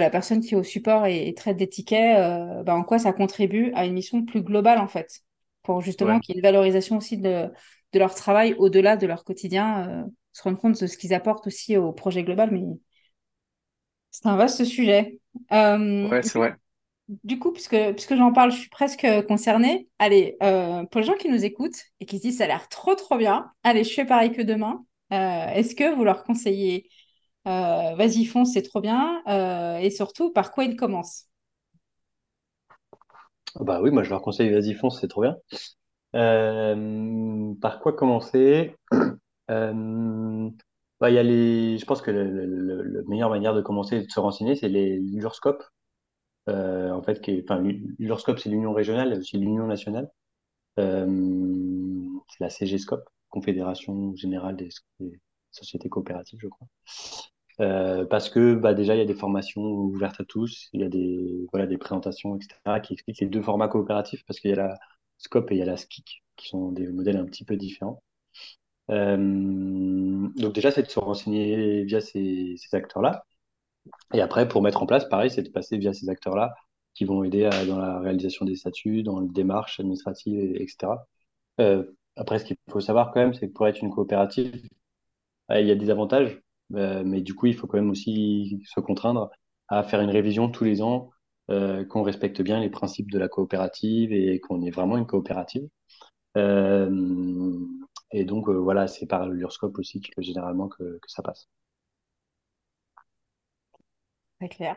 la 0.00 0.10
personne 0.10 0.40
qui 0.40 0.54
est 0.54 0.56
au 0.56 0.62
support 0.62 1.06
et, 1.06 1.32
traite 1.34 1.56
des 1.56 1.68
tickets, 1.68 2.18
euh, 2.18 2.62
bah, 2.62 2.74
en 2.74 2.82
quoi 2.82 2.98
ça 2.98 3.12
contribue 3.12 3.72
à 3.74 3.84
une 3.84 3.94
mission 3.94 4.24
plus 4.24 4.42
globale, 4.42 4.78
en 4.78 4.88
fait, 4.88 5.20
pour 5.62 5.80
justement 5.80 6.20
qu'il 6.20 6.34
y 6.34 6.38
ait 6.38 6.40
une 6.40 6.46
valorisation 6.46 6.96
aussi 6.96 7.18
de, 7.18 7.48
de 7.92 7.98
leur 7.98 8.14
travail 8.14 8.54
au-delà 8.58 8.96
de 8.96 9.06
leur 9.06 9.24
quotidien, 9.24 10.06
se 10.32 10.42
rendre 10.42 10.58
compte 10.58 10.80
de 10.80 10.86
ce 10.86 10.96
qu'ils 10.96 11.14
apportent 11.14 11.46
aussi 11.46 11.76
au 11.76 11.92
projet 11.92 12.22
global. 12.22 12.50
Mais 12.52 12.62
c'est 14.10 14.26
un 14.26 14.36
vaste 14.36 14.64
sujet. 14.64 15.18
ouais, 15.50 16.22
c'est 16.22 16.38
vrai. 16.38 16.54
Du 17.24 17.38
coup, 17.38 17.52
puisque, 17.52 17.76
puisque 17.92 18.16
j'en 18.16 18.32
parle, 18.32 18.52
je 18.52 18.58
suis 18.58 18.70
presque 18.70 19.06
concernée. 19.28 19.88
Allez, 19.98 20.36
pour 20.40 21.00
les 21.00 21.06
gens 21.06 21.16
qui 21.16 21.28
nous 21.28 21.44
écoutent 21.44 21.82
et 22.00 22.06
qui 22.06 22.18
se 22.18 22.22
disent 22.22 22.38
ça 22.38 22.44
a 22.44 22.46
l'air 22.46 22.68
trop 22.68 22.94
trop 22.94 23.16
bien, 23.16 23.50
allez, 23.62 23.84
je 23.84 23.92
fais 23.92 24.06
pareil 24.06 24.32
que 24.32 24.42
demain. 24.42 24.84
Euh, 25.12 25.48
est-ce 25.48 25.74
que 25.74 25.94
vous 25.94 26.04
leur 26.04 26.24
conseillez 26.24 26.88
euh, 27.46 27.94
vas-y, 27.96 28.24
fonce, 28.24 28.52
c'est 28.52 28.62
trop 28.62 28.80
bien 28.80 29.22
euh, 29.28 29.76
Et 29.78 29.90
surtout, 29.90 30.32
par 30.32 30.52
quoi 30.52 30.64
ils 30.64 30.76
commencent 30.76 31.28
Bah 33.60 33.80
oui, 33.82 33.90
moi 33.90 34.02
je 34.02 34.10
leur 34.10 34.22
conseille 34.22 34.50
vas-y, 34.50 34.74
fonce, 34.74 35.00
c'est 35.00 35.08
trop 35.08 35.22
bien. 35.22 35.36
par 37.60 37.80
quoi 37.80 37.92
commencer? 37.94 38.76
Bah. 41.00 41.10
Je 41.10 41.84
pense 41.84 42.00
que 42.02 42.10
la 42.10 43.02
meilleure 43.08 43.30
manière 43.30 43.54
de 43.54 43.60
commencer 43.60 43.96
et 43.96 44.02
de 44.02 44.10
se 44.10 44.20
renseigner, 44.20 44.54
c'est 44.54 44.68
l'URSCOP. 44.68 45.62
en 46.48 47.02
fait, 47.02 47.20
c'est 47.24 48.48
l'union 48.50 48.72
régionale, 48.72 49.22
c'est 49.24 49.38
l'union 49.38 49.66
nationale. 49.66 50.10
c'est 50.76 52.40
la 52.40 52.50
CGSCOP. 52.50 53.02
Confédération 53.30 54.14
générale 54.14 54.56
des, 54.56 54.68
sociétés 55.52 55.88
coopératives, 55.88 56.38
je 56.40 56.48
crois. 56.48 56.66
Euh, 57.60 58.04
parce 58.06 58.30
que 58.30 58.54
bah, 58.54 58.74
déjà, 58.74 58.94
il 58.94 58.98
y 58.98 59.02
a 59.02 59.06
des 59.06 59.14
formations 59.14 59.62
ouvertes 59.62 60.20
à 60.20 60.24
tous, 60.24 60.68
il 60.72 60.80
y 60.80 60.84
a 60.84 60.88
des, 60.88 61.46
présentations, 61.78 62.36
etc., 62.36 62.80
qui 62.82 62.94
expliquent 62.94 63.20
les 63.20 63.26
deux 63.26 63.42
formats 63.42 63.68
coopératifs, 63.68 64.24
parce 64.26 64.40
qu'il 64.40 64.50
y 64.50 64.54
a 64.54 64.56
la 64.56 64.78
SCOP 65.18 65.50
et 65.52 65.54
il 65.56 65.58
y 65.58 65.62
a 65.62 65.66
la 65.66 65.76
SKIC, 65.76 66.22
qui 66.36 66.48
sont 66.48 66.72
des 66.72 66.88
modèles 66.88 67.16
un 67.16 67.24
petit 67.26 67.44
peu 67.44 67.56
différents. 67.56 68.02
Euh, 68.90 70.28
donc 70.36 70.54
déjà, 70.54 70.70
c'est 70.70 70.82
de 70.82 70.88
se 70.90 70.98
renseigner 71.00 71.84
via 71.84 72.00
ces, 72.00 72.56
acteurs-là. 72.72 73.24
Et 74.14 74.20
après, 74.20 74.48
pour 74.48 74.62
mettre 74.62 74.82
en 74.82 74.86
place, 74.86 75.08
pareil, 75.08 75.30
c'est 75.30 75.42
de 75.42 75.50
passer 75.50 75.78
via 75.78 75.92
ces 75.92 76.08
acteurs-là 76.08 76.54
qui 76.94 77.04
vont 77.04 77.24
aider 77.24 77.48
dans 77.68 77.78
la 77.78 78.00
réalisation 78.00 78.44
des 78.44 78.56
statuts, 78.56 79.02
dans 79.02 79.20
les 79.20 79.28
démarches 79.28 79.80
administratives, 79.80 80.56
etc. 80.56 80.92
Euh, 81.60 81.84
après, 82.16 82.38
ce 82.38 82.44
qu'il 82.44 82.56
faut 82.70 82.80
savoir 82.80 83.12
quand 83.12 83.20
même, 83.20 83.34
c'est 83.34 83.48
que 83.48 83.52
pour 83.54 83.66
être 83.68 83.80
une 83.82 83.90
coopérative, 83.90 84.68
il 85.50 85.66
y 85.66 85.70
a 85.70 85.74
des 85.74 85.90
avantages, 85.90 86.40
mais 86.72 87.20
du 87.20 87.34
coup, 87.34 87.46
il 87.46 87.54
faut 87.54 87.66
quand 87.66 87.78
même 87.78 87.90
aussi 87.90 88.60
se 88.66 88.80
contraindre 88.80 89.30
à 89.68 89.82
faire 89.82 90.00
une 90.00 90.10
révision 90.10 90.50
tous 90.50 90.64
les 90.64 90.82
ans, 90.82 91.10
euh, 91.50 91.84
qu'on 91.84 92.02
respecte 92.02 92.42
bien 92.42 92.60
les 92.60 92.70
principes 92.70 93.10
de 93.10 93.18
la 93.18 93.28
coopérative 93.28 94.12
et 94.12 94.40
qu'on 94.40 94.62
est 94.62 94.70
vraiment 94.70 94.96
une 94.96 95.06
coopérative. 95.06 95.68
et 96.36 98.24
donc, 98.24 98.48
voilà, 98.48 98.86
c'est 98.86 99.06
par 99.06 99.28
l'URSCOP 99.28 99.78
aussi 99.78 100.00
que 100.00 100.22
généralement 100.22 100.68
que, 100.68 101.00
ça 101.06 101.22
passe. 101.22 101.48
Très 104.38 104.48
clair. 104.48 104.76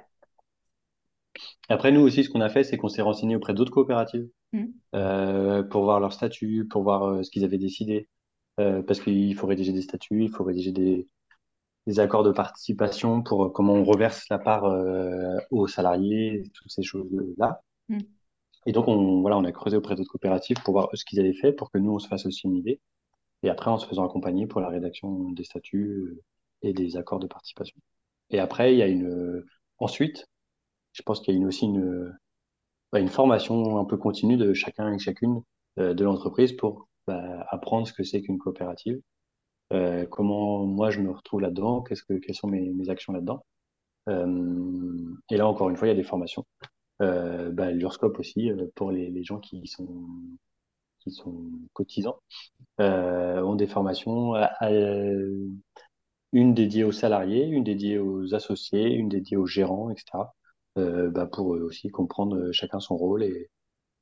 Après, 1.69 1.91
nous 1.91 2.01
aussi, 2.01 2.23
ce 2.23 2.29
qu'on 2.29 2.41
a 2.41 2.49
fait, 2.49 2.63
c'est 2.63 2.77
qu'on 2.77 2.89
s'est 2.89 3.01
renseigné 3.01 3.35
auprès 3.35 3.53
d'autres 3.53 3.71
coopératives 3.71 4.29
mmh. 4.53 4.65
euh, 4.95 5.63
pour 5.63 5.83
voir 5.83 5.99
leur 5.99 6.13
statut, 6.13 6.67
pour 6.69 6.83
voir 6.83 7.03
euh, 7.03 7.23
ce 7.23 7.31
qu'ils 7.31 7.43
avaient 7.43 7.57
décidé. 7.57 8.07
Euh, 8.59 8.81
parce 8.81 9.01
qu'il 9.01 9.35
faut 9.35 9.47
rédiger 9.47 9.73
des 9.73 9.81
statuts, 9.81 10.23
il 10.23 10.29
faut 10.29 10.43
rédiger 10.43 10.71
des, 10.71 11.09
des 11.87 11.99
accords 11.99 12.23
de 12.23 12.31
participation 12.31 13.21
pour 13.21 13.53
comment 13.53 13.73
on 13.73 13.83
reverse 13.83 14.27
la 14.29 14.39
part 14.39 14.65
aux 15.51 15.67
salariés, 15.67 16.43
toutes 16.53 16.71
ces 16.71 16.83
choses-là. 16.83 17.61
Mmh. 17.89 17.99
Et 18.65 18.71
donc, 18.71 18.87
on, 18.87 19.21
voilà, 19.21 19.37
on 19.37 19.43
a 19.43 19.51
creusé 19.51 19.77
auprès 19.77 19.95
d'autres 19.95 20.09
coopératives 20.09 20.57
pour 20.63 20.73
voir 20.73 20.89
ce 20.93 21.05
qu'ils 21.05 21.19
avaient 21.19 21.33
fait, 21.33 21.53
pour 21.53 21.69
que 21.69 21.77
nous, 21.77 21.91
on 21.91 21.99
se 21.99 22.07
fasse 22.07 22.25
aussi 22.25 22.47
une 22.47 22.55
idée. 22.55 22.81
Et 23.43 23.49
après, 23.49 23.69
en 23.69 23.77
se 23.77 23.85
faisant 23.85 24.05
accompagner 24.05 24.47
pour 24.47 24.61
la 24.61 24.69
rédaction 24.69 25.31
des 25.31 25.43
statuts 25.43 26.19
et 26.63 26.73
des 26.73 26.97
accords 26.97 27.19
de 27.19 27.27
participation. 27.27 27.79
Et 28.31 28.39
après, 28.39 28.73
il 28.73 28.79
y 28.79 28.81
a 28.81 28.87
une. 28.87 29.43
Ensuite, 29.77 30.27
je 30.93 31.01
pense 31.03 31.19
qu'il 31.19 31.33
y 31.33 31.37
a 31.37 31.39
une, 31.39 31.45
aussi 31.45 31.65
une, 31.65 32.17
bah, 32.91 32.99
une 32.99 33.09
formation 33.09 33.77
un 33.77 33.85
peu 33.85 33.97
continue 33.97 34.37
de 34.37 34.53
chacun 34.53 34.91
et 34.91 34.99
chacune 34.99 35.41
euh, 35.79 35.93
de 35.93 36.03
l'entreprise 36.03 36.53
pour 36.53 36.87
bah, 37.07 37.45
apprendre 37.49 37.87
ce 37.87 37.93
que 37.93 38.03
c'est 38.03 38.21
qu'une 38.21 38.39
coopérative, 38.39 38.99
euh, 39.73 40.05
comment 40.07 40.65
moi 40.65 40.91
je 40.91 41.01
me 41.01 41.11
retrouve 41.11 41.41
là-dedans, 41.41 41.81
que, 41.81 41.93
quelles 42.19 42.35
sont 42.35 42.47
mes, 42.47 42.89
actions 42.89 43.13
là-dedans? 43.13 43.45
Euh, 44.09 45.15
et 45.29 45.37
là, 45.37 45.47
encore 45.47 45.69
une 45.69 45.77
fois, 45.77 45.87
il 45.87 45.91
y 45.91 45.93
a 45.93 45.95
des 45.95 46.03
formations. 46.03 46.45
Euh, 47.01 47.51
bah, 47.51 47.71
L'URSCOP 47.71 48.19
aussi, 48.19 48.51
euh, 48.51 48.67
pour 48.75 48.91
les, 48.91 49.23
gens 49.23 49.39
qui 49.39 49.67
sont, 49.67 50.07
qui 50.99 51.11
sont 51.11 51.51
cotisants, 51.73 52.19
ont 52.79 53.55
des 53.55 53.67
formations, 53.67 54.35
une 56.33 56.53
dédiée 56.53 56.83
aux 56.83 56.91
salariés, 56.91 57.45
une 57.45 57.63
dédiée 57.63 57.97
aux 57.99 58.33
associés, 58.35 58.93
une 58.93 59.09
dédiée 59.09 59.37
aux 59.37 59.45
gérants, 59.47 59.89
etc. 59.89 60.33
Bah, 60.75 61.25
pour 61.27 61.47
aussi 61.47 61.89
comprendre 61.89 62.51
chacun 62.51 62.79
son 62.79 62.97
rôle 62.97 63.23
et, 63.23 63.49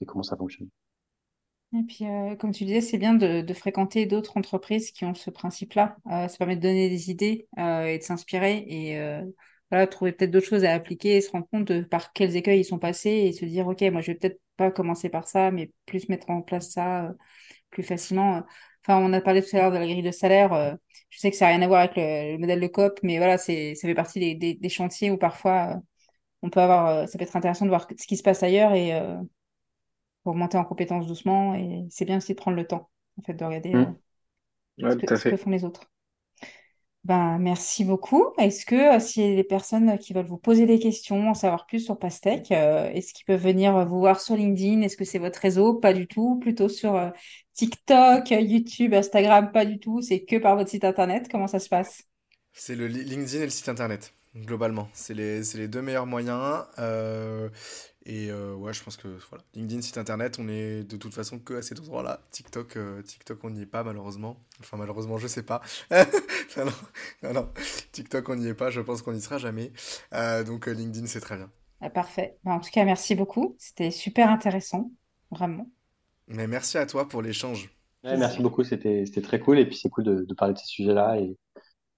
comment 0.08 0.24
ça 0.24 0.36
fonctionne. 0.38 0.70
Et 1.76 1.84
puis, 1.84 2.06
euh, 2.06 2.36
comme 2.36 2.52
tu 2.52 2.66
disais, 2.66 2.82
c'est 2.82 2.98
bien 2.98 3.16
de, 3.16 3.54
fréquenter 3.54 4.06
d'autres 4.06 4.38
entreprises 4.38 4.92
qui 4.92 5.06
ont 5.06 5.16
ce 5.16 5.30
principe-là. 5.30 5.98
ça 6.06 6.38
permet 6.38 6.56
de 6.56 6.62
donner 6.62 6.90
des 6.90 7.10
idées 7.10 7.48
et 7.58 7.98
de 7.98 8.04
s'inspirer 8.04 8.64
et 8.68 8.98
voilà, 9.72 9.88
trouver 9.88 10.12
peut-être 10.12 10.32
d'autres 10.32 10.46
choses 10.48 10.66
à 10.66 10.74
appliquer 10.74 11.18
et 11.18 11.22
se 11.22 11.32
rendre 11.32 11.48
compte 11.52 11.66
de 11.66 11.82
par 11.82 12.14
quels 12.14 12.36
écueils 12.36 12.60
ils 12.60 12.66
sont 12.66 12.78
passés 12.80 13.10
et 13.10 13.32
se 13.34 13.46
dire, 13.46 13.68
OK, 13.68 13.82
moi, 13.92 14.02
je 14.02 14.12
vais 14.12 14.18
peut-être 14.18 14.40
pas 14.56 14.70
commencer 14.72 15.10
par 15.10 15.28
ça, 15.28 15.50
mais 15.50 15.72
plus 15.88 16.10
mettre 16.10 16.30
en 16.30 16.42
place 16.44 16.72
ça 16.72 17.12
plus 17.72 17.84
facilement. 17.84 18.44
Enfin, 18.86 19.00
on 19.00 19.14
a 19.14 19.22
parlé 19.22 19.42
tout 19.42 19.56
à 19.56 19.60
l'heure 19.60 19.72
de 19.72 19.78
la 19.78 19.88
grille 19.88 20.04
de 20.04 20.12
salaire. 20.12 20.78
je 21.10 21.20
sais 21.20 21.32
que 21.32 21.38
ça 21.38 21.46
n'a 21.46 21.52
rien 21.52 21.62
à 21.64 21.68
voir 21.68 21.82
avec 21.82 21.96
le, 21.96 22.38
modèle 22.38 22.60
de 22.60 22.68
COP, 22.68 23.00
mais 23.04 23.18
voilà, 23.18 23.38
c'est, 23.38 23.76
ça 23.76 23.88
fait 23.88 23.96
partie 23.96 24.36
des, 24.38 24.54
des 24.56 24.70
chantiers 24.70 25.12
où 25.12 25.18
parfois 25.18 25.82
on 26.44 26.50
peut 26.50 26.60
avoir, 26.60 26.88
euh, 26.88 27.08
ça 27.08 27.18
peut 27.18 27.24
être 27.24 27.36
intéressant 27.36 27.66
de 27.66 27.70
voir 27.70 27.88
ce 27.98 28.06
qui 28.06 28.18
se 28.18 28.24
passe 28.24 28.44
ailleurs 28.44 28.74
et 28.74 28.94
euh, 28.94 29.16
pour 30.24 30.36
monter 30.36 30.58
en 30.58 30.64
compétence 30.64 31.08
doucement. 31.08 31.56
Et 31.56 31.86
c'est 31.90 32.06
bien 32.06 32.18
aussi 32.18 32.34
de 32.34 32.38
prendre 32.38 32.58
le 32.58 32.66
temps, 32.66 32.90
en 33.20 33.24
fait, 33.24 33.34
de 33.34 33.44
regarder 33.44 33.74
mmh. 33.74 33.96
euh, 34.84 34.92
ce, 34.92 35.30
que, 35.30 35.38
font 35.38 35.50
les 35.50 35.64
autres. 35.64 35.92
Ben, 37.04 37.38
merci 37.38 37.84
beaucoup. 37.84 38.28
Est-ce 38.38 38.66
que 38.66 39.00
s'il 39.00 39.30
y 39.30 39.34
a 39.34 39.36
des 39.36 39.44
personnes 39.44 39.98
qui 39.98 40.14
veulent 40.14 40.26
vous 40.26 40.38
poser 40.38 40.66
des 40.66 40.80
questions, 40.80 41.30
en 41.30 41.34
savoir 41.34 41.66
plus 41.66 41.82
sur 41.82 42.00
Pastèque, 42.00 42.52
est-ce 42.52 43.14
qu'ils 43.14 43.26
peuvent 43.26 43.44
venir 43.44 43.86
vous 43.86 44.00
voir 44.00 44.22
sur 44.22 44.38
LinkedIn? 44.38 44.82
Est-ce 44.82 44.96
que 44.96 45.04
c'est 45.04 45.20
votre 45.20 45.40
réseau? 45.40 45.74
Pas 45.74 45.94
du 45.94 46.08
tout. 46.08 46.40
Plutôt 46.40 46.70
sur 46.70 47.12
TikTok, 47.54 48.32
YouTube, 48.32 48.94
Instagram? 48.94 49.52
Pas 49.52 49.66
du 49.66 49.80
tout. 49.80 50.02
C'est 50.02 50.24
que 50.24 50.38
par 50.38 50.56
votre 50.56 50.70
site 50.70 50.86
internet. 50.86 51.28
Comment 51.30 51.48
ça 51.48 51.60
se 51.60 51.68
passe? 51.68 52.04
C'est 52.54 52.76
le 52.76 52.88
LinkedIn 52.88 53.42
et 53.42 53.46
le 53.46 53.50
site 53.50 53.68
internet 53.68 54.14
globalement. 54.36 54.90
C'est 54.94 55.14
les, 55.14 55.42
les, 55.56 55.68
deux 55.68 55.82
meilleurs 55.82 56.06
moyens. 56.06 56.66
Euh, 56.80 57.50
et 58.06 58.30
euh, 58.32 58.54
ouais, 58.56 58.74
je 58.74 58.84
pense 58.84 58.98
que 58.98 59.08
voilà. 59.30 59.44
LinkedIn, 59.56 59.82
site 59.82 59.98
internet, 59.98 60.38
on 60.40 60.48
est 60.48 60.84
de 60.84 60.98
toute 60.98 61.14
façon 61.14 61.40
que 61.40 61.56
à 61.56 61.62
cet 61.62 61.80
endroit-là. 61.80 62.22
TikTok, 62.32 62.78
euh, 62.78 63.02
TikTok, 63.02 63.44
on 63.44 63.50
n'y 63.52 63.62
est 63.62 63.66
pas 63.66 63.84
malheureusement. 63.84 64.38
Enfin, 64.60 64.78
malheureusement, 64.78 65.18
je 65.18 65.28
sais 65.28 65.44
pas. 65.44 65.62
non, 67.24 67.34
non, 67.34 67.50
TikTok, 67.92 68.28
on 68.30 68.36
n'y 68.36 68.48
est 68.48 68.54
pas. 68.54 68.70
Je 68.70 68.82
pense 68.82 69.02
qu'on 69.02 69.14
n'y 69.14 69.22
sera 69.22 69.38
jamais. 69.38 69.72
donc, 70.46 70.68
LinkedIn, 70.68 71.08
c'est 71.08 71.22
très 71.22 71.38
bien. 71.38 71.50
Ah, 71.82 71.90
parfait. 71.92 72.38
Bah, 72.44 72.52
en 72.54 72.60
tout 72.60 72.72
cas, 72.72 72.84
merci 72.86 73.14
beaucoup. 73.16 73.56
C'était 73.60 73.92
super 73.92 74.30
intéressant, 74.32 74.92
vraiment. 75.32 75.70
Mais 76.28 76.48
merci 76.48 76.78
à 76.78 76.86
toi 76.86 77.08
pour 77.08 77.22
l'échange. 77.22 77.70
Ouais, 78.04 78.18
merci 78.18 78.42
beaucoup, 78.42 78.64
c'était 78.64 79.06
c'était 79.06 79.22
très 79.22 79.40
cool. 79.40 79.60
Et 79.60 79.66
puis 79.66 79.78
c'est 79.78 79.90
cool 79.90 80.04
de, 80.04 80.26
de 80.26 80.34
parler 80.34 80.54
de 80.54 80.60
ces 80.60 80.66
sujets-là 80.66 81.18
et, 81.20 81.38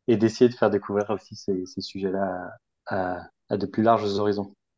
et 0.08 0.18
d'essayer 0.18 0.50
de 0.50 0.56
faire 0.56 0.70
découvrir 0.70 1.10
aussi 1.12 1.36
ces, 1.36 1.66
ces 1.66 1.82
sujets-là 1.82 2.52
à, 2.88 3.18
à 3.18 3.30
à 3.50 3.58
de 3.58 3.66
plus 3.68 3.84
larges 3.84 4.06
horizons. 4.20 4.56